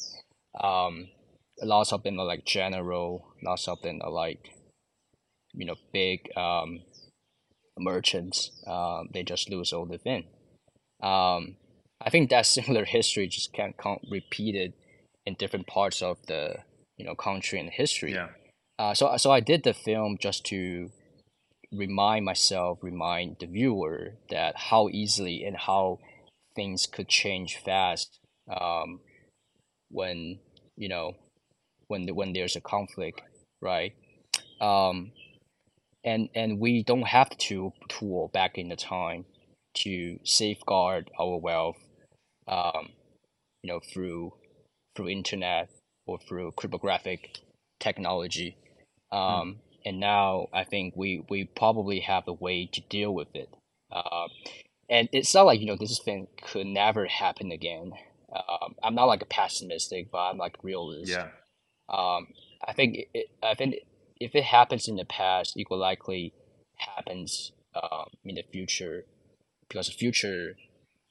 Um, 0.59 1.09
lots 1.61 1.91
of 1.91 2.03
them 2.03 2.19
are 2.19 2.25
like 2.25 2.45
general. 2.45 3.33
Lots 3.43 3.67
of 3.67 3.81
them 3.81 3.99
are 4.03 4.11
like 4.11 4.53
you 5.53 5.65
know 5.65 5.75
big 5.91 6.29
um, 6.37 6.79
merchants. 7.79 8.51
Um, 8.67 9.09
they 9.13 9.23
just 9.23 9.49
lose 9.49 9.73
all 9.73 9.85
the 9.85 9.97
fin. 9.97 10.25
Um, 11.01 11.55
I 12.01 12.09
think 12.09 12.29
that 12.29 12.45
similar 12.45 12.85
history 12.85 13.27
just 13.27 13.53
can't, 13.53 13.77
can't 13.77 14.01
repeat 14.09 14.55
it 14.55 14.73
in 15.25 15.35
different 15.35 15.67
parts 15.67 16.01
of 16.01 16.17
the 16.27 16.55
you 16.97 17.05
know 17.05 17.15
country 17.15 17.59
and 17.59 17.69
history. 17.69 18.13
Yeah. 18.13 18.29
Uh, 18.77 18.93
so 18.93 19.15
so 19.17 19.31
I 19.31 19.39
did 19.39 19.63
the 19.63 19.73
film 19.73 20.17
just 20.19 20.45
to 20.45 20.91
remind 21.71 22.25
myself, 22.25 22.79
remind 22.81 23.37
the 23.39 23.47
viewer 23.47 24.13
that 24.29 24.55
how 24.55 24.89
easily 24.89 25.43
and 25.43 25.55
how 25.55 25.99
things 26.55 26.85
could 26.85 27.07
change 27.07 27.57
fast 27.57 28.19
um, 28.49 28.99
when 29.89 30.39
you 30.75 30.89
know 30.89 31.13
when 31.87 32.07
when 32.15 32.33
there's 32.33 32.55
a 32.55 32.61
conflict, 32.61 33.21
right? 33.61 33.93
Um, 34.61 35.11
and 36.03 36.29
and 36.35 36.59
we 36.59 36.83
don't 36.83 37.07
have 37.07 37.29
to 37.37 37.73
tool 37.87 38.29
back 38.33 38.57
in 38.57 38.69
the 38.69 38.75
time 38.75 39.25
to 39.75 40.19
safeguard 40.23 41.09
our 41.19 41.37
wealth, 41.37 41.77
um, 42.47 42.89
you 43.63 43.71
know, 43.71 43.79
through 43.93 44.33
through 44.95 45.09
internet 45.09 45.69
or 46.05 46.19
through 46.19 46.51
cryptographic 46.53 47.39
technology. 47.79 48.57
Um, 49.11 49.59
and 49.85 49.99
now 49.99 50.47
I 50.53 50.63
think 50.63 50.93
we 50.95 51.23
we 51.29 51.45
probably 51.45 52.01
have 52.01 52.27
a 52.27 52.33
way 52.33 52.69
to 52.73 52.81
deal 52.89 53.13
with 53.13 53.33
it. 53.33 53.49
Uh, 53.91 54.27
and 54.89 55.09
it's 55.11 55.33
not 55.33 55.45
like 55.45 55.59
you 55.59 55.67
know 55.67 55.77
this 55.77 55.99
thing 55.99 56.27
could 56.41 56.67
never 56.67 57.05
happen 57.05 57.51
again. 57.51 57.91
Um, 58.33 58.75
I'm 58.83 58.95
not 58.95 59.05
like 59.05 59.21
a 59.21 59.25
pessimistic, 59.25 60.11
but 60.11 60.19
I'm 60.19 60.37
like 60.37 60.57
realist. 60.63 61.11
Yeah. 61.11 61.29
Um, 61.89 62.27
I 62.65 62.73
think 62.73 63.07
it, 63.13 63.27
I 63.41 63.55
think 63.55 63.75
if 64.19 64.35
it 64.35 64.43
happens 64.45 64.87
in 64.87 64.95
the 64.95 65.05
past, 65.05 65.53
it 65.55 65.67
will 65.69 65.79
likely 65.79 66.33
happens 66.77 67.51
um, 67.75 68.07
in 68.23 68.35
the 68.35 68.43
future 68.51 69.05
because 69.67 69.87
the 69.87 69.93
future 69.93 70.55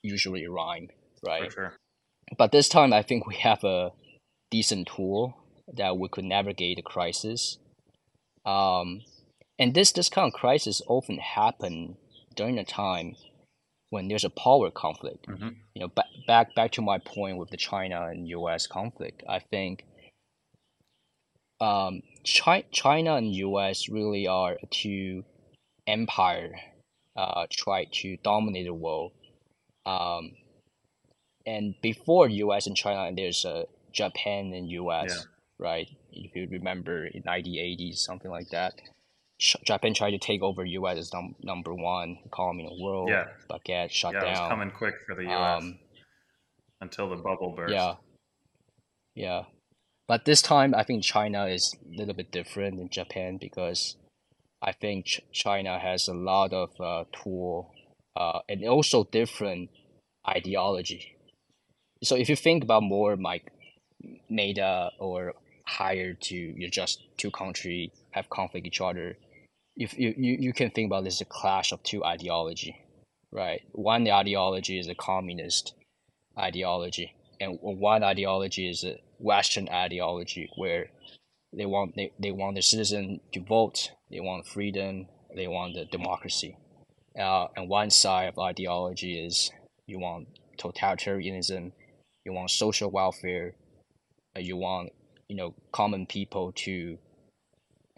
usually 0.03 0.47
rhyme, 0.47 0.89
right? 1.27 1.53
Sure. 1.53 1.75
But 2.37 2.53
this 2.53 2.69
time, 2.69 2.93
I 2.93 3.03
think 3.03 3.27
we 3.27 3.37
have 3.37 3.65
a 3.65 3.93
decent 4.51 4.89
tool 4.95 5.37
that 5.75 5.97
we 5.97 6.09
could 6.09 6.25
navigate 6.25 6.77
the 6.77 6.83
crisis. 6.83 7.59
Um, 8.45 9.03
and 9.59 9.75
this 9.75 9.93
this 9.93 10.09
kind 10.09 10.29
of 10.29 10.39
crisis 10.39 10.83
often 10.87 11.19
happen 11.19 11.97
during 12.35 12.59
a 12.59 12.65
time 12.65 13.17
when 13.91 14.09
there's 14.09 14.25
a 14.25 14.31
power 14.31 14.71
conflict. 14.71 15.27
Mhm. 15.27 15.57
You 15.75 15.81
know, 15.81 15.89
back 15.89 16.07
back 16.27 16.55
back 16.55 16.73
to 16.73 16.83
my 16.83 16.99
point 16.99 17.39
with 17.39 17.51
the 17.51 17.57
China 17.57 18.07
and 18.09 18.29
U.S. 18.29 18.67
conflict. 18.67 19.23
I 19.29 19.39
think 19.39 19.85
um, 21.61 22.03
Chi- 22.37 22.65
China 22.73 23.15
and 23.15 23.33
U.S. 23.35 23.89
really 23.89 24.27
are 24.27 24.57
two 24.71 25.25
empire 25.87 26.53
uh, 27.17 27.47
try 27.51 27.87
to 27.93 28.17
dominate 28.23 28.67
the 28.67 28.75
world. 28.75 29.13
Um, 29.87 30.33
and 31.47 31.75
before 31.83 32.29
U.S. 32.29 32.67
and 32.67 32.77
China, 32.77 33.15
there's 33.15 33.45
uh, 33.45 33.65
Japan 33.93 34.53
and 34.53 34.69
U.S. 34.71 35.07
Yeah. 35.09 35.23
Right? 35.59 35.89
If 36.13 36.37
you 36.37 36.47
remember 36.51 37.07
in 37.07 37.23
1980s, 37.23 37.97
something 37.99 38.31
like 38.31 38.51
that. 38.51 38.75
Japan 39.41 39.95
tried 39.95 40.11
to 40.11 40.19
take 40.19 40.43
over 40.43 40.65
U.S. 40.65 40.99
as 40.99 41.13
num- 41.15 41.37
number 41.43 41.73
one 41.73 42.19
economy 42.27 42.65
in 42.65 42.77
the 42.77 42.85
world, 42.85 43.09
Yeah. 43.09 43.27
but 43.49 43.63
get 43.65 43.91
shut 43.93 44.13
Yeah, 44.15 44.35
down. 44.35 44.49
coming 44.51 44.71
quick 44.73 44.95
for 45.07 45.15
the 45.15 45.23
U.S. 45.23 45.63
Um, 45.63 45.79
until 46.81 47.09
the 47.09 47.17
bubble 47.17 47.55
burst. 47.57 47.73
yeah. 47.73 47.95
Yeah. 49.15 49.43
But 50.09 50.25
this 50.25 50.41
time, 50.41 50.75
I 50.75 50.85
think 50.85 51.05
China 51.05 51.47
is 51.47 51.77
a 51.87 51.97
little 51.97 52.15
bit 52.15 52.33
different 52.33 52.79
than 52.79 52.89
Japan 52.89 53.37
because 53.39 53.97
I 54.63 54.73
think 54.73 55.05
Ch- 55.05 55.21
China 55.33 55.79
has 55.79 56.09
a 56.09 56.15
lot 56.15 56.55
of 56.55 56.71
uh, 56.81 57.05
tool 57.13 57.75
uh, 58.17 58.41
and 58.49 58.65
also 58.67 59.05
different 59.05 59.69
ideology. 60.27 61.15
So 62.03 62.17
if 62.17 62.31
you 62.31 62.37
think 62.37 62.65
about 62.65 62.83
more 62.83 63.17
like 63.17 63.53
meta 64.31 64.91
or 64.99 65.35
higher 65.67 66.15
to 66.15 66.35
you 66.35 66.71
just 66.71 67.03
two 67.19 67.31
country 67.31 67.93
have 68.13 68.31
conflict 68.31 68.67
each 68.67 68.81
other, 68.81 69.19
if 69.77 69.97
you, 69.99 70.15
you, 70.17 70.37
you 70.41 70.53
can 70.55 70.71
think 70.71 70.87
about 70.87 71.05
this 71.05 71.17
as 71.17 71.21
a 71.21 71.27
clash 71.27 71.71
of 71.71 71.83
two 71.83 72.03
ideology, 72.05 72.77
right? 73.31 73.61
One 73.73 74.09
ideology 74.09 74.79
is 74.79 74.89
a 74.89 74.95
communist 74.95 75.75
ideology, 76.39 77.15
and 77.41 77.59
one 77.61 78.03
ideology 78.03 78.71
is 78.71 78.85
a 78.85 78.99
Western 79.19 79.69
ideology 79.69 80.49
where 80.57 80.87
they 81.53 81.67
want 81.67 81.97
they, 81.97 82.13
they 82.21 82.31
want 82.31 82.57
the 82.57 82.63
citizen 82.63 83.21
to 83.33 83.41
vote, 83.41 83.91
they 84.11 84.21
want 84.21 84.47
freedom, 84.47 85.07
they 85.35 85.47
want 85.47 85.75
the 85.75 85.85
democracy. 85.87 86.57
Uh, 87.19 87.49
and 87.57 87.69
one 87.69 87.91
side 87.91 88.29
of 88.29 88.39
ideology 88.39 89.19
is 89.25 89.51
you 89.87 89.99
want 89.99 90.29
totalitarianism, 90.59 91.73
you 92.25 92.33
want 92.33 92.51
social 92.51 92.91
welfare, 92.91 93.55
uh, 94.37 94.41
you 94.41 94.57
want 94.57 94.91
you 95.29 95.37
know 95.37 95.55
common 95.73 96.07
people 96.07 96.53
to 96.53 96.99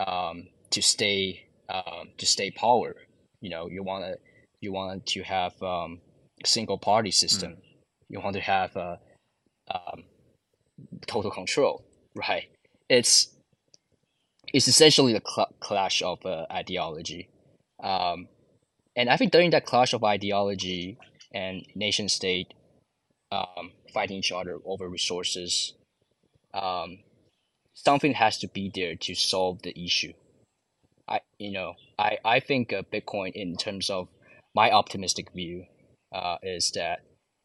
um, 0.07 0.49
to 0.71 0.81
stay 0.81 1.47
um, 1.69 2.11
to 2.19 2.27
stay 2.27 2.51
power. 2.51 2.95
You 3.41 3.51
know 3.51 3.69
you 3.69 3.83
want 3.83 4.05
to 4.05 4.19
you 4.61 4.73
want 4.73 5.07
to 5.07 5.23
have 5.23 5.61
um, 5.63 6.01
single 6.45 6.79
party 6.79 7.11
system. 7.11 7.57
You 8.09 8.21
want 8.21 8.35
to 8.37 8.43
have 8.43 8.77
a 8.77 8.99
um, 9.73 10.05
total 11.07 11.31
control, 11.31 11.85
right? 12.15 12.49
It's 12.89 13.29
it's 14.53 14.69
essentially 14.69 15.13
the 15.13 15.23
cl- 15.27 15.55
clash 15.61 16.03
of 16.03 16.25
uh, 16.27 16.47
ideology, 16.51 17.29
um, 17.83 18.29
and 18.97 19.09
I 19.11 19.17
think 19.17 19.33
during 19.33 19.51
that 19.51 19.67
clash 19.67 19.93
of 19.93 20.05
ideology 20.05 20.99
and 21.33 21.65
nation 21.75 22.09
state 22.09 22.55
um, 23.33 23.73
fighting 23.95 24.19
each 24.19 24.33
other 24.33 24.59
over 24.65 24.89
resources, 24.89 25.75
um, 26.55 26.99
something 27.75 28.15
has 28.15 28.39
to 28.39 28.49
be 28.49 28.71
there 28.75 28.97
to 28.97 29.15
solve 29.15 29.63
the 29.63 29.79
issue. 29.85 30.13
I 31.09 31.21
you 31.39 31.53
know 31.53 31.75
I 31.99 32.19
I 32.25 32.41
think 32.41 32.73
uh, 32.73 32.83
Bitcoin 32.93 33.33
in 33.35 33.57
terms 33.57 33.91
of 33.91 34.09
my 34.55 34.71
optimistic 34.71 35.33
view 35.33 35.67
uh, 36.13 36.37
is 36.43 36.73
that 36.73 37.01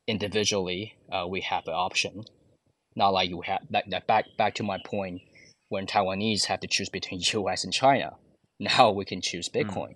individually 0.08 0.96
uh, 1.12 1.26
we 1.28 1.42
have 1.42 1.68
an 1.68 1.74
option 1.74 2.24
not 2.96 3.10
like 3.10 3.30
you 3.30 3.42
have 3.42 3.62
that, 3.70 3.86
that 3.90 4.08
back 4.08 4.26
back 4.38 4.56
to 4.56 4.64
my 4.64 4.78
point 4.86 5.22
when 5.70 5.86
Taiwanese 5.86 6.46
have 6.46 6.60
to 6.62 6.68
choose 6.68 6.90
between 6.90 7.22
US 7.34 7.64
and 7.64 7.74
China. 7.74 8.14
Now 8.60 8.92
we 8.92 9.06
can 9.06 9.22
choose 9.22 9.50
Bitcoin. 9.50 9.96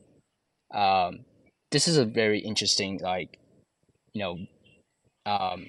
Um, 0.73 1.25
this 1.71 1.87
is 1.87 1.97
a 1.97 2.05
very 2.05 2.39
interesting 2.39 2.99
like 3.01 3.39
you 4.13 4.21
know 4.21 4.37
um, 5.25 5.67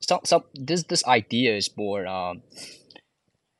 some 0.00 0.20
some 0.24 0.44
this 0.54 0.84
this 0.84 1.04
idea 1.06 1.56
is 1.56 1.70
more 1.76 2.06
um, 2.06 2.42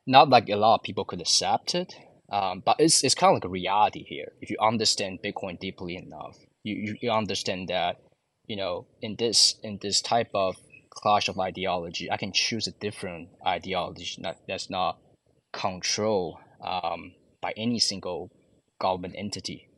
not 0.06 0.28
like 0.28 0.48
a 0.48 0.56
lot 0.56 0.76
of 0.76 0.82
people 0.82 1.04
could 1.04 1.20
accept 1.20 1.74
it. 1.74 1.94
Um, 2.30 2.62
but 2.64 2.76
it's, 2.78 3.02
it's 3.04 3.14
kind 3.14 3.30
of 3.30 3.36
like 3.36 3.44
a 3.44 3.48
reality 3.48 4.04
here. 4.04 4.32
If 4.40 4.50
you 4.50 4.56
understand 4.60 5.20
Bitcoin 5.24 5.58
deeply 5.58 5.96
enough, 5.96 6.36
you, 6.62 6.74
you, 6.74 6.96
you 7.00 7.10
understand 7.10 7.68
that, 7.68 7.96
you 8.46 8.56
know, 8.56 8.86
in 9.00 9.16
this 9.18 9.54
in 9.62 9.78
this 9.80 10.02
type 10.02 10.30
of 10.34 10.56
clash 11.00 11.28
of 11.28 11.38
ideology, 11.38 12.10
I 12.10 12.16
can 12.16 12.32
choose 12.32 12.66
a 12.66 12.72
different 12.72 13.28
ideology 13.46 14.20
that, 14.22 14.38
that's 14.46 14.68
not 14.68 14.98
controlled 15.52 16.38
um, 16.60 17.12
by 17.40 17.52
any 17.56 17.78
single 17.78 18.30
government 18.80 19.14
entity. 19.16 19.68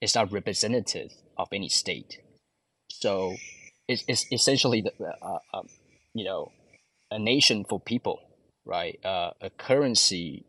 It's 0.00 0.14
not 0.14 0.32
representative 0.32 1.10
of 1.36 1.48
any 1.52 1.68
state. 1.68 2.20
So 2.90 3.36
it's, 3.88 4.04
it's 4.06 4.26
essentially 4.32 4.82
the, 4.82 4.92
uh, 5.04 5.38
uh, 5.52 5.62
you 6.14 6.24
know, 6.24 6.52
a 7.10 7.18
nation 7.18 7.64
for 7.68 7.80
people, 7.80 8.20
right? 8.64 8.98
Uh, 9.04 9.30
a 9.40 9.50
currency 9.50 10.44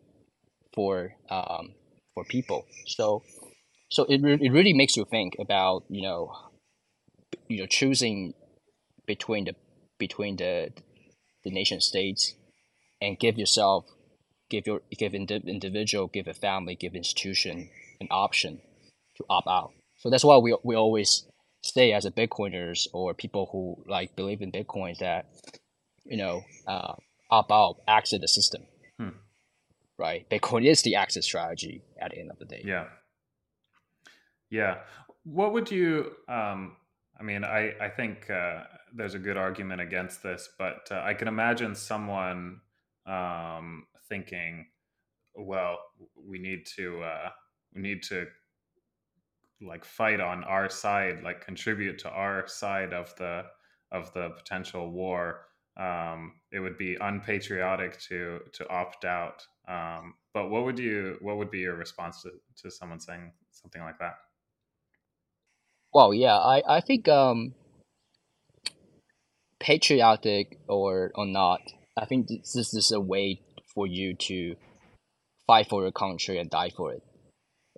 for 0.73 1.13
um, 1.29 1.73
for 2.13 2.23
people. 2.25 2.65
So 2.85 3.23
so 3.89 4.05
it, 4.05 4.21
re- 4.21 4.39
it 4.39 4.51
really 4.51 4.73
makes 4.73 4.95
you 4.97 5.05
think 5.05 5.35
about 5.39 5.83
you 5.89 6.01
know 6.01 6.31
you 7.47 7.59
know 7.59 7.65
choosing 7.65 8.33
between 9.05 9.45
the 9.45 9.55
between 9.99 10.37
the 10.37 10.71
the 11.43 11.51
nation 11.51 11.79
states 11.81 12.33
and 13.01 13.19
give 13.19 13.37
yourself 13.37 13.85
give 14.49 14.65
your 14.65 14.81
give 14.97 15.13
indi- 15.13 15.43
individual 15.47 16.07
give 16.07 16.27
a 16.27 16.33
family 16.33 16.75
give 16.75 16.95
institution 16.95 17.69
an 18.01 18.07
option 18.09 18.59
to 19.17 19.23
opt 19.29 19.47
out 19.47 19.71
so 19.97 20.09
that's 20.09 20.23
why 20.23 20.37
we, 20.37 20.57
we 20.63 20.75
always 20.75 21.25
say 21.61 21.91
as 21.91 22.05
a 22.05 22.11
bitcoiners 22.11 22.87
or 22.93 23.13
people 23.13 23.47
who 23.51 23.83
like 23.87 24.15
believe 24.15 24.41
in 24.41 24.51
bitcoin 24.51 24.97
that 24.99 25.25
you 26.05 26.17
know 26.17 26.41
uh, 26.67 26.93
opt 27.29 27.51
out 27.51 27.75
exit 27.87 28.21
the 28.21 28.27
system 28.27 28.63
Hmm. 28.97 29.09
right 29.97 30.29
bitcoin 30.29 30.65
is 30.65 30.81
the 30.81 30.95
exit 30.95 31.23
strategy 31.23 31.83
at 32.01 32.11
the 32.11 32.19
end 32.19 32.31
of 32.31 32.39
the 32.39 32.45
day 32.45 32.61
Yeah. 32.65 32.85
Yeah. 34.49 34.77
What 35.23 35.53
would 35.53 35.69
you? 35.69 36.11
Um, 36.27 36.75
I 37.19 37.23
mean, 37.23 37.43
I 37.43 37.73
I 37.79 37.89
think 37.89 38.29
uh, 38.29 38.63
there's 38.93 39.15
a 39.15 39.19
good 39.19 39.37
argument 39.37 39.81
against 39.81 40.23
this, 40.23 40.49
but 40.57 40.87
uh, 40.91 41.01
I 41.03 41.13
can 41.13 41.27
imagine 41.27 41.75
someone 41.75 42.61
um, 43.05 43.85
thinking, 44.07 44.67
well, 45.35 45.77
we 46.15 46.39
need 46.39 46.65
to 46.77 47.01
uh, 47.03 47.29
we 47.73 47.81
need 47.81 48.03
to 48.03 48.27
like 49.61 49.83
fight 49.83 50.19
on 50.19 50.43
our 50.43 50.69
side, 50.69 51.23
like 51.23 51.45
contribute 51.45 51.99
to 51.99 52.09
our 52.09 52.47
side 52.47 52.93
of 52.93 53.15
the 53.17 53.45
of 53.91 54.13
the 54.13 54.29
potential 54.31 54.91
war. 54.91 55.45
Um, 55.77 56.33
it 56.51 56.59
would 56.59 56.77
be 56.77 56.97
unpatriotic 56.99 57.99
to 58.01 58.39
to 58.53 58.69
opt 58.69 59.05
out. 59.05 59.45
Um, 59.67 60.15
but 60.33 60.49
what 60.49 60.65
would 60.65 60.79
you 60.79 61.17
what 61.21 61.37
would 61.37 61.51
be 61.51 61.59
your 61.59 61.75
response 61.75 62.21
to, 62.23 62.31
to 62.63 62.71
someone 62.71 62.99
saying 62.99 63.33
something 63.51 63.81
like 63.81 63.99
that? 63.99 64.15
Well, 65.93 66.13
yeah, 66.13 66.37
I 66.37 66.77
I 66.77 66.81
think 66.81 67.07
um, 67.07 67.53
patriotic 69.69 70.57
or 70.67 71.11
or 71.13 71.27
not, 71.27 71.61
I 71.95 72.05
think 72.05 72.27
this 72.27 72.73
is 72.73 72.91
a 72.91 72.99
way 72.99 73.41
for 73.75 73.85
you 73.85 74.15
to 74.29 74.55
fight 75.45 75.69
for 75.69 75.83
your 75.83 75.91
country 75.91 76.39
and 76.39 76.49
die 76.49 76.71
for 76.75 76.91
it, 76.93 77.03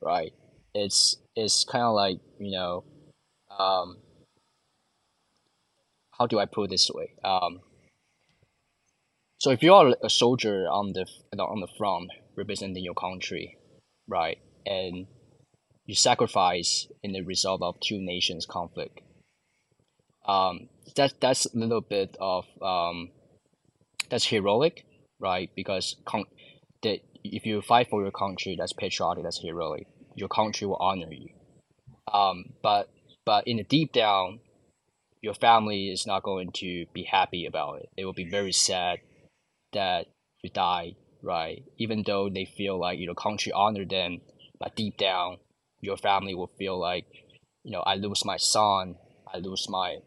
right? 0.02 0.32
It's 0.74 1.18
it's 1.36 1.66
kind 1.66 1.84
of 1.84 1.94
like 1.94 2.20
you 2.40 2.52
know, 2.58 2.86
um, 3.60 3.98
how 6.18 6.28
do 6.28 6.40
I 6.40 6.46
put 6.46 6.70
this 6.70 6.90
way? 6.94 7.10
Um, 7.26 7.60
so 9.38 9.52
if 9.52 9.62
you 9.62 9.74
are 9.74 9.94
a 10.02 10.10
soldier 10.10 10.68
on 10.70 10.94
the 10.94 11.06
on 11.38 11.60
the 11.60 11.74
front 11.78 12.10
representing 12.38 12.86
your 12.86 13.00
country, 13.08 13.58
right, 14.08 14.38
and 14.66 15.08
you 15.86 15.96
sacrifice 15.96 16.88
in 17.04 17.12
the 17.12 17.22
result 17.22 17.62
of 17.62 17.76
two 17.82 18.00
nations 18.00 18.46
conflict. 18.46 19.02
Um, 20.26 20.70
that 20.96 21.14
that's 21.20 21.46
a 21.46 21.58
little 21.58 21.82
bit 21.82 22.18
of 22.20 22.46
um, 22.62 23.10
that's 24.10 24.26
heroic, 24.26 24.86
right? 25.20 25.50
Because 25.56 25.96
con- 26.06 26.26
that 26.84 27.00
if 27.24 27.46
you 27.46 27.62
fight 27.62 27.90
for 27.90 28.02
your 28.02 28.12
country, 28.12 28.56
that's 28.58 28.74
patriotic, 28.74 29.24
that's 29.24 29.42
heroic. 29.42 29.88
Your 30.16 30.30
country 30.30 30.68
will 30.68 30.78
honor 30.80 31.12
you. 31.12 31.30
Um, 32.12 32.54
but 32.62 32.90
but 33.26 33.48
in 33.48 33.58
the 33.58 33.64
deep 33.64 33.94
down, 33.94 34.40
your 35.22 35.34
family 35.34 35.90
is 35.90 36.06
not 36.08 36.24
going 36.24 36.52
to 36.54 36.86
be 36.94 37.04
happy 37.04 37.46
about 37.46 37.82
it. 37.82 37.90
They 37.96 38.06
will 38.06 38.14
be 38.14 38.30
very 38.30 38.52
sad 38.52 39.00
that 39.74 40.08
you 40.44 40.50
died, 40.50 40.96
right? 41.22 41.64
Even 41.78 42.04
though 42.06 42.30
they 42.30 42.46
feel 42.46 42.80
like 42.80 43.00
you 43.00 43.08
know 43.08 43.14
country 43.14 43.52
honor 43.52 43.86
them, 43.86 44.22
but 44.60 44.76
deep 44.76 44.98
down 44.98 45.38
your 45.82 45.98
family 45.98 46.36
will 46.36 46.52
feel 46.58 46.80
like, 46.80 47.06
you 47.64 47.72
know, 47.72 47.82
I 47.82 47.96
lose 47.96 48.24
my 48.24 48.38
son, 48.38 48.96
I 49.32 49.40
lose 49.40 49.68
my 49.68 49.98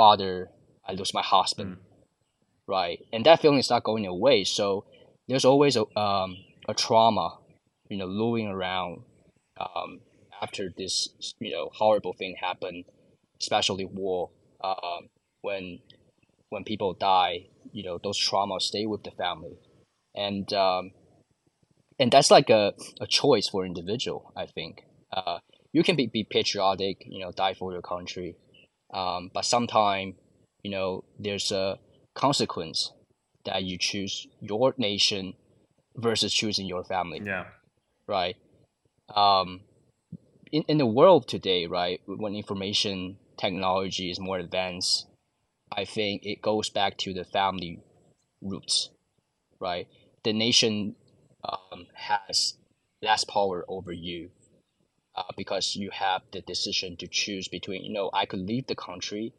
father, 0.00 0.48
I 0.88 0.92
lose 0.92 1.12
my 1.12 1.22
husband, 1.36 1.72
mm. 1.76 1.80
right? 2.66 2.98
And 3.12 3.22
that 3.26 3.40
feeling 3.42 3.58
is 3.58 3.68
not 3.74 3.84
going 3.84 4.06
away. 4.06 4.44
So 4.44 4.86
there's 5.28 5.44
always 5.52 5.76
a 5.76 5.84
um, 6.06 6.30
a 6.72 6.74
trauma, 6.84 7.28
you 7.90 7.98
know, 7.98 8.06
looming 8.20 8.48
around 8.48 8.92
um, 9.64 9.90
after 10.40 10.64
this, 10.80 10.94
you 11.38 11.52
know, 11.54 11.68
horrible 11.80 12.14
thing 12.20 12.34
happened, 12.48 12.84
especially 13.42 13.84
war. 13.84 14.30
Uh, 14.68 15.00
when 15.42 15.64
when 16.52 16.64
people 16.64 16.94
die, 16.94 17.34
you 17.72 17.84
know, 17.86 17.96
those 18.02 18.18
traumas 18.26 18.62
stay 18.62 18.86
with 18.86 19.02
the 19.04 19.14
family, 19.22 19.56
and 20.14 20.46
um, 20.54 20.92
and 21.98 22.10
that's 22.10 22.30
like 22.30 22.48
a, 22.48 22.72
a 23.04 23.06
choice 23.06 23.48
for 23.48 23.66
individual, 23.66 24.32
I 24.34 24.46
think 24.46 24.72
uh, 25.12 25.38
you 25.74 25.82
can 25.82 25.96
be, 25.96 26.06
be 26.06 26.24
patriotic, 26.24 26.96
you 27.14 27.20
know, 27.22 27.32
die 27.32 27.54
for 27.60 27.72
your 27.72 27.82
country, 27.82 28.36
um, 28.92 29.30
but 29.32 29.44
sometimes, 29.44 30.14
you 30.62 30.70
know, 30.70 31.04
there's 31.18 31.52
a 31.52 31.78
consequence 32.14 32.92
that 33.44 33.62
you 33.62 33.78
choose 33.78 34.26
your 34.40 34.74
nation 34.76 35.34
versus 35.96 36.32
choosing 36.32 36.66
your 36.66 36.84
family. 36.84 37.22
Yeah. 37.24 37.44
Right. 38.06 38.36
Um, 39.14 39.60
in, 40.52 40.62
in 40.68 40.78
the 40.78 40.86
world 40.86 41.28
today, 41.28 41.66
right, 41.66 42.00
when 42.06 42.34
information 42.34 43.16
technology 43.36 44.10
is 44.10 44.20
more 44.20 44.38
advanced, 44.38 45.06
I 45.72 45.84
think 45.84 46.24
it 46.24 46.42
goes 46.42 46.68
back 46.68 46.98
to 46.98 47.14
the 47.14 47.24
family 47.24 47.82
roots, 48.42 48.90
right? 49.60 49.86
The 50.24 50.32
nation 50.32 50.96
um, 51.44 51.86
has 51.94 52.54
less 53.02 53.24
power 53.24 53.64
over 53.68 53.92
you 53.92 54.30
uh, 55.20 55.32
because 55.36 55.76
you 55.76 55.90
have 55.92 56.22
the 56.32 56.40
decision 56.42 56.96
to 56.98 57.06
choose 57.08 57.48
between 57.48 57.84
you 57.84 57.92
know 57.92 58.10
I 58.14 58.26
could 58.26 58.40
leave 58.40 58.66
the 58.68 58.76
country, 58.76 59.34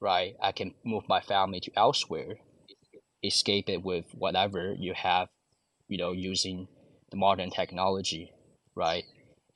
right? 0.00 0.36
I 0.42 0.52
can 0.52 0.74
move 0.84 1.04
my 1.08 1.20
family 1.20 1.60
to 1.60 1.72
elsewhere, 1.76 2.36
escape 3.24 3.68
it 3.68 3.82
with 3.82 4.06
whatever 4.14 4.74
you 4.78 4.94
have, 4.94 5.28
you 5.88 5.98
know, 5.98 6.12
using 6.12 6.68
the 7.10 7.16
modern 7.16 7.50
technology, 7.50 8.32
right? 8.74 9.04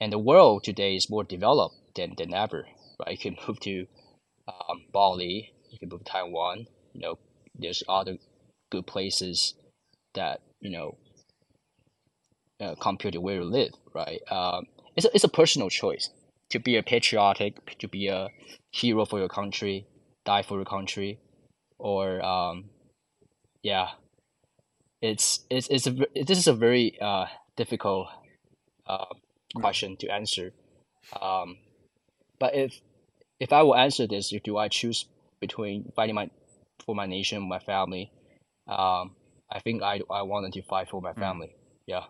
And 0.00 0.12
the 0.12 0.18
world 0.18 0.64
today 0.64 0.96
is 0.96 1.10
more 1.10 1.24
developed 1.24 1.76
than, 1.96 2.14
than 2.18 2.34
ever, 2.34 2.66
right? 3.00 3.18
You 3.24 3.32
can 3.32 3.36
move 3.48 3.60
to 3.60 3.86
um, 4.48 4.84
Bali, 4.92 5.52
you 5.70 5.78
can 5.78 5.88
move 5.90 6.04
to 6.04 6.12
Taiwan, 6.12 6.66
you 6.94 7.02
know, 7.02 7.18
there's 7.58 7.82
other 7.88 8.18
good 8.70 8.86
places 8.86 9.54
that, 10.14 10.40
you 10.60 10.70
know, 10.70 10.96
uh, 12.60 12.74
compared 12.80 13.14
to 13.14 13.20
where 13.20 13.36
you 13.36 13.44
live, 13.44 13.72
right? 13.94 14.20
Um, 14.30 14.66
it's 14.96 15.06
a, 15.06 15.10
it's 15.14 15.24
a 15.24 15.28
personal 15.28 15.68
choice 15.68 16.10
to 16.50 16.58
be 16.58 16.76
a 16.76 16.82
patriotic, 16.82 17.78
to 17.78 17.88
be 17.88 18.08
a 18.08 18.28
hero 18.70 19.04
for 19.04 19.18
your 19.18 19.28
country, 19.28 19.86
die 20.24 20.42
for 20.42 20.56
your 20.56 20.64
country, 20.64 21.18
or 21.78 22.24
um, 22.24 22.70
yeah, 23.62 23.88
it's 25.02 25.40
it's 25.50 25.68
it's 25.68 25.86
a 25.86 25.90
this 26.14 26.38
is 26.38 26.46
a 26.46 26.52
very 26.52 26.98
uh 27.00 27.26
difficult 27.56 28.08
uh 28.86 29.06
question 29.54 29.96
to 29.98 30.08
answer. 30.08 30.52
Um, 31.20 31.58
but 32.38 32.54
if 32.54 32.80
if 33.40 33.52
I 33.52 33.62
will 33.62 33.76
answer 33.76 34.06
this, 34.06 34.32
do 34.44 34.56
I 34.56 34.68
choose 34.68 35.06
between 35.40 35.92
fighting 35.94 36.14
my 36.14 36.30
for 36.84 36.94
my 36.94 37.06
nation, 37.06 37.48
my 37.48 37.58
family? 37.58 38.10
Um, 38.68 39.16
I 39.50 39.60
think 39.60 39.82
I 39.82 40.00
I 40.10 40.22
wanted 40.22 40.52
to 40.54 40.62
fight 40.62 40.88
for 40.88 41.00
my 41.00 41.12
mm. 41.12 41.18
family. 41.18 41.48
Mm. 41.48 41.60
Yeah. 41.86 42.04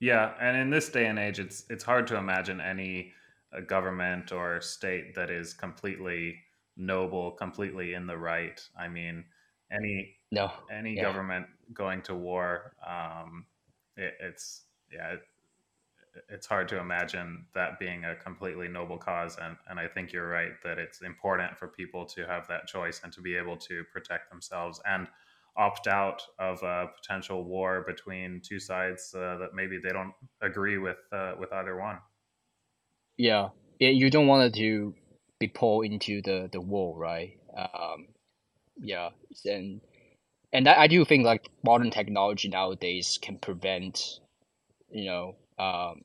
Yeah, 0.00 0.32
and 0.40 0.56
in 0.56 0.70
this 0.70 0.88
day 0.88 1.06
and 1.06 1.18
age, 1.18 1.38
it's 1.38 1.64
it's 1.68 1.84
hard 1.84 2.06
to 2.08 2.16
imagine 2.16 2.60
any 2.60 3.12
uh, 3.56 3.60
government 3.60 4.30
or 4.32 4.60
state 4.60 5.14
that 5.16 5.30
is 5.30 5.52
completely 5.52 6.36
noble, 6.76 7.32
completely 7.32 7.94
in 7.94 8.06
the 8.06 8.16
right. 8.16 8.60
I 8.78 8.88
mean, 8.88 9.24
any 9.72 10.16
no 10.30 10.52
any 10.70 10.94
yeah. 10.94 11.02
government 11.02 11.46
going 11.74 12.02
to 12.02 12.14
war, 12.14 12.74
um, 12.86 13.46
it, 13.96 14.14
it's 14.20 14.62
yeah, 14.92 15.14
it, 15.14 15.22
it's 16.28 16.46
hard 16.46 16.68
to 16.68 16.78
imagine 16.78 17.46
that 17.54 17.80
being 17.80 18.04
a 18.04 18.14
completely 18.14 18.68
noble 18.68 18.98
cause. 18.98 19.36
And 19.42 19.56
and 19.68 19.80
I 19.80 19.88
think 19.88 20.12
you're 20.12 20.28
right 20.28 20.52
that 20.62 20.78
it's 20.78 21.02
important 21.02 21.58
for 21.58 21.66
people 21.66 22.06
to 22.06 22.24
have 22.24 22.46
that 22.46 22.68
choice 22.68 23.00
and 23.02 23.12
to 23.14 23.20
be 23.20 23.36
able 23.36 23.56
to 23.56 23.82
protect 23.92 24.30
themselves 24.30 24.80
and 24.86 25.08
opt 25.56 25.86
out 25.86 26.22
of 26.38 26.62
a 26.62 26.86
potential 27.00 27.44
war 27.44 27.84
between 27.86 28.40
two 28.44 28.60
sides 28.60 29.14
uh, 29.14 29.36
that 29.38 29.54
maybe 29.54 29.78
they 29.82 29.90
don't 29.90 30.12
agree 30.40 30.78
with 30.78 30.98
uh, 31.12 31.32
with 31.38 31.52
either 31.52 31.76
one. 31.76 31.98
Yeah, 33.16 33.48
you 33.78 34.10
don't 34.10 34.26
want 34.26 34.54
to 34.54 34.94
be 35.40 35.48
pulled 35.48 35.86
into 35.86 36.22
the 36.22 36.48
the 36.50 36.60
war, 36.60 36.96
right? 36.96 37.38
Um, 37.56 38.06
yeah, 38.80 39.10
and 39.44 39.80
and 40.52 40.68
I, 40.68 40.82
I 40.82 40.86
do 40.86 41.04
think 41.04 41.24
like 41.24 41.48
modern 41.64 41.90
technology 41.90 42.48
nowadays 42.48 43.18
can 43.20 43.38
prevent, 43.38 44.20
you 44.90 45.06
know, 45.06 45.36
um, 45.58 46.02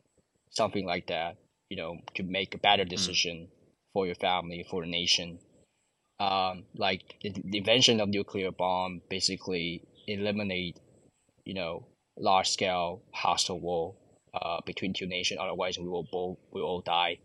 something 0.49 0.85
like 0.85 1.07
that. 1.07 1.37
You 1.69 1.77
know, 1.77 1.97
to 2.15 2.23
make 2.23 2.53
a 2.53 2.59
better 2.59 2.85
mm. 2.85 2.89
decision 2.89 3.37
mm. 3.37 3.49
for 3.93 4.05
your 4.05 4.15
family, 4.15 4.65
for 4.69 4.81
the 4.81 4.87
nation 4.87 5.39
um, 6.19 6.63
like 6.75 7.15
the, 7.21 7.33
the 7.43 7.57
invention 7.57 7.99
of 7.99 8.09
nuclear 8.09 8.51
bomb 8.51 9.01
basically 9.09 9.83
eliminate, 10.07 10.79
you 11.45 11.53
know, 11.53 11.85
large 12.17 12.49
scale 12.49 13.01
hostile 13.11 13.59
war 13.59 13.95
uh, 14.33 14.59
between 14.65 14.93
two 14.93 15.07
nations. 15.07 15.39
Otherwise, 15.41 15.77
we 15.77 15.87
will 15.87 16.07
both 16.11 16.37
we 16.51 16.61
all 16.61 16.81
die 16.81 17.17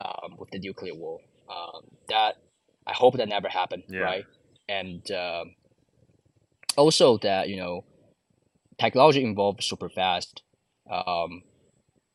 um, 0.00 0.36
with 0.38 0.50
the 0.50 0.58
nuclear 0.58 0.94
war. 0.94 1.20
Um, 1.48 1.82
that 2.08 2.36
I 2.86 2.92
hope 2.92 3.16
that 3.16 3.28
never 3.28 3.48
happened, 3.48 3.84
yeah. 3.88 4.00
right? 4.00 4.24
And 4.68 5.08
um, 5.12 5.54
also 6.76 7.18
that 7.18 7.48
you 7.48 7.56
know, 7.56 7.84
technology 8.78 9.24
involved 9.24 9.62
super 9.62 9.88
fast. 9.88 10.42
Um, 10.90 11.42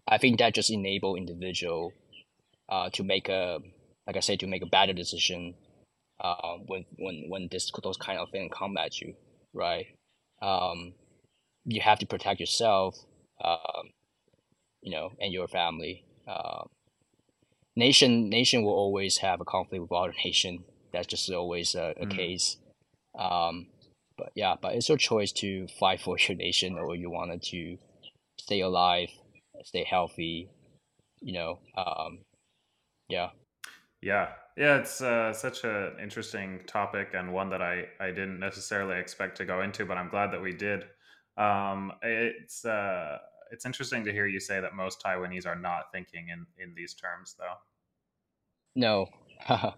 I 0.08 0.18
think 0.18 0.40
that 0.40 0.54
just 0.54 0.70
enable 0.72 1.16
individual 1.16 1.94
uh, 2.70 2.90
to 2.94 3.04
make 3.04 3.30
a 3.30 3.60
like 4.06 4.18
I 4.18 4.22
said 4.22 4.40
to 4.40 4.48
make 4.48 4.64
a 4.64 4.68
better 4.68 4.94
decision 4.94 5.56
uh, 6.20 6.58
when 6.66 6.86
when 6.98 7.26
when 7.30 7.48
this 7.52 7.72
those 7.84 7.98
kind 7.98 8.20
of 8.20 8.30
things 8.32 8.52
come 8.54 8.78
at 8.78 9.00
you, 9.02 9.16
right? 9.54 9.88
Um, 10.42 10.94
you 11.66 11.82
have 11.82 12.00
to 12.00 12.06
protect 12.06 12.40
yourself, 12.40 12.98
um, 13.44 13.92
you 14.82 14.92
know, 14.92 15.12
and 15.20 15.34
your 15.34 15.48
family. 15.48 16.06
Uh, 16.28 16.64
nation 17.76 18.30
nation 18.30 18.64
will 18.64 18.74
always 18.74 19.18
have 19.18 19.42
a 19.42 19.46
conflict 19.46 19.82
with 19.82 19.92
other 19.92 20.14
nation. 20.24 20.64
That's 20.92 21.08
just 21.08 21.30
always 21.32 21.76
a, 21.76 21.94
a 21.98 22.06
mm. 22.06 22.16
case. 22.16 22.58
Um, 23.18 23.68
but 24.18 24.32
yeah, 24.36 24.56
but 24.60 24.76
it's 24.76 24.90
your 24.90 24.98
choice 24.98 25.32
to 25.34 25.68
fight 25.80 26.02
for 26.02 26.18
your 26.28 26.38
nation 26.38 26.78
or 26.78 26.96
you 26.96 27.10
wanted 27.10 27.44
to 27.44 27.78
stay 28.40 28.62
alive, 28.62 29.10
stay 29.64 29.84
healthy. 29.84 30.50
You 31.22 31.34
know, 31.34 31.60
um, 31.76 32.20
yeah. 33.10 33.30
Yeah, 34.02 34.30
yeah, 34.58 34.78
it's 34.78 35.02
uh, 35.02 35.32
such 35.34 35.64
an 35.64 35.92
interesting 36.02 36.62
topic 36.66 37.10
and 37.14 37.32
one 37.32 37.50
that 37.52 37.62
I 37.62 37.86
I 38.00 38.08
didn't 38.08 38.40
necessarily 38.40 39.00
expect 39.00 39.38
to 39.38 39.46
go 39.46 39.62
into, 39.62 39.86
but 39.86 39.98
I'm 39.98 40.10
glad 40.10 40.32
that 40.32 40.42
we 40.42 40.52
did. 40.52 40.84
Um, 41.38 41.92
it's 42.02 42.66
uh, 42.66 43.20
it's 43.52 43.68
interesting 43.68 44.04
to 44.06 44.12
hear 44.12 44.26
you 44.26 44.40
say 44.40 44.60
that 44.60 44.74
most 44.74 45.02
Taiwanese 45.04 45.46
are 45.46 45.56
not 45.56 45.92
thinking 45.92 46.30
in 46.30 46.48
in 46.58 46.74
these 46.76 46.96
terms, 46.96 47.36
though. 47.38 47.54
No, 48.76 49.08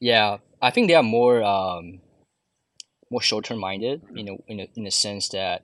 yeah, 0.00 0.38
I 0.60 0.70
think 0.72 0.88
they 0.88 0.96
are 0.96 1.02
more 1.04 1.44
um, 1.44 2.00
more 3.12 3.22
short 3.22 3.44
term 3.44 3.60
minded. 3.60 4.02
You 4.12 4.24
know, 4.24 4.38
in 4.48 4.58
a, 4.58 4.68
in 4.74 4.82
the 4.82 4.90
sense 4.90 5.28
that 5.28 5.62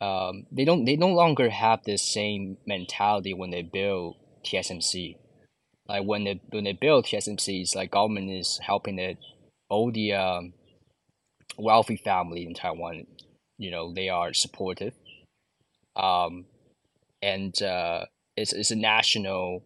um, 0.00 0.46
they 0.50 0.64
don't 0.64 0.84
they 0.86 0.96
no 0.96 1.08
longer 1.08 1.50
have 1.50 1.84
the 1.84 1.98
same 1.98 2.56
mentality 2.66 3.32
when 3.32 3.50
they 3.50 3.62
build 3.62 4.16
TSMC 4.44 5.18
like 5.88 6.04
when 6.04 6.24
they 6.24 6.40
when 6.50 6.64
they 6.64 6.72
build 6.72 7.04
TSMCs, 7.04 7.74
like 7.74 7.90
government 7.90 8.30
is 8.30 8.58
helping 8.62 8.98
it 8.98 9.18
all 9.68 9.90
the 9.90 10.14
um, 10.14 10.54
wealthy 11.58 11.96
family 11.96 12.46
in 12.46 12.54
Taiwan. 12.54 13.06
You 13.58 13.70
know 13.70 13.92
they 13.92 14.08
are 14.08 14.32
supportive, 14.32 14.94
um, 15.94 16.46
and 17.22 17.60
uh, 17.62 18.06
it's 18.36 18.52
it's 18.52 18.70
a 18.70 18.76
national 18.76 19.62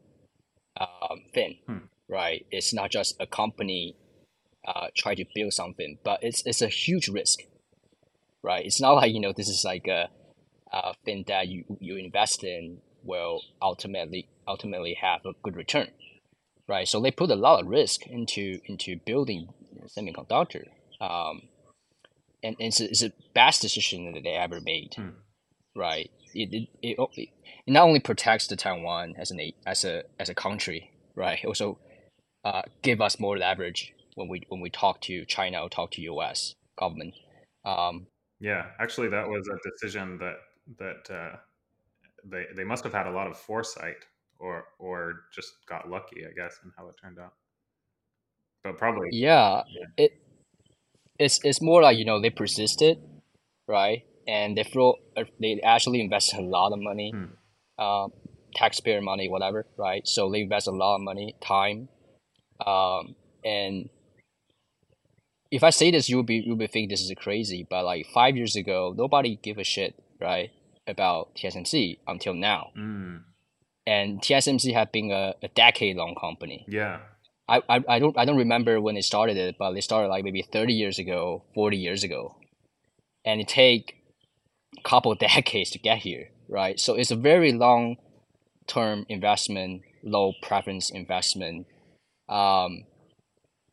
um, 0.79 1.21
thing, 1.33 1.59
hmm. 1.67 1.79
right? 2.09 2.45
It's 2.51 2.75
not 2.75 2.91
just 2.91 3.17
a 3.21 3.27
company 3.27 3.97
uh, 4.67 4.89
try 4.97 5.15
to 5.15 5.25
build 5.35 5.53
something, 5.53 5.99
but 6.03 6.23
it's 6.23 6.43
it's 6.45 6.63
a 6.63 6.69
huge 6.69 7.09
risk, 7.09 7.41
right? 8.43 8.67
It's 8.67 8.81
not 8.81 8.93
like 8.93 9.13
you 9.13 9.21
know 9.21 9.33
this 9.33 9.49
is 9.49 9.65
like 9.65 9.87
a, 9.87 10.09
a 10.73 10.95
thing 11.05 11.25
that 11.29 11.47
you 11.47 11.65
you 11.81 11.97
invest 11.97 12.43
in 12.43 12.79
will 13.05 13.41
ultimately 13.63 14.29
ultimately 14.49 14.95
have 15.01 15.25
a 15.25 15.33
good 15.45 15.55
return 15.55 15.89
right? 16.69 16.87
So 16.87 17.01
they 17.01 17.11
put 17.11 17.31
a 17.31 17.37
lot 17.37 17.63
of 17.63 17.69
risk 17.69 18.07
into 18.07 18.61
into 18.67 18.97
building 19.05 19.49
semiconductor, 19.87 20.67
um, 21.01 21.43
and, 22.43 22.57
and 22.61 22.69
it's, 22.69 22.81
a, 22.81 22.85
it's 22.85 23.03
a 23.03 23.13
best 23.35 23.63
decision 23.63 24.13
that 24.13 24.23
they 24.23 24.35
ever 24.35 24.61
made, 24.61 24.95
hmm. 24.95 25.09
right? 25.75 26.11
It, 26.35 26.69
it, 26.83 26.99
it, 26.99 27.29
it 27.67 27.71
not 27.71 27.85
only 27.85 28.01
protects 28.01 28.47
the 28.47 28.57
Taiwan 28.57 29.15
as 29.19 29.31
an 29.31 29.41
as 29.67 29.85
a 29.85 30.05
as 30.21 30.29
a 30.29 30.35
country, 30.35 30.91
right? 31.17 31.43
Also 31.45 31.79
uh, 32.45 32.63
give 32.83 33.01
us 33.01 33.19
more 33.19 33.39
leverage 33.39 33.95
when 34.15 34.29
we 34.29 34.43
when 34.49 34.61
we 34.61 34.71
talk 34.71 35.01
to 35.03 35.25
China 35.25 35.63
or 35.63 35.69
talk 35.69 35.91
to 35.93 36.03
U.S. 36.03 36.55
government. 36.79 37.15
Um, 37.65 38.07
yeah, 38.41 38.67
actually, 38.79 39.09
that 39.09 39.29
was 39.29 39.49
a 39.49 39.71
decision 39.71 40.19
that 40.19 40.37
that 40.79 41.15
uh, 41.15 41.37
they 42.25 42.47
they 42.55 42.65
must 42.65 42.85
have 42.85 42.93
had 42.93 43.07
a 43.07 43.11
lot 43.11 43.27
of 43.27 43.37
foresight 43.37 44.05
or 44.39 44.65
or 44.79 45.25
just 45.33 45.53
got 45.69 45.89
lucky, 45.89 46.25
I 46.25 46.33
guess, 46.33 46.59
in 46.65 46.73
how 46.77 46.89
it 46.89 46.97
turned 47.01 47.19
out. 47.19 47.33
But 48.63 48.79
probably, 48.79 49.09
yeah, 49.13 49.63
yeah. 49.69 49.87
it 49.97 50.23
it's 51.19 51.41
it's 51.45 51.61
more 51.61 51.83
like 51.83 51.99
you 51.99 52.05
know 52.05 52.21
they 52.21 52.31
persisted, 52.31 52.99
right? 53.67 54.05
And 54.27 54.57
they 54.57 54.65
throw 54.65 54.95
uh, 55.17 55.25
they 55.41 55.61
actually 55.63 56.01
invested 56.01 56.39
a 56.39 56.43
lot 56.43 56.73
of 56.73 56.79
money, 56.81 57.13
hmm. 57.15 57.25
uh, 57.79 58.09
taxpayer 58.55 59.01
money, 59.01 59.29
whatever, 59.29 59.67
right? 59.77 60.07
So 60.07 60.31
they 60.31 60.43
invest 60.43 60.69
a 60.69 60.73
lot 60.73 60.97
of 60.97 61.01
money, 61.03 61.35
time, 61.41 61.89
um, 62.65 63.17
and 63.45 63.89
if 65.51 65.65
I 65.65 65.71
say 65.71 65.91
this, 65.91 66.09
you 66.09 66.17
will 66.17 66.25
be 66.25 66.37
you 66.37 66.51
will 66.51 66.59
be 66.59 66.67
think 66.67 66.91
this 66.91 67.01
is 67.01 67.13
crazy. 67.17 67.67
But 67.69 67.85
like 67.85 68.07
five 68.13 68.37
years 68.37 68.55
ago, 68.55 68.95
nobody 68.97 69.37
give 69.43 69.59
a 69.59 69.65
shit, 69.65 69.95
right, 70.21 70.51
about 70.87 71.35
TSMC 71.37 71.99
until 72.07 72.35
now. 72.35 72.71
Mm 72.77 73.23
and 73.89 74.21
TSMC 74.21 74.75
had 74.75 74.93
been 74.93 75.11
a, 75.11 75.35
a 75.43 75.49
decade 75.49 75.97
long 75.97 76.15
company. 76.15 76.67
Yeah. 76.69 76.99
I, 77.49 77.63
I, 77.67 77.85
I 77.89 77.99
don't 77.99 78.19
I 78.19 78.27
don't 78.27 78.37
remember 78.37 78.79
when 78.83 78.95
they 78.95 79.01
started 79.01 79.39
it, 79.39 79.57
but 79.59 79.73
they 79.73 79.81
started 79.81 80.09
like 80.09 80.25
maybe 80.25 80.43
thirty 80.43 80.75
years 80.75 80.99
ago, 80.99 81.45
forty 81.55 81.79
years 81.79 82.05
ago, 82.05 82.37
and 83.25 83.41
it 83.41 83.49
take 83.49 83.95
a 84.79 84.83
couple 84.83 85.11
of 85.11 85.19
decades 85.31 85.71
to 85.71 85.79
get 85.79 85.99
here, 85.99 86.29
right? 86.51 86.79
So 86.79 86.95
it's 86.95 87.11
a 87.11 87.17
very 87.17 87.53
long 87.53 87.97
term 88.67 89.07
investment, 89.09 89.81
low 90.05 90.35
preference 90.43 90.91
investment. 90.91 91.67
Um, 92.29 92.85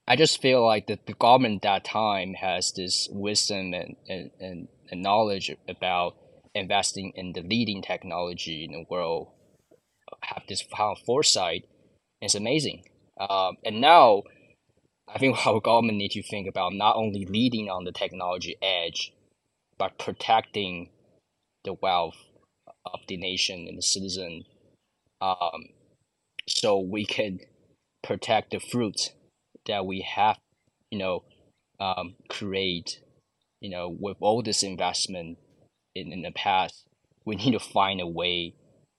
I 0.08 0.16
just 0.16 0.42
feel 0.42 0.66
like 0.66 0.88
the, 0.88 0.98
the 1.06 1.14
government 1.14 1.64
that 1.64 1.84
time 1.84 2.36
has 2.36 2.72
this 2.72 3.10
wisdom 3.12 3.74
and, 3.74 3.98
and, 4.08 4.68
and 4.90 5.02
knowledge 5.02 5.52
about 5.68 6.16
investing 6.54 7.12
in 7.16 7.34
the 7.34 7.42
leading 7.42 7.82
technology 7.82 8.64
in 8.64 8.72
the 8.72 8.86
world 8.90 9.28
have 10.28 10.44
this 10.48 10.64
kind 10.64 10.98
of 10.98 11.06
foresight. 11.06 11.66
It's 12.22 12.36
amazing. 12.36 12.84
Um, 13.20 13.58
and 13.64 13.82
now, 13.82 14.24
I 15.08 15.20
think 15.20 15.46
our 15.48 15.60
government 15.60 15.98
need 15.98 16.12
to 16.12 16.24
think 16.24 16.48
about 16.48 16.74
not 16.74 16.96
only 16.96 17.26
leading 17.26 17.70
on 17.70 17.84
the 17.84 17.92
technology 17.92 18.56
edge, 18.62 19.14
but 19.78 20.00
protecting 20.00 20.90
the 21.64 21.74
wealth 21.74 22.18
of 22.86 23.00
the 23.08 23.18
nation 23.18 23.66
and 23.68 23.78
the 23.78 23.82
citizen, 23.82 24.44
um, 25.22 25.70
so 26.48 26.80
we 26.80 27.06
can 27.06 27.40
protect 28.04 28.52
the 28.52 28.60
fruits 28.60 29.12
that 29.66 29.86
we 29.86 30.02
have, 30.02 30.38
you 30.92 31.00
know, 31.00 31.24
um, 31.80 32.16
create, 32.30 33.00
you 33.60 33.70
know, 33.70 33.96
with 34.00 34.18
all 34.20 34.44
this 34.44 34.64
investment 34.64 35.38
in, 35.96 36.14
in 36.14 36.22
the 36.22 36.32
past, 36.32 36.86
we 37.26 37.36
need 37.36 37.52
to 37.52 37.60
find 37.60 38.00
a 38.00 38.08
way 38.08 38.54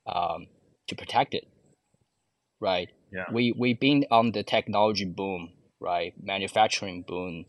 um, 0.07 0.47
to 0.89 0.95
protect 0.97 1.35
it, 1.35 1.47
right? 2.61 2.89
Yeah. 3.13 3.25
We 3.33 3.53
we've 3.53 3.81
been 3.81 4.07
on 4.11 4.33
the 4.33 4.43
technology 4.43 5.05
boom, 5.05 5.53
right? 5.81 6.15
Manufacturing 6.23 7.03
boom, 7.07 7.47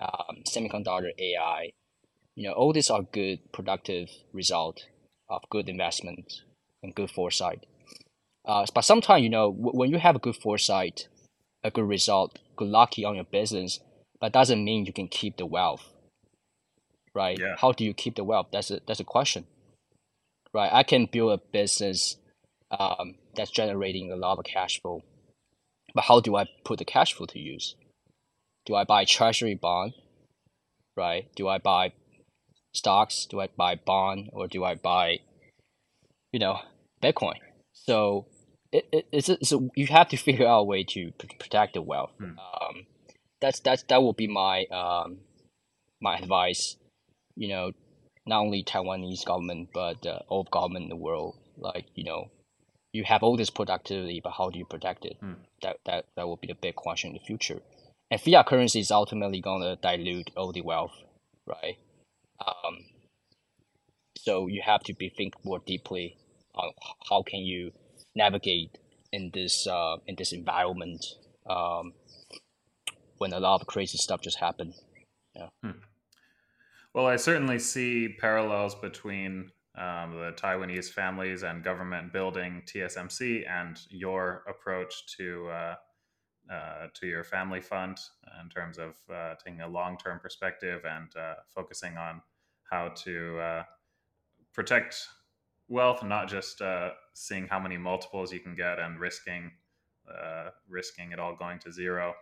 um, 0.00 0.42
semiconductor, 0.48 1.10
AI. 1.18 1.70
You 2.36 2.48
know, 2.48 2.52
all 2.54 2.72
these 2.72 2.90
are 2.90 3.02
good, 3.02 3.40
productive 3.52 4.08
result 4.32 4.86
of 5.28 5.42
good 5.50 5.68
investment 5.68 6.42
and 6.82 6.94
good 6.94 7.10
foresight. 7.10 7.66
Uh, 8.46 8.64
but 8.74 8.82
sometimes, 8.82 9.22
you 9.22 9.30
know, 9.30 9.52
w- 9.52 9.76
when 9.78 9.90
you 9.90 9.98
have 9.98 10.16
a 10.16 10.20
good 10.20 10.36
foresight, 10.36 11.08
a 11.64 11.70
good 11.70 11.88
result, 11.88 12.38
good 12.56 12.68
lucky 12.68 13.04
on 13.04 13.16
your 13.16 13.24
business, 13.24 13.80
that 14.20 14.32
doesn't 14.32 14.64
mean 14.64 14.86
you 14.86 14.92
can 14.92 15.08
keep 15.08 15.36
the 15.36 15.46
wealth, 15.46 15.84
right? 17.14 17.38
Yeah. 17.38 17.56
How 17.58 17.72
do 17.72 17.84
you 17.84 17.94
keep 17.94 18.16
the 18.16 18.24
wealth? 18.24 18.48
That's 18.52 18.70
a 18.70 18.80
that's 18.86 19.00
a 19.00 19.04
question, 19.04 19.46
right? 20.54 20.70
I 20.72 20.82
can 20.82 21.06
build 21.06 21.32
a 21.32 21.42
business 21.52 22.16
um, 22.70 23.14
that's 23.34 23.50
generating 23.50 24.12
a 24.12 24.16
lot 24.16 24.38
of 24.38 24.44
cash 24.44 24.80
flow. 24.80 25.02
But 25.94 26.04
how 26.04 26.20
do 26.20 26.36
I 26.36 26.46
put 26.64 26.78
the 26.78 26.84
cash 26.84 27.14
flow 27.14 27.26
to 27.26 27.38
use? 27.38 27.74
Do 28.66 28.74
I 28.74 28.84
buy 28.84 29.04
treasury 29.04 29.54
bond? 29.54 29.94
Right? 30.96 31.28
Do 31.34 31.48
I 31.48 31.58
buy 31.58 31.92
stocks? 32.72 33.26
Do 33.26 33.40
I 33.40 33.48
buy 33.56 33.76
bond 33.76 34.30
or 34.32 34.48
do 34.48 34.64
I 34.64 34.74
buy, 34.74 35.18
you 36.32 36.40
know, 36.40 36.60
Bitcoin? 37.02 37.36
So 37.72 38.26
it, 38.72 38.86
it 38.92 39.06
it's, 39.12 39.28
a, 39.28 39.56
a, 39.56 39.68
you 39.74 39.86
have 39.86 40.08
to 40.08 40.16
figure 40.16 40.46
out 40.46 40.60
a 40.60 40.64
way 40.64 40.84
to 40.84 41.12
protect 41.38 41.74
the 41.74 41.82
wealth. 41.82 42.12
Hmm. 42.18 42.24
Um, 42.24 42.86
that's 43.40 43.60
that's 43.60 43.84
that 43.84 44.02
will 44.02 44.12
be 44.12 44.26
my 44.26 44.64
um, 44.66 45.18
my 46.00 46.18
advice. 46.18 46.76
You 47.36 47.48
know, 47.48 47.72
not 48.26 48.40
only 48.40 48.64
Taiwanese 48.64 49.24
government 49.24 49.70
but 49.72 50.04
uh, 50.04 50.20
all 50.28 50.44
government 50.50 50.84
in 50.84 50.88
the 50.90 50.96
world. 50.96 51.36
Like 51.56 51.86
you 51.94 52.04
know, 52.04 52.30
you 52.92 53.04
have 53.04 53.22
all 53.22 53.36
this 53.36 53.50
productivity, 53.50 54.20
but 54.22 54.32
how 54.32 54.50
do 54.50 54.58
you 54.58 54.64
protect 54.64 55.04
it? 55.04 55.16
Hmm. 55.20 55.34
That 55.62 55.76
that 55.86 56.06
that 56.16 56.26
will 56.26 56.36
be 56.36 56.48
the 56.48 56.54
big 56.54 56.74
question 56.74 57.10
in 57.10 57.14
the 57.14 57.24
future. 57.24 57.60
And 58.10 58.20
fiat 58.20 58.46
currency 58.46 58.80
is 58.80 58.90
ultimately 58.90 59.40
going 59.40 59.62
to 59.62 59.76
dilute 59.76 60.30
all 60.36 60.52
the 60.52 60.62
wealth, 60.62 60.94
right? 61.46 61.76
Um, 62.46 62.78
so 64.16 64.46
you 64.46 64.62
have 64.64 64.82
to 64.84 64.94
be 64.94 65.10
think 65.10 65.34
more 65.44 65.60
deeply 65.64 66.16
on 66.54 66.72
how 67.08 67.22
can 67.22 67.40
you 67.40 67.72
navigate 68.14 68.78
in 69.12 69.30
this 69.34 69.66
uh, 69.66 69.96
in 70.06 70.14
this 70.16 70.32
environment 70.32 71.04
um, 71.48 71.92
when 73.18 73.32
a 73.32 73.40
lot 73.40 73.60
of 73.60 73.66
crazy 73.66 73.98
stuff 73.98 74.20
just 74.20 74.38
happened. 74.38 74.74
Yeah. 75.34 75.48
Hmm. 75.62 75.78
Well, 76.94 77.06
I 77.06 77.16
certainly 77.16 77.58
see 77.58 78.16
parallels 78.18 78.74
between 78.74 79.50
um, 79.78 80.12
the 80.12 80.32
Taiwanese 80.36 80.90
families 80.90 81.44
and 81.44 81.62
government 81.62 82.12
building 82.12 82.62
TSMC 82.66 83.48
and 83.48 83.78
your 83.90 84.42
approach 84.48 85.06
to 85.16 85.48
uh, 85.48 85.74
uh, 86.50 86.86
to 86.94 87.06
your 87.06 87.22
family 87.22 87.60
fund 87.60 87.98
in 88.42 88.48
terms 88.48 88.78
of 88.78 88.96
uh, 89.14 89.34
taking 89.44 89.60
a 89.60 89.68
long 89.68 89.98
term 89.98 90.18
perspective 90.18 90.82
and 90.84 91.14
uh, 91.16 91.34
focusing 91.54 91.96
on 91.96 92.22
how 92.70 92.88
to 92.88 93.38
uh, 93.38 93.62
protect 94.54 94.96
wealth, 95.68 96.02
not 96.02 96.26
just 96.26 96.62
uh, 96.62 96.90
seeing 97.12 97.46
how 97.46 97.60
many 97.60 97.76
multiples 97.76 98.32
you 98.32 98.40
can 98.40 98.54
get 98.54 98.78
and 98.78 98.98
risking 98.98 99.50
risking 100.66 101.12
it 101.12 101.18
all 101.18 101.36
going 101.36 101.58
to 101.58 101.70
zero. 101.70 102.14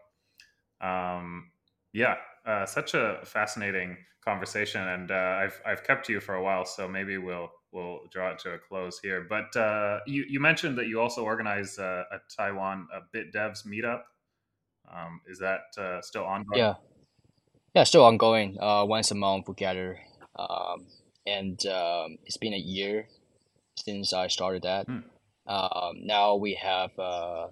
Um, 0.81 1.53
yeah, 1.93 2.17
uh, 2.47 2.67
such 2.67 2.95
a 2.95 3.21
fascinating 3.25 3.97
conversation, 4.25 4.87
and 4.87 5.11
uh, 5.11 5.41
I've 5.43 5.61
I've 5.67 5.85
kept 5.85 6.09
you 6.09 6.21
for 6.21 6.35
a 6.35 6.43
while, 6.43 6.65
so 6.65 6.89
maybe 6.89 7.19
we'll 7.19 7.51
we'll 7.73 8.01
draw 8.13 8.31
it 8.33 8.39
to 8.41 8.55
a 8.55 8.59
close 8.59 8.99
here. 9.01 9.27
But 9.29 9.55
uh, 9.57 10.01
you 10.07 10.25
you 10.29 10.41
mentioned 10.41 10.79
that 10.79 10.87
you 10.87 11.01
also 11.01 11.23
organize 11.23 11.79
a, 11.79 12.05
a 12.13 12.19
Taiwan 12.37 12.89
a 12.95 13.01
Bit 13.13 13.33
Devs 13.33 13.67
meetup. 13.67 14.03
Um, 14.93 15.21
is 15.27 15.39
that 15.41 15.63
uh, 15.79 16.01
still 16.03 16.25
ongoing? 16.25 16.59
Yeah, 16.59 16.75
yeah, 17.75 17.85
still 17.85 18.05
ongoing. 18.05 18.57
Uh, 18.61 18.85
once 18.87 19.11
a 19.11 19.15
month 19.15 19.49
we 19.49 19.55
gather, 19.55 19.99
um, 20.39 20.87
and 21.27 21.65
um, 21.67 22.19
it's 22.25 22.37
been 22.37 22.55
a 22.55 22.59
year 22.59 23.09
since 23.77 24.13
I 24.13 24.29
started 24.29 24.63
that. 24.63 24.87
Hmm. 24.87 25.01
Um, 25.47 26.07
now 26.07 26.35
we 26.37 26.55
have 26.55 26.99
uh, 26.99 27.49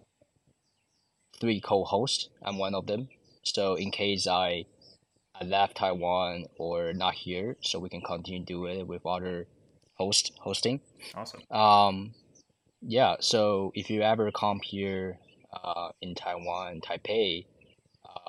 three 1.40 1.60
co-hosts. 1.60 2.28
I'm 2.42 2.58
one 2.58 2.74
of 2.74 2.86
them. 2.86 3.08
So 3.42 3.74
in 3.74 3.90
case 3.90 4.26
I 4.26 4.64
I 5.40 5.44
left 5.44 5.76
Taiwan 5.76 6.46
or 6.58 6.92
not 6.92 7.14
here, 7.14 7.56
so 7.60 7.78
we 7.78 7.88
can 7.88 8.02
continue 8.02 8.44
do 8.44 8.66
it 8.66 8.86
with 8.86 9.04
other 9.06 9.46
host 9.94 10.32
hosting. 10.40 10.80
Awesome. 11.14 11.42
Um, 11.50 12.14
yeah. 12.80 13.16
So 13.20 13.72
if 13.74 13.90
you 13.90 14.02
ever 14.02 14.30
come 14.30 14.60
here, 14.62 15.18
uh, 15.52 15.90
in 16.00 16.14
Taiwan, 16.14 16.80
Taipei, 16.80 17.46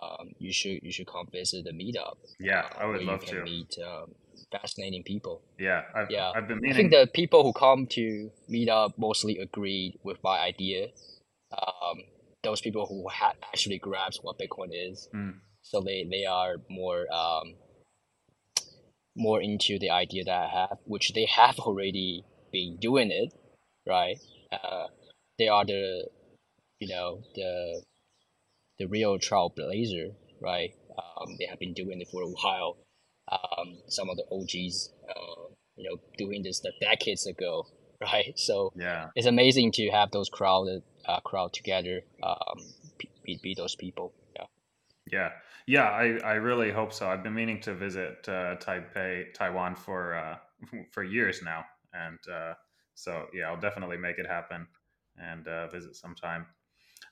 um, 0.01 0.31
you 0.39 0.51
should 0.51 0.79
you 0.83 0.91
should 0.91 1.07
come 1.07 1.27
visit 1.31 1.65
the 1.65 1.71
meetup. 1.71 2.17
Yeah, 2.39 2.61
uh, 2.75 2.83
I 2.83 2.85
would 2.85 3.01
love 3.03 3.25
to. 3.25 3.43
meet 3.43 3.75
um, 3.85 4.13
fascinating 4.51 5.03
people. 5.03 5.41
Yeah, 5.59 5.83
I've, 5.93 6.09
Yeah, 6.09 6.31
I've 6.35 6.47
been 6.47 6.61
I 6.67 6.73
think 6.73 6.91
the 6.91 7.07
people 7.13 7.43
who 7.43 7.53
come 7.53 7.87
to 7.87 8.31
meetup 8.49 8.97
mostly 8.97 9.37
agreed 9.39 9.99
with 10.03 10.17
my 10.23 10.39
idea. 10.39 10.87
Um, 11.51 12.03
those 12.43 12.61
people 12.61 12.85
who 12.85 13.07
ha- 13.09 13.33
actually 13.43 13.79
grasp 13.79 14.23
what 14.23 14.37
Bitcoin 14.37 14.69
is, 14.71 15.09
Mm, 15.13 15.35
so 15.65 15.81
they 15.81 16.05
they 16.09 16.25
are 16.25 16.57
more 16.69 17.05
um, 17.11 17.55
more 19.15 19.41
into 19.41 19.79
the 19.79 19.89
idea 19.89 20.23
that 20.25 20.35
I 20.35 20.47
have, 20.47 20.77
which 20.85 21.13
they 21.13 21.25
have 21.25 21.57
already 21.59 22.23
been 22.51 22.77
doing 22.79 23.11
it, 23.11 23.33
right? 23.87 24.17
Uh, 24.51 24.87
they 25.39 25.47
are 25.47 25.65
the, 25.65 26.07
you 26.79 26.87
know, 26.89 27.21
the 27.33 27.81
the 28.77 28.85
real 28.87 29.17
trailblazer, 29.17 30.13
right? 30.41 30.71
Um, 30.97 31.35
they 31.39 31.45
have 31.45 31.59
been 31.59 31.73
doing 31.73 32.01
it 32.01 32.09
for 32.11 32.21
a 32.21 32.27
while. 32.27 32.77
Um, 33.31 33.77
some 33.87 34.09
of 34.09 34.17
the 34.17 34.25
OGs, 34.31 34.91
uh, 35.09 35.53
you 35.77 35.89
know, 35.89 35.97
doing 36.17 36.43
this 36.43 36.59
the 36.59 36.73
decades 36.79 37.25
ago, 37.25 37.65
right? 38.01 38.37
So 38.37 38.71
yeah, 38.75 39.07
it's 39.15 39.27
amazing 39.27 39.71
to 39.73 39.89
have 39.89 40.11
those 40.11 40.29
crowded 40.29 40.83
uh, 41.07 41.21
crowd 41.21 41.53
together, 41.53 42.01
um, 42.21 42.59
be, 42.99 43.09
be, 43.23 43.39
be 43.41 43.55
those 43.55 43.75
people. 43.75 44.13
Yeah. 44.35 44.45
yeah, 45.11 45.29
yeah. 45.67 45.89
I, 45.89 46.17
I 46.23 46.33
really 46.33 46.71
hope 46.71 46.93
so. 46.93 47.09
I've 47.09 47.23
been 47.23 47.33
meaning 47.33 47.61
to 47.61 47.73
visit 47.73 48.17
uh, 48.27 48.55
Taipei, 48.57 49.33
Taiwan 49.33 49.75
for 49.75 50.15
uh, 50.15 50.37
for 50.91 51.03
years 51.03 51.41
now, 51.43 51.65
and 51.93 52.19
uh, 52.31 52.53
so 52.93 53.27
yeah, 53.33 53.45
I'll 53.45 53.59
definitely 53.59 53.97
make 53.97 54.17
it 54.17 54.27
happen 54.27 54.67
and 55.17 55.47
uh, 55.47 55.67
visit 55.67 55.95
sometime. 55.95 56.45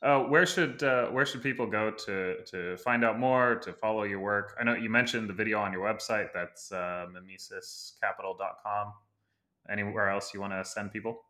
Uh, 0.01 0.19
where 0.19 0.45
should 0.45 0.83
uh, 0.83 1.07
where 1.07 1.25
should 1.25 1.41
people 1.41 1.65
go 1.65 1.89
to 1.89 2.43
to 2.43 2.75
find 2.77 3.05
out 3.05 3.19
more 3.19 3.55
to 3.55 3.71
follow 3.71 4.03
your 4.03 4.19
work? 4.19 4.55
I 4.59 4.63
know 4.63 4.73
you 4.73 4.89
mentioned 4.89 5.29
the 5.29 5.33
video 5.33 5.59
on 5.59 5.71
your 5.71 5.81
website. 5.81 6.29
That's 6.33 6.71
uh, 6.71 7.05
mimesiscapital.com. 7.13 8.93
Anywhere 9.69 10.09
else 10.09 10.33
you 10.33 10.41
want 10.41 10.51
to 10.51 10.65
send 10.65 10.91
people? 10.91 11.21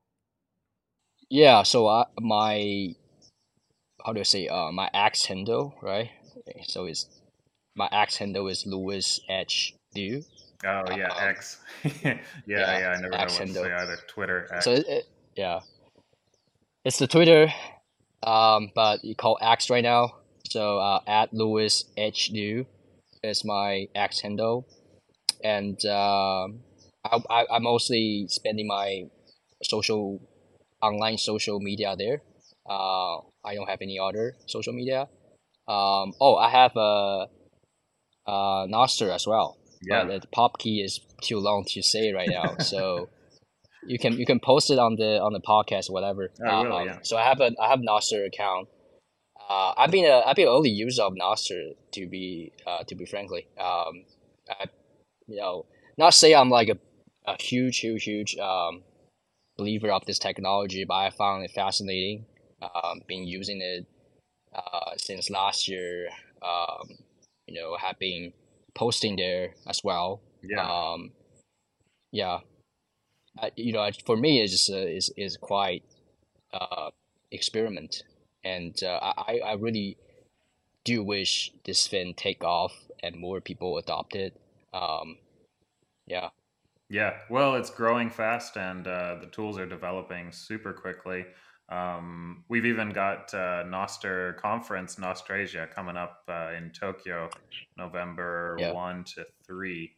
Yeah. 1.30 1.62
So 1.62 1.88
I, 1.88 2.06
my, 2.20 2.96
how 4.04 4.14
do 4.14 4.22
I 4.22 4.24
say, 4.24 4.50
my 4.72 4.90
X 4.92 5.26
handle, 5.26 5.76
right? 5.84 6.10
So 6.68 6.86
it's, 6.86 7.08
my 7.76 7.90
X 7.92 8.18
handle 8.18 8.48
is 8.48 8.66
Louis 8.66 9.20
H. 9.30 9.76
Liu. 9.96 10.24
Oh 10.66 10.84
yeah, 10.96 11.10
Um, 11.10 11.30
X. 11.30 11.60
yeah, 11.84 12.18
yeah, 12.46 12.80
yeah, 12.80 12.90
I 12.90 13.02
never 13.02 13.10
know 13.10 13.18
what 13.18 13.30
to 13.30 13.48
say 13.48 13.74
either. 13.74 13.98
Twitter. 14.08 14.48
X. 14.54 14.66
So 14.66 14.72
it, 14.72 14.86
it, 14.88 15.06
yeah, 15.36 15.60
it's 16.86 17.00
the 17.00 17.08
Twitter, 17.08 17.52
um, 18.24 18.72
but 18.74 19.04
you 19.04 19.16
call 19.16 19.38
X 19.42 19.70
right 19.70 19.84
now. 19.84 20.16
So 20.50 20.78
uh, 20.78 21.02
at 21.08 21.34
Louis 21.34 21.84
H 21.98 22.30
Do 22.30 22.66
is 23.24 23.44
my 23.44 23.88
X 23.94 24.22
handle, 24.22 24.68
and 25.44 25.84
um, 25.86 26.60
I, 27.04 27.20
I 27.30 27.46
I'm 27.52 27.64
mostly 27.64 28.28
spending 28.30 28.68
my 28.68 29.04
social 29.64 30.22
online 30.82 31.18
social 31.18 31.60
media 31.60 31.96
there. 31.98 32.22
Uh, 32.70 33.18
I 33.44 33.56
don't 33.56 33.68
have 33.68 33.82
any 33.82 34.00
other 34.00 34.36
social 34.46 34.74
media. 34.74 35.10
Um, 35.68 36.14
oh, 36.20 36.36
I 36.36 36.50
have 36.50 36.76
a, 36.76 37.28
uh 38.26 38.68
Nostr 38.68 39.14
as 39.14 39.28
well 39.28 39.58
yeah. 39.86 40.06
but 40.06 40.22
the 40.22 40.28
pub 40.28 40.58
key 40.58 40.82
is 40.82 41.00
too 41.22 41.40
long 41.40 41.66
to 41.68 41.82
say 41.82 42.14
right 42.14 42.30
now. 42.30 42.56
So 42.60 43.10
you 43.86 44.00
can 44.00 44.14
you 44.14 44.26
can 44.26 44.40
post 44.40 44.72
it 44.72 44.80
on 44.80 44.96
the 44.96 45.20
on 45.22 45.34
the 45.34 45.42
podcast, 45.42 45.90
whatever. 45.90 46.32
I 46.46 46.62
will, 46.62 46.74
Um, 46.74 46.88
yeah. 46.88 47.00
So 47.04 47.18
I 47.18 47.24
have 47.24 47.42
a 47.42 47.52
I 47.62 47.70
have 47.70 47.80
Nostr 47.80 48.26
account. 48.26 48.70
Uh, 49.50 49.74
I've 49.78 49.92
been 49.92 50.06
a 50.06 50.22
I've 50.26 50.36
been 50.36 50.48
early 50.48 50.70
user 50.70 51.04
of 51.04 51.14
Nostr 51.14 51.76
to 51.92 52.08
be 52.08 52.54
uh, 52.66 52.84
to 52.88 52.96
be 52.96 53.06
frankly. 53.06 53.48
Um, 53.60 54.06
I, 54.50 54.66
you 55.28 55.38
know, 55.38 55.66
not 55.98 56.14
say 56.14 56.34
I'm 56.34 56.50
like 56.50 56.70
a, 56.70 56.78
a 57.30 57.42
huge 57.42 57.80
huge 57.80 58.04
huge 58.04 58.38
um, 58.38 58.84
believer 59.58 59.92
of 59.92 60.06
this 60.06 60.20
technology, 60.20 60.86
but 60.86 60.96
I 60.96 61.10
found 61.10 61.44
it 61.44 61.52
fascinating. 61.52 62.26
Um, 62.62 63.02
been 63.08 63.28
using 63.28 63.62
it 63.62 63.86
uh, 64.56 64.92
since 64.98 65.30
last 65.30 65.68
year. 65.68 66.10
Um, 66.42 66.98
you 67.48 67.60
know, 67.62 67.76
have 67.78 68.00
been 68.00 68.34
posting 68.74 69.16
there 69.16 69.54
as 69.68 69.84
well. 69.84 70.22
Yeah. 70.42 70.66
Um, 70.66 71.12
yeah. 72.12 72.40
I, 73.42 73.52
you 73.56 73.74
know, 73.74 73.90
for 74.06 74.16
me, 74.16 74.42
it's 74.42 74.52
just, 74.52 74.70
uh, 74.70 74.76
is 74.76 75.12
is 75.18 75.38
quite 75.38 75.84
uh, 76.54 76.92
experiment, 77.32 78.04
and 78.44 78.78
uh, 78.84 79.00
I 79.18 79.40
I 79.44 79.54
really 79.54 79.98
do 80.84 81.04
wish 81.04 81.52
this 81.66 81.88
fin 81.88 82.14
take 82.14 82.44
off 82.44 82.74
and 83.02 83.16
more 83.16 83.42
people 83.42 83.78
adopt 83.78 84.16
it. 84.16 84.40
Um, 84.74 85.18
yeah. 86.06 86.30
Yeah, 86.90 87.14
well, 87.30 87.56
it's 87.56 87.72
growing 87.72 88.10
fast, 88.10 88.56
and 88.56 88.88
uh, 88.88 89.16
the 89.20 89.28
tools 89.28 89.58
are 89.58 89.66
developing 89.66 90.32
super 90.32 90.74
quickly. 90.74 91.26
Um, 91.70 92.44
we've 92.50 92.66
even 92.66 92.90
got 92.90 93.34
uh, 93.34 93.64
Nostr 93.66 94.38
conference, 94.38 94.98
Nostrasia, 94.98 95.68
coming 95.74 95.98
up 95.98 96.24
uh, 96.28 96.52
in 96.58 96.72
Tokyo, 96.72 97.30
November 97.78 98.58
Yeah. 98.60 98.74
one 98.74 99.04
to 99.16 99.26
three. 99.46 99.92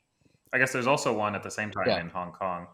I 0.53 0.57
guess 0.57 0.71
there's 0.71 0.87
also 0.87 1.11
one 1.17 1.35
at 1.35 1.43
the 1.43 1.51
same 1.51 1.71
time 1.71 1.87
Yeah. 1.87 1.99
in 1.99 2.09
Hong 2.09 2.31
Kong. 2.31 2.67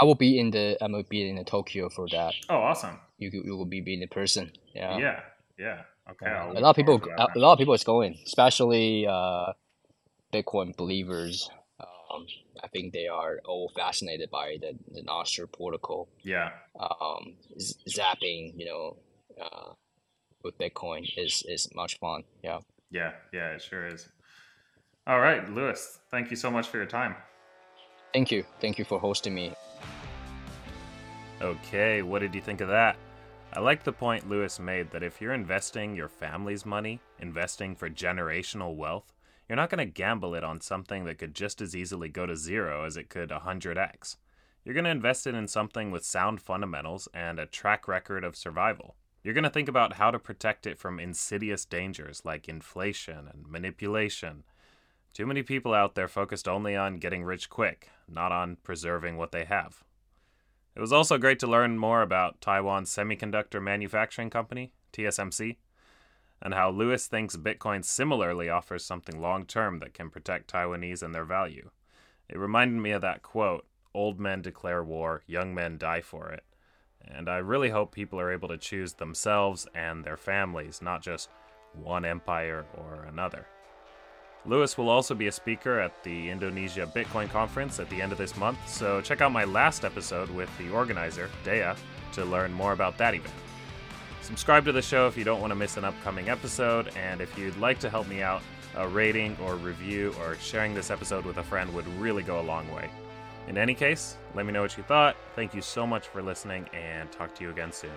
I 0.00 0.04
will 0.04 0.14
be 0.14 0.38
in 0.38 0.50
the 0.50 0.76
I 0.80 0.86
will 0.86 1.02
be 1.02 1.28
in 1.28 1.36
the 1.36 1.44
Tokyo 1.44 1.88
for 1.88 2.06
that. 2.10 2.34
Oh, 2.48 2.56
awesome! 2.56 2.98
You 3.18 3.30
you 3.32 3.56
will 3.56 3.66
be 3.66 3.80
being 3.80 4.02
in 4.02 4.08
person. 4.08 4.52
Yeah. 4.74 4.96
Yeah, 4.98 5.20
yeah. 5.58 5.82
Okay, 6.10 6.26
Yeah. 6.26 6.50
A 6.50 6.60
lot 6.60 6.70
of 6.70 6.76
people, 6.76 7.00
a 7.18 7.38
lot 7.38 7.52
of 7.52 7.58
people 7.58 7.74
is 7.74 7.84
going, 7.84 8.18
especially 8.26 9.06
uh, 9.06 9.52
Bitcoin 10.32 10.74
believers. 10.76 11.50
Um, 12.12 12.26
I 12.62 12.68
think 12.68 12.92
they 12.92 13.06
are 13.06 13.40
all 13.44 13.70
fascinated 13.74 14.30
by 14.30 14.58
the 14.60 14.76
the 14.92 15.46
protocol. 15.52 16.08
Yeah, 16.22 16.50
Um, 16.78 17.34
z- 17.58 17.76
zapping, 17.88 18.52
you 18.56 18.66
know, 18.66 18.96
uh, 19.40 19.72
with 20.42 20.58
Bitcoin 20.58 21.08
is 21.16 21.42
is 21.48 21.68
much 21.74 21.98
fun. 21.98 22.24
Yeah. 22.42 22.60
yeah, 22.90 23.12
yeah. 23.32 23.54
It 23.54 23.62
sure 23.62 23.86
is. 23.86 24.08
All 25.06 25.20
right, 25.20 25.48
Louis. 25.48 25.98
Thank 26.10 26.30
you 26.30 26.36
so 26.36 26.50
much 26.50 26.68
for 26.68 26.76
your 26.76 26.86
time. 26.86 27.16
Thank 28.12 28.30
you. 28.30 28.44
Thank 28.60 28.78
you 28.78 28.84
for 28.84 28.98
hosting 29.00 29.34
me. 29.34 29.52
Okay, 31.40 32.02
what 32.02 32.20
did 32.20 32.34
you 32.34 32.40
think 32.40 32.60
of 32.60 32.68
that? 32.68 32.96
I 33.54 33.60
like 33.60 33.82
the 33.82 33.92
point 33.92 34.28
Louis 34.30 34.58
made 34.60 34.90
that 34.92 35.02
if 35.02 35.20
you're 35.20 35.34
investing 35.34 35.96
your 35.96 36.08
family's 36.08 36.64
money, 36.64 37.00
investing 37.18 37.74
for 37.74 37.90
generational 37.90 38.76
wealth, 38.76 39.11
you're 39.52 39.56
not 39.58 39.68
going 39.68 39.86
to 39.86 39.92
gamble 39.92 40.34
it 40.34 40.42
on 40.42 40.62
something 40.62 41.04
that 41.04 41.18
could 41.18 41.34
just 41.34 41.60
as 41.60 41.76
easily 41.76 42.08
go 42.08 42.24
to 42.24 42.34
zero 42.34 42.86
as 42.86 42.96
it 42.96 43.10
could 43.10 43.28
100x. 43.28 44.16
You're 44.64 44.72
going 44.72 44.86
to 44.86 44.90
invest 44.90 45.26
it 45.26 45.34
in 45.34 45.46
something 45.46 45.90
with 45.90 46.06
sound 46.06 46.40
fundamentals 46.40 47.06
and 47.12 47.38
a 47.38 47.44
track 47.44 47.86
record 47.86 48.24
of 48.24 48.34
survival. 48.34 48.96
You're 49.22 49.34
going 49.34 49.44
to 49.44 49.50
think 49.50 49.68
about 49.68 49.96
how 49.96 50.10
to 50.10 50.18
protect 50.18 50.66
it 50.66 50.78
from 50.78 50.98
insidious 50.98 51.66
dangers 51.66 52.22
like 52.24 52.48
inflation 52.48 53.28
and 53.30 53.46
manipulation. 53.46 54.44
Too 55.12 55.26
many 55.26 55.42
people 55.42 55.74
out 55.74 55.96
there 55.96 56.08
focused 56.08 56.48
only 56.48 56.74
on 56.74 56.96
getting 56.96 57.22
rich 57.22 57.50
quick, 57.50 57.90
not 58.08 58.32
on 58.32 58.56
preserving 58.62 59.18
what 59.18 59.32
they 59.32 59.44
have. 59.44 59.84
It 60.74 60.80
was 60.80 60.94
also 60.94 61.18
great 61.18 61.38
to 61.40 61.46
learn 61.46 61.76
more 61.76 62.00
about 62.00 62.40
Taiwan's 62.40 62.88
semiconductor 62.88 63.62
manufacturing 63.62 64.30
company, 64.30 64.72
TSMC, 64.94 65.56
and 66.42 66.52
how 66.54 66.68
Louis 66.70 67.06
thinks 67.06 67.36
Bitcoin 67.36 67.84
similarly 67.84 68.48
offers 68.50 68.84
something 68.84 69.20
long 69.20 69.46
term 69.46 69.78
that 69.78 69.94
can 69.94 70.10
protect 70.10 70.52
Taiwanese 70.52 71.02
and 71.02 71.14
their 71.14 71.24
value. 71.24 71.70
It 72.28 72.38
reminded 72.38 72.82
me 72.82 72.90
of 72.90 73.02
that 73.02 73.22
quote 73.22 73.64
Old 73.94 74.18
men 74.18 74.42
declare 74.42 74.82
war, 74.82 75.22
young 75.26 75.54
men 75.54 75.78
die 75.78 76.00
for 76.00 76.30
it. 76.30 76.44
And 77.06 77.28
I 77.28 77.36
really 77.36 77.70
hope 77.70 77.94
people 77.94 78.18
are 78.18 78.32
able 78.32 78.48
to 78.48 78.56
choose 78.56 78.94
themselves 78.94 79.66
and 79.74 80.04
their 80.04 80.16
families, 80.16 80.80
not 80.82 81.02
just 81.02 81.28
one 81.74 82.04
empire 82.04 82.64
or 82.76 83.04
another. 83.04 83.46
Louis 84.44 84.76
will 84.76 84.88
also 84.88 85.14
be 85.14 85.28
a 85.28 85.32
speaker 85.32 85.78
at 85.78 86.02
the 86.02 86.28
Indonesia 86.28 86.90
Bitcoin 86.92 87.30
Conference 87.30 87.78
at 87.78 87.88
the 87.90 88.02
end 88.02 88.10
of 88.10 88.18
this 88.18 88.36
month, 88.36 88.58
so 88.66 89.00
check 89.00 89.20
out 89.20 89.30
my 89.30 89.44
last 89.44 89.84
episode 89.84 90.28
with 90.30 90.50
the 90.58 90.70
organizer, 90.70 91.30
Dea, 91.44 91.74
to 92.12 92.24
learn 92.24 92.52
more 92.52 92.72
about 92.72 92.98
that 92.98 93.14
event. 93.14 93.51
Subscribe 94.22 94.64
to 94.64 94.72
the 94.72 94.80
show 94.80 95.08
if 95.08 95.16
you 95.16 95.24
don't 95.24 95.40
want 95.40 95.50
to 95.50 95.56
miss 95.56 95.76
an 95.76 95.84
upcoming 95.84 96.28
episode, 96.28 96.90
and 96.96 97.20
if 97.20 97.36
you'd 97.36 97.56
like 97.58 97.78
to 97.80 97.90
help 97.90 98.08
me 98.08 98.22
out, 98.22 98.40
a 98.76 98.88
rating 98.88 99.36
or 99.42 99.56
review 99.56 100.14
or 100.20 100.36
sharing 100.36 100.74
this 100.74 100.90
episode 100.90 101.24
with 101.24 101.36
a 101.38 101.42
friend 101.42 101.74
would 101.74 101.86
really 101.98 102.22
go 102.22 102.40
a 102.40 102.42
long 102.42 102.70
way. 102.72 102.88
In 103.48 103.58
any 103.58 103.74
case, 103.74 104.16
let 104.34 104.46
me 104.46 104.52
know 104.52 104.62
what 104.62 104.76
you 104.76 104.84
thought. 104.84 105.16
Thank 105.34 105.54
you 105.54 105.60
so 105.60 105.86
much 105.86 106.06
for 106.06 106.22
listening, 106.22 106.68
and 106.72 107.10
talk 107.10 107.34
to 107.34 107.42
you 107.42 107.50
again 107.50 107.72
soon. 107.72 107.90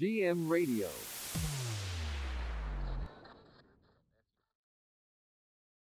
GM 0.00 0.50
Radio 0.50 0.88